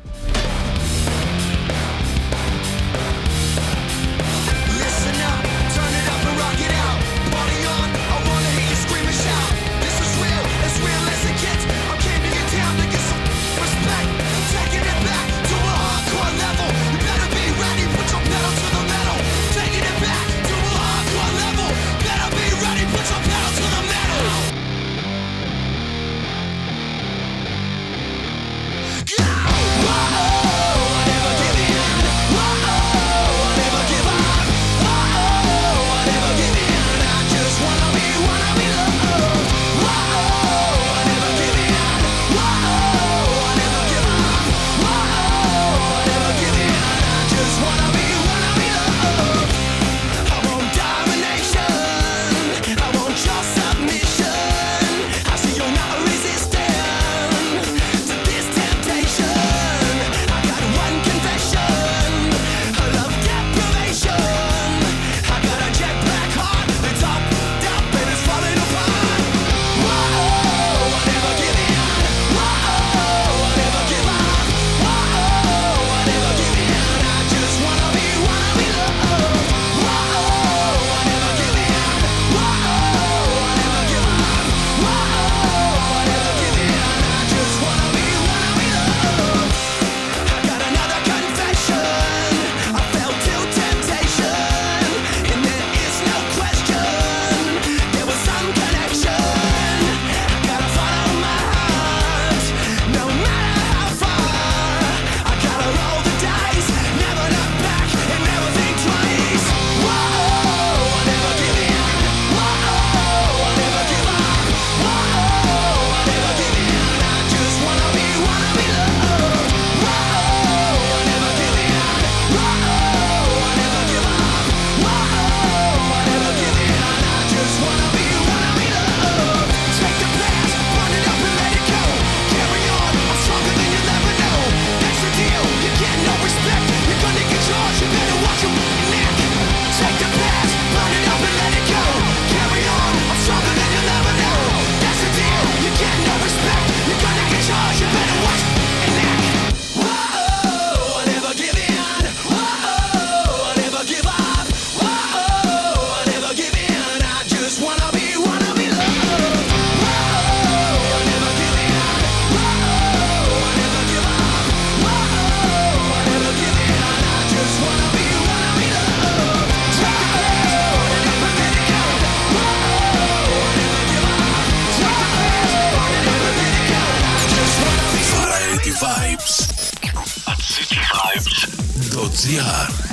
דוד 181.89 182.15
זיהן 182.15 182.88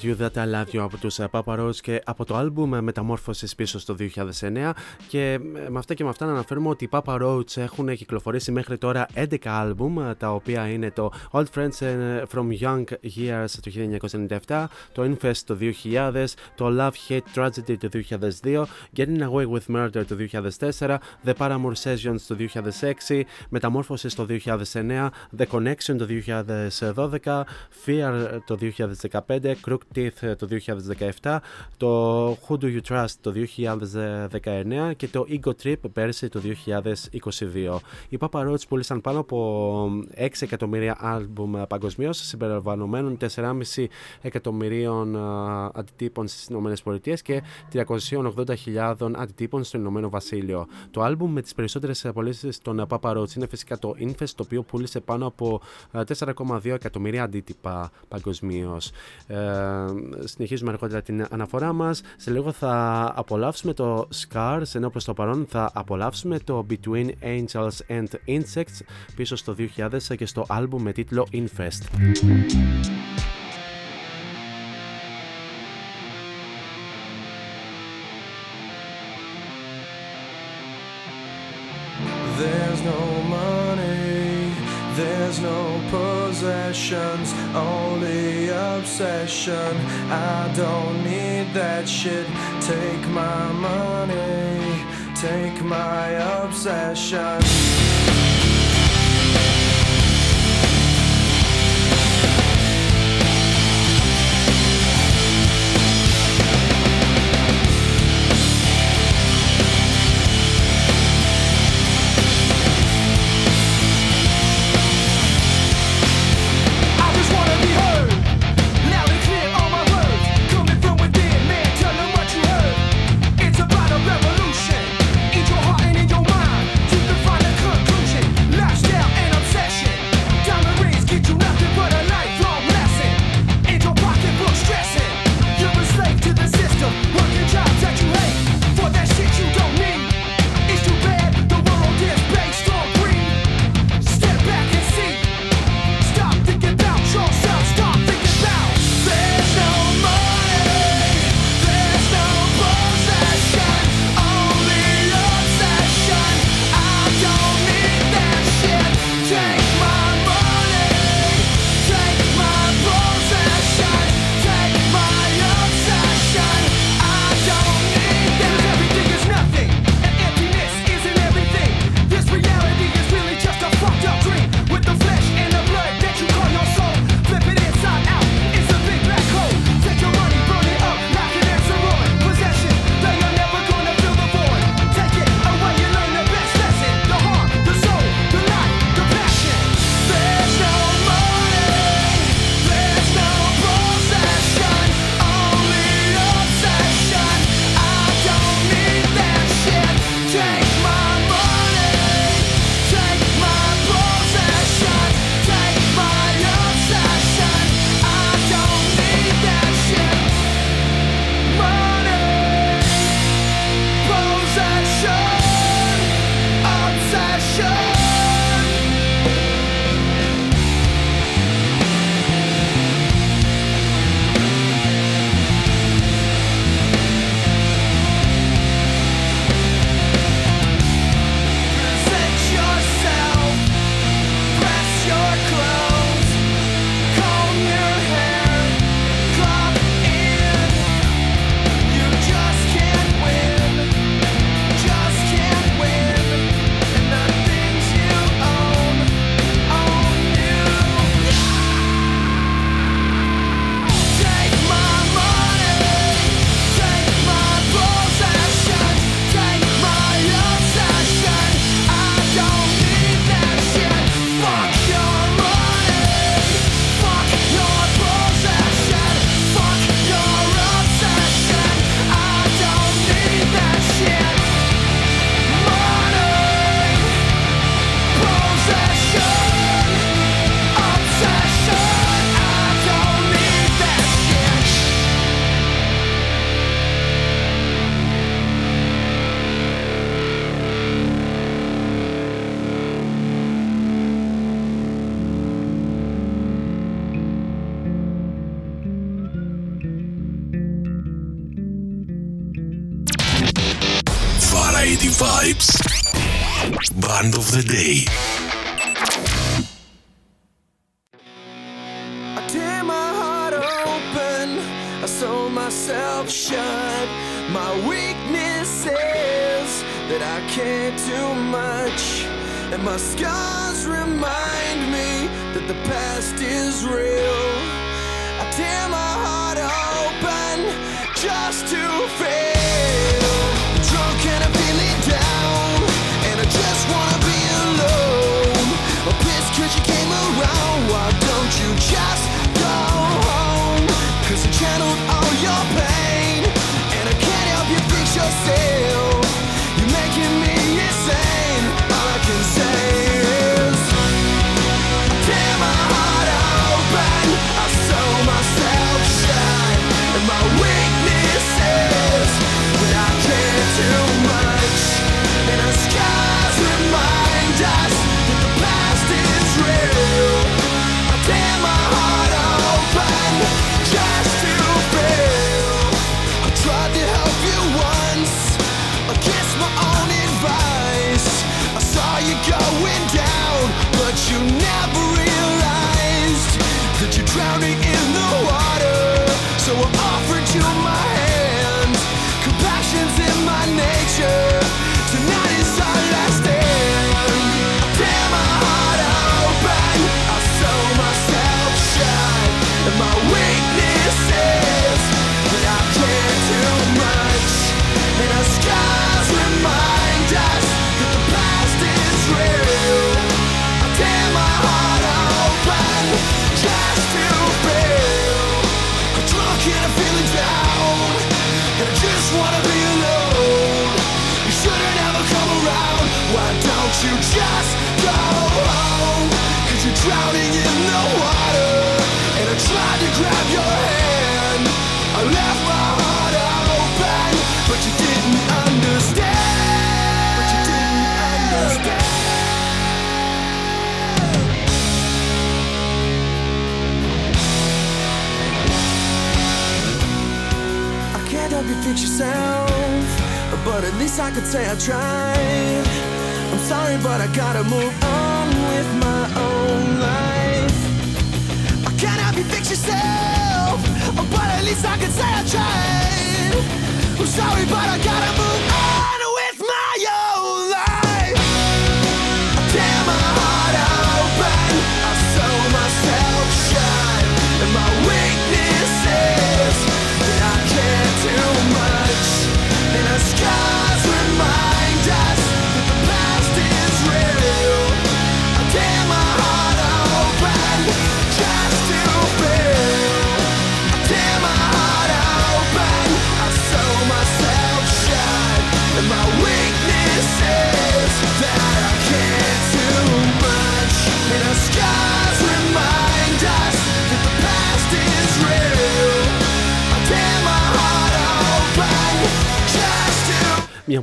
almost 0.00 0.04
told 0.04 0.04
you 0.04 0.14
that 0.14 0.36
I 0.36 0.46
love 0.46 0.74
you 0.74 0.82
από 0.82 0.96
τους 0.96 1.18
ε, 1.18 1.28
Papa 1.30 1.58
Roach 1.58 1.76
και 1.76 2.02
από 2.04 2.24
το 2.24 2.36
άλμπουμ 2.36 2.74
ε, 2.74 2.80
Μεταμόρφωσης 2.80 3.54
πίσω 3.54 3.78
στο 3.78 3.96
2009 4.40 4.70
και 5.08 5.32
ε, 5.32 5.68
με 5.68 5.78
αυτά 5.78 5.94
και 5.94 6.04
με 6.04 6.10
αυτά 6.10 6.26
να 6.26 6.32
αναφέρουμε 6.32 6.68
ότι 6.68 6.84
οι 6.84 6.88
Papa 6.90 7.22
Roach 7.22 7.56
έχουν 7.56 7.96
κυκλοφορήσει 7.96 8.52
μέχρι 8.52 8.78
τώρα 8.78 9.06
11 9.14 9.36
άλμπουμ 9.44 10.00
ε, 10.00 10.14
τα 10.14 10.32
οποία 10.32 10.68
είναι 10.68 10.90
το 10.90 11.12
Old 11.30 11.44
Friends 11.54 11.80
ε, 11.80 12.22
From 12.34 12.60
Young 12.60 12.84
Years 13.16 13.50
το 13.62 13.70
1997, 14.46 14.64
το 14.92 15.02
Infest 15.02 15.36
το 15.44 15.56
2000, 15.82 16.24
το 16.54 16.68
Love 16.78 17.08
Hate 17.08 17.34
Tragedy 17.34 17.76
το 17.78 17.88
2002, 18.42 18.64
Getting 18.96 19.20
Away 19.30 19.46
with 19.46 19.76
Murder 19.76 20.04
το 20.06 20.16
2004, 20.78 20.96
The 21.24 21.34
Paramore 21.38 21.82
Sessions 21.82 22.20
το 22.28 22.36
2006, 23.08 23.20
Μεταμόρφωσης 23.48 24.14
το 24.14 24.26
2009, 24.44 25.08
The 25.38 25.46
Connection 25.50 25.96
το 25.98 26.06
2012, 27.24 27.42
Fear 27.86 28.40
το 28.46 28.58
2015, 28.60 29.54
Crook 29.66 29.78
Teeth 29.94 30.34
το 30.38 30.48
2017, 31.22 31.38
το 31.76 32.30
Who 32.30 32.54
Do 32.60 32.64
You 32.64 32.80
Trust 32.88 33.14
το 33.20 33.32
2019 33.56 34.92
και 34.96 35.08
το 35.08 35.26
Ego 35.28 35.50
Trip 35.62 35.76
πέρσι 35.92 36.28
το 36.28 36.40
2022. 36.66 37.78
Οι 38.08 38.18
Papa 38.20 38.48
Roach 38.48 38.68
πούλησαν 38.68 39.00
πάνω 39.00 39.18
από 39.18 39.90
6 40.16 40.28
εκατομμύρια 40.40 40.96
άλμπουμ 41.00 41.62
παγκοσμίως, 41.68 42.18
συμπεριλαμβανομένων 42.18 43.16
4,5 43.34 43.86
εκατομμυρίων 44.20 45.16
α, 45.16 45.70
αντιτύπων 45.74 46.28
στις 46.28 46.48
ΗΠΑ 46.48 47.14
και 47.22 47.42
380.000 47.72 48.94
αντιτύπων 49.16 49.64
στο 49.64 49.78
Ηνωμένο 49.78 50.08
Βασίλειο. 50.08 50.66
Το 50.90 51.02
άλμπουμ 51.02 51.32
με 51.32 51.42
τις 51.42 51.54
περισσότερες 51.54 52.06
πωλήσει 52.14 52.48
των 52.62 52.86
Papa 52.88 53.16
Roach 53.16 53.36
είναι 53.36 53.46
φυσικά 53.46 53.78
το 53.78 53.94
Infest, 53.98 54.30
το 54.36 54.42
οποίο 54.42 54.62
πούλησε 54.62 55.00
πάνω 55.00 55.26
από 55.26 55.60
α, 55.90 56.00
4,2 56.18 56.64
εκατομμύρια 56.64 57.22
αντίτυπα 57.22 57.90
παγκοσμίως. 58.08 58.90
Ε, 59.26 59.79
συνεχίζουμε 60.24 60.70
αργότερα 60.70 61.02
την 61.02 61.26
αναφορά 61.30 61.72
μας. 61.72 62.02
Σε 62.16 62.30
λίγο 62.30 62.52
θα 62.52 63.04
απολαύσουμε 63.16 63.72
το 63.72 64.08
Scars, 64.14 64.74
ενώ 64.74 64.90
προς 64.90 65.04
το 65.04 65.14
παρόν 65.14 65.46
θα 65.48 65.70
απολαύσουμε 65.74 66.38
το 66.38 66.66
Between 66.70 67.10
Angels 67.22 67.76
and 67.88 68.06
Insects 68.26 68.80
πίσω 69.16 69.36
στο 69.36 69.54
2000 69.76 70.16
και 70.16 70.26
στο 70.26 70.44
άλμπουμ 70.48 70.82
με 70.82 70.92
τίτλο 70.92 71.26
Infest. 71.32 72.10
Only 86.92 88.48
obsession. 88.48 89.76
I 90.10 90.52
don't 90.56 91.04
need 91.04 91.54
that 91.54 91.88
shit. 91.88 92.26
Take 92.60 93.06
my 93.08 93.52
money, 93.52 94.84
take 95.14 95.62
my 95.62 96.08
obsession. 96.42 98.19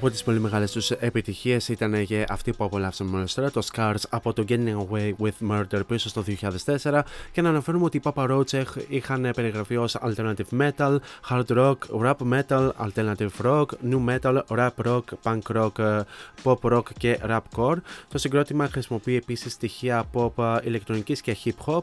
Από 0.07 0.15
τις 0.15 0.25
πολύ 0.25 0.39
μεγάλες 0.39 0.71
τους 0.71 0.91
επιτυχίες 0.91 1.67
ήταν 1.67 2.05
και 2.05 2.25
αυτή 2.29 2.53
που 2.53 2.63
απολαύσαμε 2.63 3.09
μόλις 3.09 3.33
τώρα, 3.33 3.51
το 3.51 3.67
Scars 3.73 4.01
από 4.09 4.33
το 4.33 4.45
Getting 4.47 4.77
Away 4.77 5.13
with 5.21 5.51
Murder 5.51 5.81
πίσω 5.87 6.09
στο 6.09 6.23
2004. 6.83 7.03
Και 7.31 7.41
να 7.41 7.49
αναφέρουμε 7.49 7.83
ότι 7.85 7.97
οι 7.97 8.01
Papa 8.03 8.29
Roach 8.29 8.63
είχαν 8.87 9.31
περιγραφεί 9.35 9.77
ως 9.77 9.97
alternative 10.01 10.59
metal, 10.59 10.97
hard 11.29 11.45
rock, 11.47 11.75
rap 12.01 12.15
metal, 12.31 12.69
alternative 12.85 13.29
rock, 13.41 13.65
new 13.89 14.05
metal, 14.09 14.41
rap 14.47 14.69
rock, 14.85 15.03
punk 15.23 15.41
rock, 15.55 16.01
pop 16.43 16.59
rock 16.61 16.83
και 16.97 17.19
rap 17.27 17.39
core. 17.55 17.77
Το 18.07 18.17
συγκρότημα 18.17 18.67
χρησιμοποιεί 18.67 19.15
επίσης 19.15 19.53
στοιχεία 19.53 20.09
pop 20.13 20.59
ηλεκτρονικής 20.63 21.21
και 21.21 21.37
hip 21.43 21.65
hop 21.65 21.81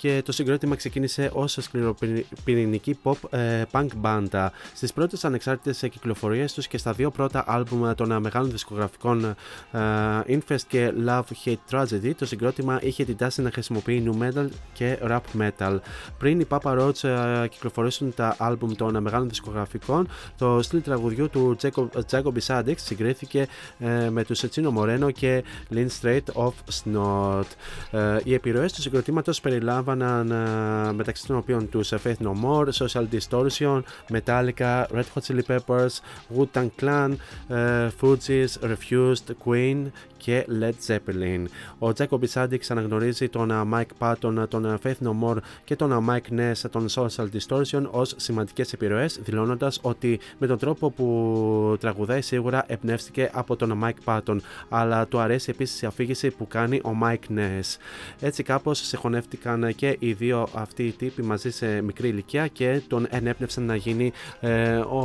και 0.00 0.22
το 0.24 0.32
συγκρότημα 0.32 0.76
ξεκίνησε 0.76 1.30
ως 1.32 1.58
σκληροπυρηνική 1.60 2.98
pop 3.02 3.14
ε, 3.30 3.62
punk 3.70 3.86
μπάντα. 3.96 4.52
Στις 4.74 4.92
πρώτες 4.92 5.24
ανεξάρτητες 5.24 5.88
κυκλοφορίες 5.90 6.52
τους 6.52 6.66
και 6.66 6.78
στα 6.78 6.92
δύο 6.92 7.10
πρώτα 7.10 7.44
άλμπουμ 7.46 7.92
των 7.94 8.20
μεγάλων 8.20 8.50
δισκογραφικών 8.50 9.24
ε, 9.24 9.78
Infest 10.26 10.60
και 10.68 10.92
Love 11.06 11.22
Hate 11.44 11.56
Tragedy 11.70 12.12
το 12.18 12.26
συγκρότημα 12.26 12.78
είχε 12.82 13.04
την 13.04 13.16
τάση 13.16 13.42
να 13.42 13.50
χρησιμοποιεί 13.50 14.04
new 14.06 14.22
metal 14.22 14.48
και 14.72 14.98
rap 15.02 15.20
metal. 15.38 15.78
Πριν 16.18 16.40
οι 16.40 16.46
Papa 16.48 16.78
Roach 16.78 17.04
ε, 17.04 17.48
κυκλοφορήσουν 17.48 18.14
τα 18.14 18.36
άλμπουμ 18.38 18.72
των 18.72 19.02
μεγάλων 19.02 19.28
δισκογραφικών 19.28 20.08
το 20.38 20.62
στυλ 20.62 20.82
τραγουδιού 20.82 21.30
του 21.30 21.56
Jacob, 21.62 21.86
Jacob 22.10 22.32
Sadix 22.46 22.74
συγκρίθηκε 22.76 23.46
ε, 23.78 24.10
με 24.10 24.24
τους 24.24 24.44
Chino 24.54 24.72
Moreno 24.76 25.12
και 25.12 25.44
Lynn 25.74 25.88
Straight 26.00 26.32
of 26.34 26.52
Snot. 26.82 27.44
Ε, 27.90 28.18
οι 28.24 28.34
επιρροές 28.34 28.72
του 28.72 28.80
συγκροτήματος 28.80 29.40
περιλάμβαναν 29.40 29.88
ε, 29.92 30.92
μεταξύ 30.92 31.26
των 31.26 31.36
οποίων 31.36 31.68
τους 31.68 31.92
Faith 32.04 32.22
No 32.22 32.32
More, 32.44 32.68
Social 32.78 33.04
Distortion, 33.12 33.80
Metallica, 34.12 34.84
Red 34.94 35.08
Hot 35.14 35.22
Chili 35.26 35.42
Peppers, 35.46 36.00
Wu-Tang 36.36 36.68
Clan, 36.80 37.10
ε, 37.48 37.88
Fugees, 38.00 38.70
Refused, 38.70 39.34
Queen 39.44 39.86
και 40.20 40.46
Led 40.60 40.72
Zeppelin. 40.86 41.44
Ο 41.78 41.88
Jacob 41.98 42.20
Sadix 42.32 42.58
αναγνωρίζει 42.68 43.28
τον 43.28 43.50
uh, 43.52 43.78
Mike 43.78 43.92
Patton, 43.98 44.48
τον 44.48 44.78
uh, 44.82 44.86
Faith 44.86 45.06
No 45.06 45.12
More 45.22 45.36
και 45.64 45.76
τον 45.76 46.06
uh, 46.06 46.10
Mike 46.10 46.38
Ness, 46.38 46.70
τον 46.70 46.86
Social 46.94 47.26
Distortion 47.38 47.82
ως 47.90 48.14
σημαντικές 48.16 48.72
επιρροές, 48.72 49.20
δηλώνοντας 49.22 49.78
ότι 49.82 50.20
με 50.38 50.46
τον 50.46 50.58
τρόπο 50.58 50.90
που 50.90 51.76
τραγουδάει 51.80 52.22
σίγουρα 52.22 52.64
εμπνεύστηκε 52.66 53.30
από 53.32 53.56
τον 53.56 53.82
Mike 53.84 54.04
Patton, 54.04 54.36
αλλά 54.68 55.06
του 55.06 55.18
αρέσει 55.18 55.50
επίσης 55.50 55.82
η 55.82 55.86
αφήγηση 55.86 56.30
που 56.30 56.48
κάνει 56.48 56.76
ο 56.76 56.90
Mike 57.02 57.38
Ness. 57.38 57.76
Έτσι 58.20 58.42
κάπως 58.42 58.78
συγχωνεύτηκαν 58.78 59.74
και 59.80 59.96
οι 59.98 60.12
δύο 60.12 60.48
αυτοί 60.54 60.86
οι 60.86 60.92
τύποι 60.92 61.22
μαζί 61.22 61.50
σε 61.50 61.80
μικρή 61.80 62.08
ηλικία 62.08 62.46
και 62.46 62.80
τον 62.88 63.06
ενέπνευσαν 63.10 63.64
να 63.64 63.76
γίνει 63.76 64.12
ε, 64.40 64.76
ο, 64.76 64.98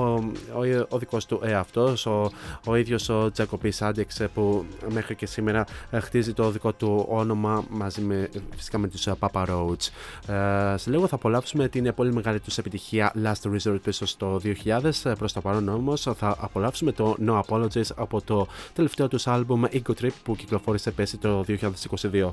ο, 0.54 0.86
ο 0.90 0.98
δικός 0.98 1.26
του 1.26 1.40
εαυτός, 1.44 2.06
ο, 2.06 2.32
ο 2.66 2.76
ίδιος 2.76 3.10
ο 3.10 3.32
Τζακοπής 3.32 3.82
Άντεξ 3.82 4.20
ε, 4.20 4.28
που 4.28 4.66
μέχρι 4.90 5.16
και 5.16 5.26
σήμερα 5.26 5.66
ε, 5.92 6.00
χτίζει 6.00 6.34
το 6.34 6.52
δικό 6.52 6.74
του 6.74 7.06
όνομα 7.10 7.64
μαζί 7.70 8.02
με, 8.02 8.30
φυσικά 8.56 8.78
με 8.78 8.88
τους 8.88 9.08
ε, 9.08 9.14
Papa 9.20 9.46
Roach. 9.46 9.88
Ε, 10.34 10.78
σε 10.78 10.90
λίγο 10.90 11.08
θα 11.08 11.16
απολαύσουμε 11.16 11.68
την 11.68 11.94
πολύ 11.94 12.14
μεγάλη 12.14 12.40
τους 12.40 12.58
επιτυχία 12.58 13.14
Last 13.24 13.52
Resort 13.52 13.82
πίσω 13.84 14.06
στο 14.06 14.42
2000 14.66 15.14
προς 15.18 15.34
το 15.34 15.42
παρόν 15.42 15.70
όμως 15.70 16.02
θα 16.02 16.36
απολαύσουμε 16.40 16.92
το 16.92 17.16
No 17.26 17.42
Apologies 17.48 17.90
από 17.96 18.22
το 18.22 18.48
τελευταίο 18.74 19.08
τους 19.08 19.28
άλμπουμ 19.28 19.64
Ego 19.72 19.92
Trip 20.02 20.10
που 20.24 20.36
κυκλοφόρησε 20.36 20.92
πέσει 20.92 21.18
το 21.18 21.44
2022. 21.48 22.30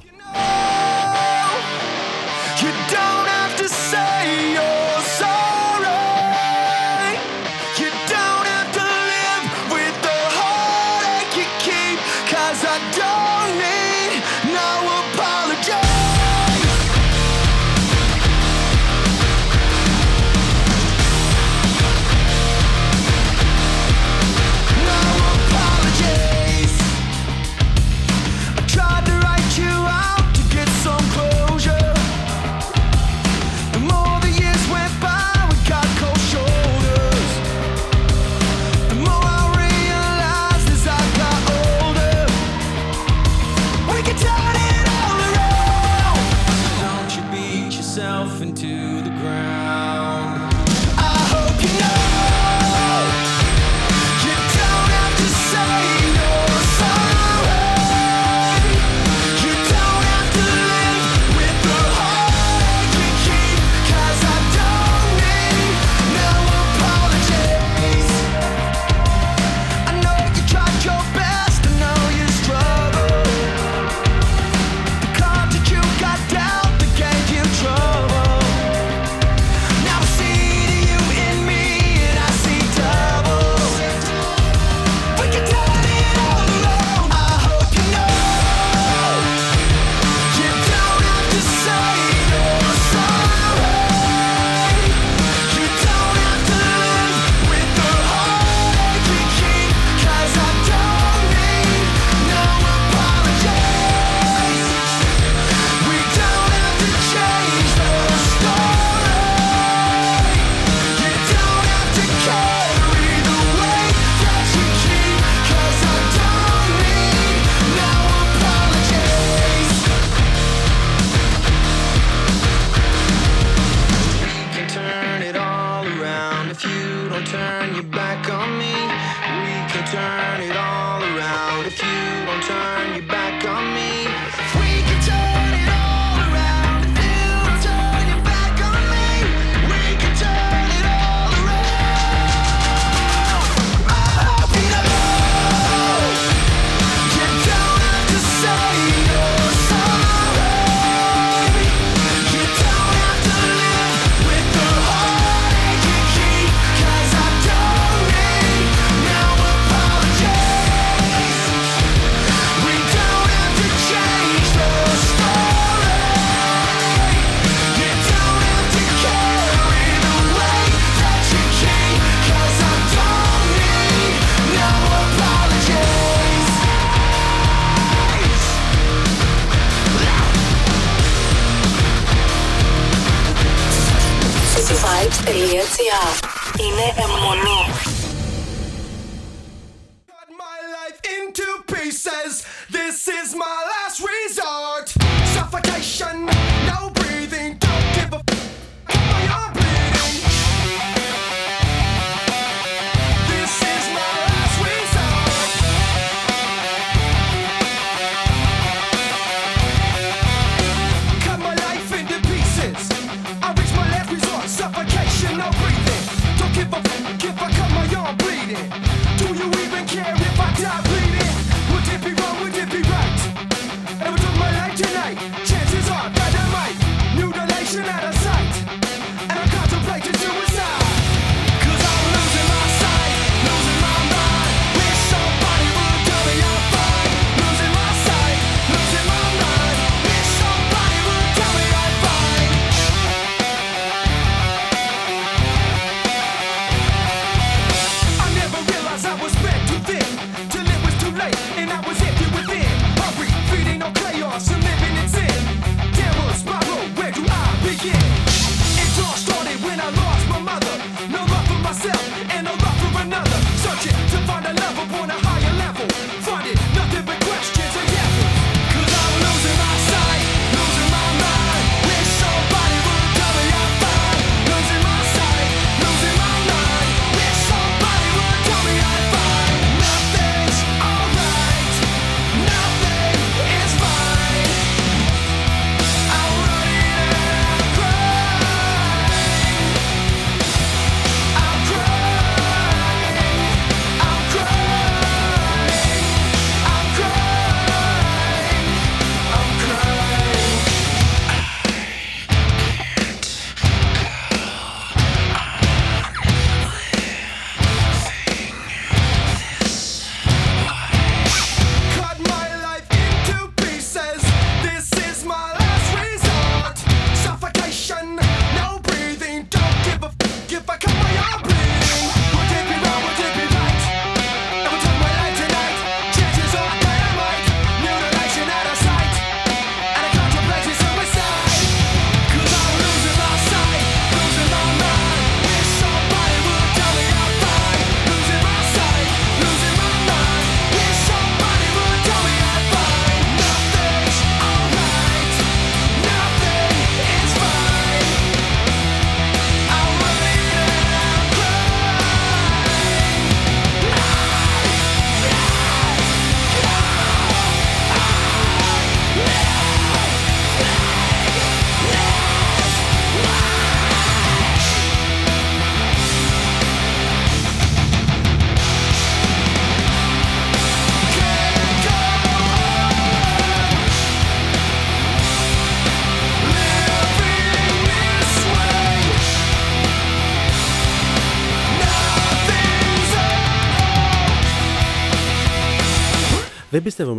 You 2.62 2.70
don't 2.70 3.32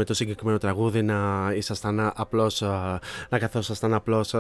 συγκεκριμένο 0.10 0.58
τραγούδι 0.58 1.02
να 1.02 1.52
ήσασταν 1.56 2.12
απλώς 2.16 2.62
να 3.30 3.40
καθόσασταν 3.40 3.94
απλώς 3.94 4.36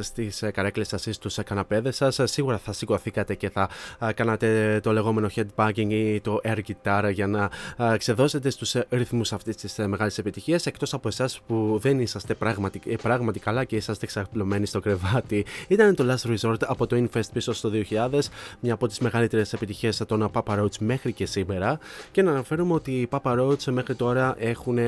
στις 0.00 0.44
καρέκλες 0.52 0.88
σας 0.88 1.06
ή 1.06 1.12
στους 1.12 1.38
καναπέδες 1.44 1.96
σας. 1.96 2.20
Σίγουρα 2.24 2.58
θα 2.58 2.72
σηκωθήκατε 2.72 3.34
και 3.34 3.50
θα 3.50 3.68
κάνατε 4.14 4.80
το 4.82 4.92
λεγόμενο 4.92 5.28
headbanging 5.34 5.90
ή 5.90 6.20
το 6.20 6.40
air 6.44 6.58
guitar 6.58 7.10
για 7.12 7.26
να 7.26 7.50
ξεδώσετε 7.96 8.50
στους 8.50 8.74
ρυθμούς 8.88 9.32
αυτής 9.32 9.56
της 9.56 9.76
μεγάλης 9.86 10.18
επιτυχίας. 10.18 10.66
Εκτός 10.66 10.94
από 10.94 11.08
εσάς 11.08 11.40
που 11.46 11.78
δεν 11.82 12.00
είσαστε 12.00 12.34
πράγματι, 12.34 12.96
πράγματι 13.02 13.40
καλά 13.40 13.64
και 13.64 13.76
είσαστε 13.76 14.06
ξαπλωμένοι 14.06 14.66
στο 14.66 14.80
κρεβάτι. 14.80 15.44
Ήταν 15.68 15.94
το 15.94 16.04
Last 16.14 16.30
Resort 16.30 16.62
από 16.66 16.86
το 16.86 16.96
Infest 16.96 17.32
πίσω 17.32 17.52
στο 17.52 17.70
2000, 17.90 18.30
μια 18.60 18.74
από 18.74 18.86
τις 18.86 18.98
μεγαλύτερες 18.98 19.52
επιτυχίες 19.52 20.02
των 20.06 20.30
Papa 20.32 20.58
Roach 20.58 20.76
μέχρι 20.80 21.12
και 21.12 21.26
σήμερα. 21.26 21.78
Και 22.10 22.22
να 22.22 22.30
αναφέρουμε 22.30 22.74
ότι 22.74 22.90
οι 22.90 23.08
Papa 23.10 23.38
Roach 23.40 23.62
μέχρι 23.64 23.94
τώρα 23.94 24.34
έχουν, 24.38 24.78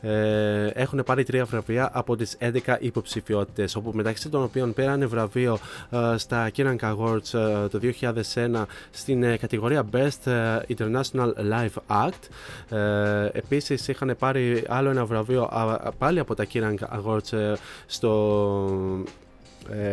ε, 0.00 0.66
έχουν 0.66 1.02
πάρει 1.04 1.24
τρία 1.24 1.44
βραβεία 1.44 1.90
από 1.92 2.16
τις 2.16 2.36
11 2.40 2.76
υποψηφιότητες, 2.80 3.76
όπου 3.76 3.90
μεταξύ 3.94 4.28
των 4.28 4.42
οποίων 4.42 4.74
πήραν 4.74 5.08
βραβείο 5.08 5.58
ε, 5.90 6.16
στα 6.16 6.50
Kiran 6.56 6.76
Awards 6.80 7.34
ε, 7.34 7.68
το 7.68 7.80
2001 7.82 8.64
στην 8.90 9.22
ε, 9.22 9.36
κατηγορία 9.36 9.84
Best 9.92 10.26
ε, 10.32 10.58
International 10.76 11.32
Live 11.52 12.06
Act. 12.06 12.76
Ε, 12.76 13.28
επίσης 13.32 13.88
είχαν 13.88 14.16
πάρει 14.18 14.64
άλλο 14.68 14.90
ένα 14.90 15.04
βραβείο 15.04 15.42
α, 15.42 15.92
πάλι 15.98 16.18
από 16.18 16.34
τα 16.34 16.46
Kiran 16.52 16.74
Awards 16.74 17.54
στο, 17.86 19.04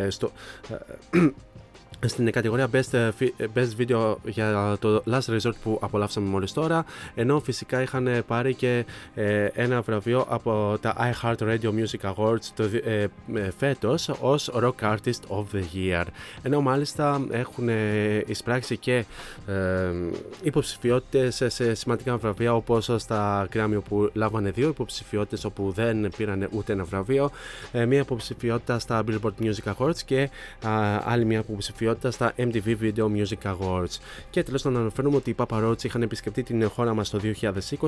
στο 0.09 0.31
στην 2.06 2.32
κατηγορία 2.32 2.68
Best, 2.73 2.94
ε, 2.94 3.10
ε, 3.38 3.45
Best 3.56 3.82
Video 3.82 4.15
για 4.23 4.78
το 4.80 5.03
Last 5.11 5.38
Resort 5.38 5.53
που 5.64 5.80
απολαύσαμε 5.82 6.30
μόλις 6.30 6.53
τώρα 6.53 6.86
ενώ 7.15 7.40
φυσικά 7.40 7.82
είχαν 7.82 8.23
πάρει 8.28 8.53
και 8.53 8.86
ε, 9.15 9.45
ένα 9.53 9.82
βραβείο 9.82 10.26
από 10.30 10.78
τα 10.82 10.95
iHeartRadio 10.98 11.69
Music 11.69 12.14
Awards 12.14 12.45
το, 12.56 12.64
ε, 12.84 13.07
φέτος 13.57 14.10
ως 14.19 14.52
Rock 14.53 14.82
Artist 14.82 15.22
of 15.28 15.44
the 15.53 15.64
Year. 15.76 16.03
Ενώ 16.41 16.61
μάλιστα 16.61 17.26
έχουν 17.32 17.69
εισπράξει 18.26 18.78
και 18.78 19.06
ε, 19.48 19.53
υποψηφιότητες 20.41 21.44
σε 21.48 21.73
σημαντικά 21.73 22.18
βραβεία 22.18 22.56
όπως 22.56 22.91
στα 22.98 23.48
Grammy 23.53 23.78
που 23.90 24.10
λάβανε 24.14 24.49
δύο 24.49 24.68
υποψηφιότητες 24.68 25.44
όπου 25.44 25.72
δεν 25.72 26.11
πήραν 26.18 26.48
ούτε 26.52 26.73
ένα 26.73 26.84
βραβείο 26.84 27.32
μία 27.88 27.99
υποψηφιότητα 27.99 28.80
στα 28.80 29.03
Billboard 29.07 29.44
Music 29.44 29.73
Awards 29.78 29.99
και 30.06 30.30
άλλη 31.06 31.26
μία 31.26 31.40
υποψηφιότητα 31.40 31.90
στα 32.09 32.34
MTV 32.38 32.76
Video 32.81 33.05
Music 33.05 33.51
Awards. 33.51 33.97
Και 34.30 34.43
τέλος 34.43 34.63
να 34.63 34.80
αναφέρουμε 34.80 35.15
ότι 35.15 35.30
οι 35.30 35.35
Papa 35.38 35.63
Roach 35.63 35.84
είχαν 35.84 36.01
επισκεφτεί 36.01 36.43
την 36.43 36.69
χώρα 36.69 36.93
μας 36.93 37.09
το 37.09 37.19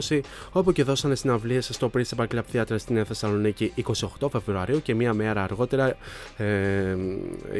2020, 0.09 0.19
όπου 0.51 0.71
και 0.71 0.83
δώσανε 0.83 1.15
συναυλίες 1.15 1.69
στο 1.71 1.91
Principal 1.93 2.25
Club 2.33 2.41
Theatre 2.53 2.75
στην 2.77 3.05
Θεσσαλονίκη 3.05 3.73
28 4.19 4.27
Φεβρουαρίου 4.31 4.81
και 4.81 4.95
μία 4.95 5.13
μέρα 5.13 5.43
αργότερα, 5.43 5.97
ε, 6.37 6.95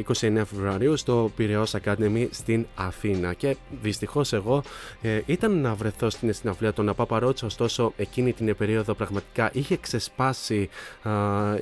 29 0.07 0.45
Φεβρουαρίου, 0.45 0.97
στο 0.97 1.31
Piraeus 1.37 1.79
Academy 1.83 2.27
στην 2.31 2.65
Αθήνα. 2.75 3.33
Και 3.33 3.55
δυστυχώς 3.81 4.33
εγώ 4.33 4.63
ε, 5.01 5.21
ήταν 5.25 5.61
να 5.61 5.73
βρεθώ 5.73 6.09
στην 6.09 6.33
συναυλία 6.33 6.73
των 6.73 6.93
Papa 6.97 7.23
Roach, 7.23 7.43
ωστόσο 7.43 7.93
εκείνη 7.95 8.33
την 8.33 8.55
περίοδο 8.55 8.93
πραγματικά 8.93 9.49
είχε 9.53 9.77
ξεσπάσει, 9.77 10.69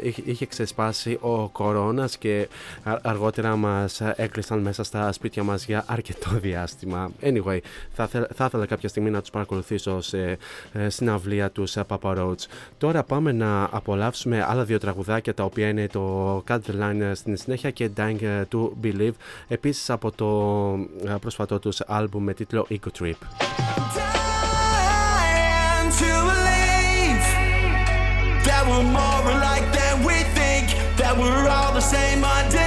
είχε, 0.02 0.22
είχε 0.26 0.46
ξεσπάσει 0.46 1.18
ο 1.22 1.50
κορώνας 1.50 2.18
και 2.18 2.48
αργότερα 2.84 3.56
μας 3.56 4.02
έκλεισαν 4.16 4.60
μέσα 4.72 4.84
στα 4.84 5.12
σπίτια 5.12 5.44
μας 5.44 5.66
για 5.66 5.84
αρκετό 5.88 6.30
διάστημα. 6.48 7.12
Anyway, 7.22 7.60
θα, 7.94 8.08
θα 8.08 8.46
ήθελα 8.46 8.66
κάποια 8.66 8.90
στιγμή 8.90 9.10
να 9.10 9.20
τους 9.20 9.30
παρακολουθήσω 9.30 10.02
σε 10.02 10.38
ε, 10.74 10.90
συναυλία 10.90 11.50
τους 11.50 11.72
σε 11.72 11.84
Papa 11.88 12.18
Roach. 12.18 12.46
Τώρα 12.78 13.04
πάμε 13.04 13.32
να 13.32 13.64
απολαύσουμε 13.64 14.46
άλλα 14.48 14.64
δύο 14.64 14.78
τραγουδάκια 14.80 15.34
τα 15.34 15.44
οποία 15.44 15.68
είναι 15.68 15.88
το 15.88 16.38
Cut 16.48 16.60
the 16.68 16.82
Line 16.82 17.12
στην 17.14 17.38
συνέχεια 17.38 17.72
και 17.72 17.90
Dying 17.98 18.44
to 18.52 18.70
Believe 18.84 19.14
επίσης 19.48 19.90
από 19.90 20.12
το 20.12 20.30
ε, 21.06 21.16
πρόσφατό 21.22 21.60
τους 21.60 21.82
άλμπουμ 21.82 22.24
με 22.24 22.34
τίτλο 22.34 22.68
Eco 22.70 23.02
Trip. 23.02 23.20
That 28.50 28.64
we're 28.70 28.90
more 29.00 29.24
alike 29.36 29.68
than 29.80 29.96
we 30.08 30.18
think. 30.38 30.66
That 31.00 31.14
we're 31.22 31.48
all 31.56 31.72
the 31.80 31.86
same 31.96 32.22
underneath. 32.38 32.61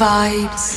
Vibes. 0.00 0.69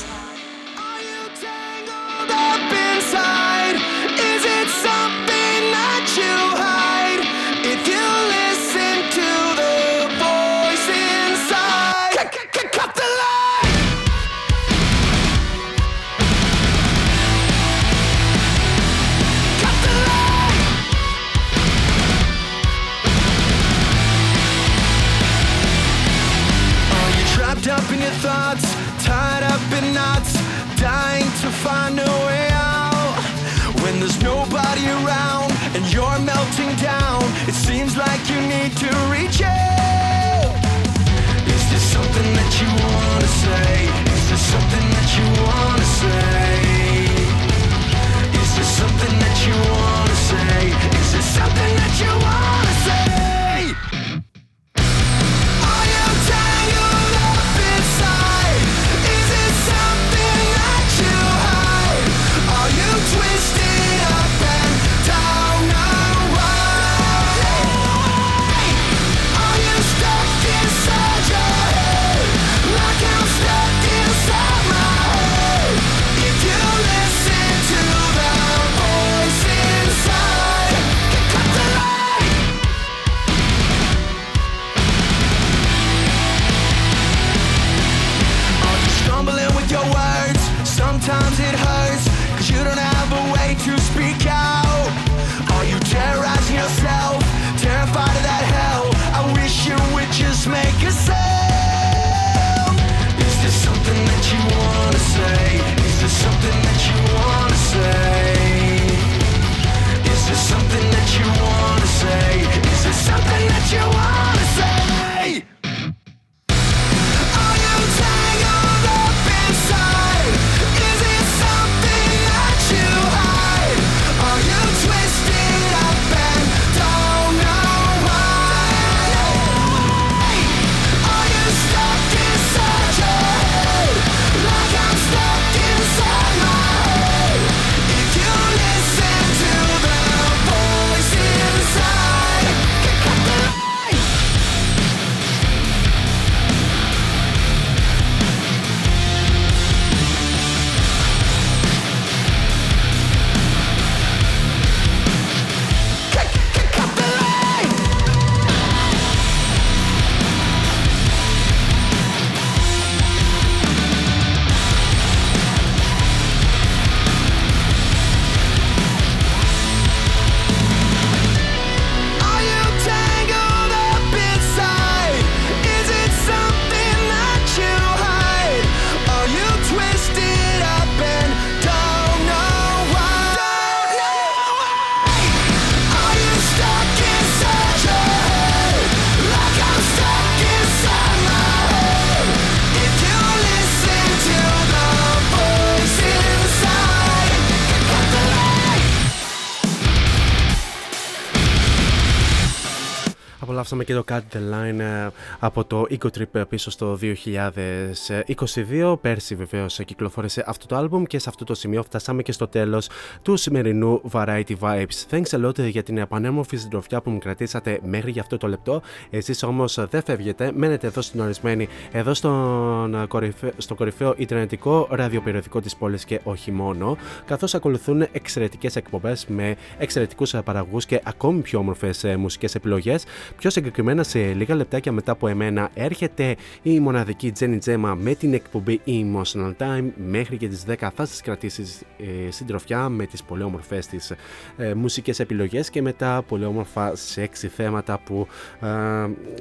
Απολαύσαμε 203.64 203.84
και 203.84 203.94
το 203.94 204.04
Cut 204.08 204.36
the 204.36 204.40
Line 204.54 204.80
ε, 204.80 205.10
από 205.40 205.66
το 205.66 205.86
Eco 205.90 206.08
Trip 206.18 206.48
πίσω 206.50 206.72
στο 206.72 206.98
2022. 207.02 208.96
Πέρσι 209.02 209.36
βεβαίως 209.36 209.80
κυκλοφόρησε 209.86 210.44
αυτό 210.48 210.66
το 210.68 210.80
album 210.80 211.08
και 211.08 211.20
σε 211.20 211.30
αυτό 211.30 211.44
το 211.44 211.56
σημείο 211.56 211.84
φτάσαμε 211.84 212.22
και 212.22 212.32
στο 212.32 212.48
τέλος 212.48 212.90
του 213.22 213.36
σημερινού 213.36 214.02
Variety 214.12 214.54
Vibes. 214.60 215.06
Thanks 215.10 215.30
a 215.30 215.46
lot 215.46 215.60
για 215.60 215.84
την 215.84 215.98
επανέμορφη 215.98 216.58
συντροφιά 216.58 217.02
που 217.02 217.10
μου 217.10 217.18
κρατήσατε 217.18 217.80
μέχρι 217.84 218.12
για 218.12 218.22
αυτό 218.22 218.38
το 218.38 218.48
λεπτό. 218.48 218.82
Εσείς 219.10 219.44
όμως 219.44 219.80
δεν 219.90 220.04
φεύγετε, 220.04 220.52
μένετε 220.56 220.88
εδώ 220.88 221.02
συνορισμένοι 221.02 221.68
εδώ 221.92 222.14
στον 222.14 223.08
κορυφαίο, 223.08 223.52
στο 223.58 223.76
κορυφαίο 223.76 224.14
Ιντερνετικό 224.18 224.88
ραδιοπεριοδικό 224.92 225.62
της 225.62 225.76
πόλης 225.76 226.06
και 226.06 226.20
όχι 226.24 226.52
μόνο, 226.52 226.98
καθώς 227.26 227.56
ακολουθούν 227.56 228.08
εξαιρετικές 228.12 228.76
εκπομπές 228.76 229.26
με 229.28 229.56
εξαιρετικούς 229.78 230.36
παραγωγούς 230.44 230.86
και 230.86 231.02
ακόμη 231.04 231.42
πιο 231.42 231.60
όμορφες 231.60 232.06
μουσικές 232.18 232.56
επιλογές. 232.56 233.06
Πιο 233.38 233.52
συγκεκριμένα, 233.54 234.04
σε 234.04 234.20
λίγα 234.20 234.56
λεπτάκια 234.56 234.92
μετά 234.92 235.12
από 235.12 235.28
εμένα, 235.28 235.70
έρχεται 235.74 236.36
η 236.62 236.80
μοναδική 236.80 237.32
Jenny 237.40 237.58
Gemma 237.66 237.96
με 237.98 238.16
την 238.16 238.34
εκπομπή 238.34 238.82
Emotional 238.86 239.54
Time. 239.58 239.86
Μέχρι 240.08 240.38
και 240.38 240.48
τις 240.48 240.64
10 240.68 240.74
θα 240.96 241.06
σας 241.06 241.22
κρατήσει 241.22 241.64
ε, 241.98 242.32
συντροφιά 242.32 242.90
με 242.90 243.06
τις 243.06 243.24
πολύ 243.24 243.44
όμορφε 243.44 243.82
της 243.90 244.14
ε, 244.58 244.74
μουσικές 244.74 245.20
επιλογές 245.20 245.70
και 245.70 245.82
μετά 245.82 246.22
πολύ 246.28 246.46
όμορφα 246.46 246.96
σεξι 246.96 247.48
θέματα 247.48 248.00
που 248.06 248.28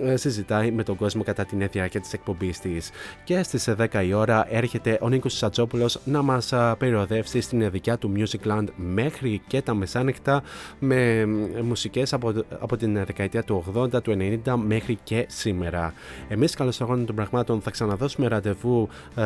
ε, 0.05 0.17
συζητάει 0.17 0.71
με 0.71 0.83
τον 0.83 0.97
κόσμο 0.97 1.23
κατά 1.23 1.45
την 1.45 1.69
διάρκεια 1.73 2.01
της 2.01 2.13
εκπομπής 2.13 2.61
της. 2.61 2.91
Και 3.25 3.43
στις 3.43 3.69
10 3.79 4.05
η 4.07 4.13
ώρα 4.13 4.47
έρχεται 4.51 4.99
ο 5.01 5.09
Νίκος 5.09 5.37
Σατζόπουλος 5.37 6.01
να 6.05 6.23
μας 6.23 6.53
περιοδεύσει 6.79 7.41
στην 7.41 7.71
δικιά 7.71 7.99
του 7.99 8.13
Musicland 8.17 8.65
μέχρι 8.77 9.43
και 9.47 9.63
τα 9.63 9.75
μεσάνυχτα 9.75 10.43
με 10.79 11.27
μουσικές 11.63 12.13
από, 12.13 12.33
από 12.61 12.77
την 12.77 13.05
δεκαετία 13.05 13.45
του 13.45 13.65
80, 13.75 14.02
του 14.03 14.17
90 14.45 14.55
μέχρι 14.67 14.99
και 15.05 15.25
σήμερα. 15.29 15.95
Εμείς 16.29 16.55
καλώς 16.55 16.81
αγώνων 16.81 17.07
των 17.07 17.15
πραγμάτων 17.15 17.61
θα 17.61 17.71
ξαναδώσουμε 17.71 18.27
ραντεβού 18.27 18.89
ε, 19.15 19.23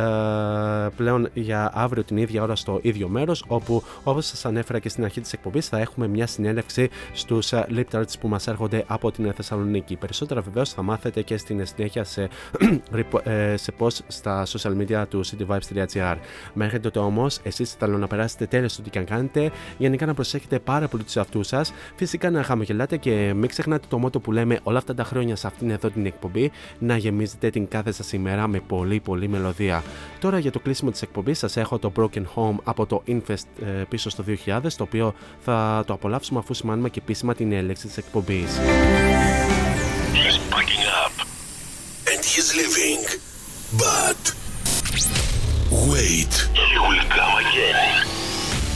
πλέον 0.97 1.28
για 1.35 1.70
αύριο 1.74 2.05
την 2.05 2.16
ίδια 2.16 2.43
ώρα 2.43 2.57
στο 2.57 2.78
ίδιο 2.82 3.09
μέρος 3.09 3.44
όπου 3.47 3.82
όπως 4.05 4.27
σας 4.27 4.44
ανέφερα 4.44 4.78
και 4.78 4.89
στην 4.89 5.05
αρχή 5.05 5.20
της 5.20 5.32
εκπομπής 5.32 5.69
θα 5.69 5.78
έχουμε 5.78 6.09
μια 6.09 6.27
συνέντευξη 6.27 6.89
στους 7.12 7.53
ε, 7.53 7.66
Liptards 7.70 8.19
που 8.20 8.28
μας 8.28 8.47
έρχονται 8.47 8.85
από 8.86 9.11
την 9.11 9.32
Θεσσαλονίκη. 9.32 9.97
Περισσότερα 9.97 10.40
βεβαίως 10.40 10.73
θα 10.73 10.82
μάθετε 10.82 11.23
και 11.23 11.36
στην 11.36 11.66
συνέχεια 11.66 12.05
σε, 12.05 12.28
ε, 13.23 13.57
σε 13.57 13.73
post 13.78 13.98
στα 14.07 14.47
social 14.47 14.77
media 14.81 15.05
του 15.09 15.24
cityvibes.gr. 15.24 16.16
Μέχρι 16.53 16.81
τότε 16.81 16.98
όμως 16.98 17.39
εσείς 17.43 17.73
θέλω 17.73 17.98
να 17.98 18.07
περάσετε 18.07 18.47
τέλος 18.47 18.73
στο 18.73 18.82
τι 18.82 18.90
και 18.90 18.98
αν 18.98 19.05
κάνετε, 19.05 19.51
γενικά 19.78 20.07
να 20.07 20.15
προσέχετε 20.15 20.59
πάρα 20.59 20.89
πολύ 20.89 21.03
τους 21.03 21.16
αυτούς 21.16 21.47
σας, 21.47 21.73
φυσικά 21.97 22.31
να 22.31 22.43
χαμογελάτε 22.43 22.97
και 22.97 23.32
μην 23.35 23.48
ξεχνάτε 23.48 23.86
το 23.89 23.98
μότο 23.98 24.20
που 24.20 24.32
λέμε 24.32 24.59
όλα 24.66 24.78
αυτά 24.78 24.94
τα 24.94 25.05
χρόνια 25.05 25.36
σε 25.36 25.47
αυτήν 25.47 25.70
εδώ 25.70 25.90
την 25.90 26.06
εκπομπή 26.06 26.51
να 26.78 26.97
γεμίζετε 26.97 27.51
την 27.51 27.68
κάθε 27.68 27.93
σας 27.93 28.12
ημέρα 28.12 28.47
με 28.47 28.60
πολύ 28.60 29.01
πολύ 29.01 29.28
μελωδία. 29.28 29.82
Τώρα 30.20 30.38
για 30.38 30.51
το 30.51 30.60
κλείσιμο 30.60 30.90
της 30.90 31.02
εκπομπής 31.02 31.38
σας 31.38 31.56
έχω 31.56 31.78
το 31.78 31.93
Broken 31.97 32.22
Home 32.34 32.56
από 32.64 32.86
το 32.86 33.02
Infest 33.06 33.62
ε, 33.62 33.82
πίσω 33.88 34.10
στο 34.10 34.24
2000 34.47 34.59
το 34.76 34.82
οποίο 34.82 35.14
θα 35.40 35.84
το 35.86 35.93
απολαύσουμε 35.93 36.38
αφού 36.38 36.55
σημάνουμε 36.55 36.88
και 36.88 37.01
επίσημα 37.02 37.34
την 37.34 37.52
έλεξη 37.52 37.86
της 37.86 37.97
εκπομπής 37.97 38.59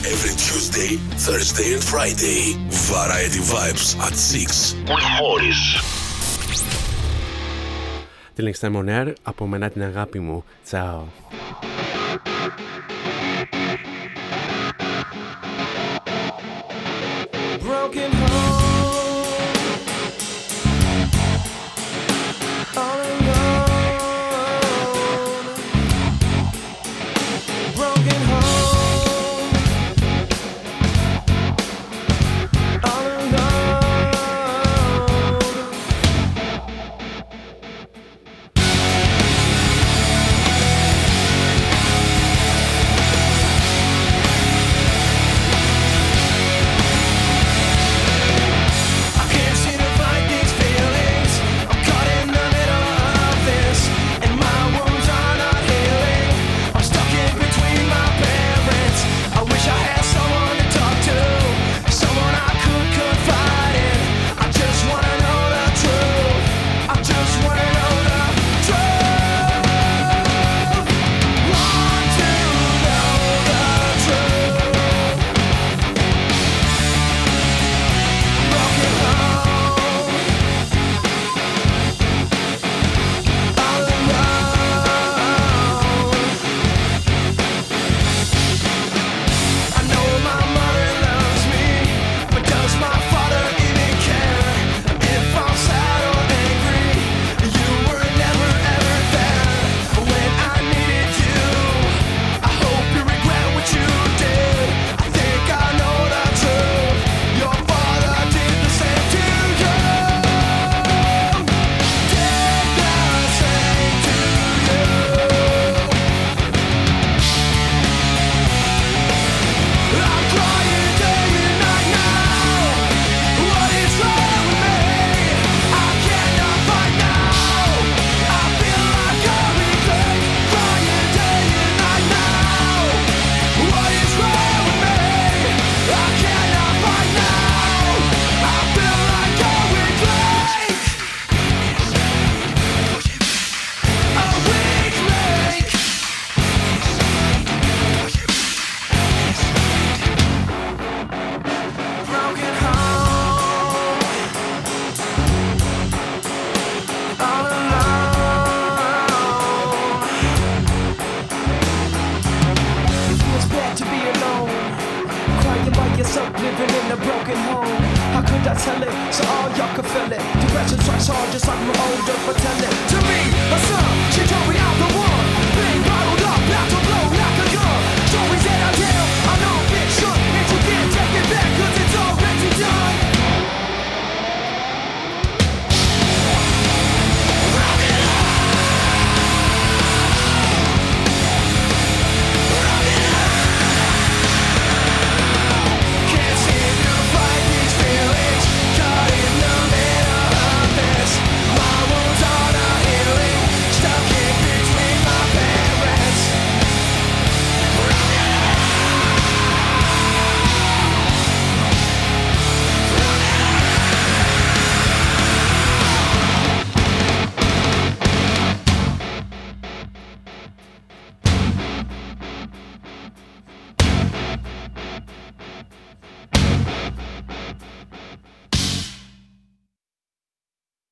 every 0.07 0.31
Tuesday, 0.31 0.97
Thursday 1.27 1.75
and 1.75 1.83
Friday. 1.83 2.57
Variety 2.69 3.41
Vibes 3.41 3.99
at 4.01 4.15
6 4.17 4.75
with 4.89 5.05
Morris. 5.21 5.61
Till 8.35 8.45
next 8.47 8.61
time 8.61 8.89
air, 8.89 9.13
από 9.23 9.47
μένα 9.47 9.71
την 9.71 9.83
αγάπη 9.83 10.19
μου. 10.19 10.45
Ciao. 10.71 11.40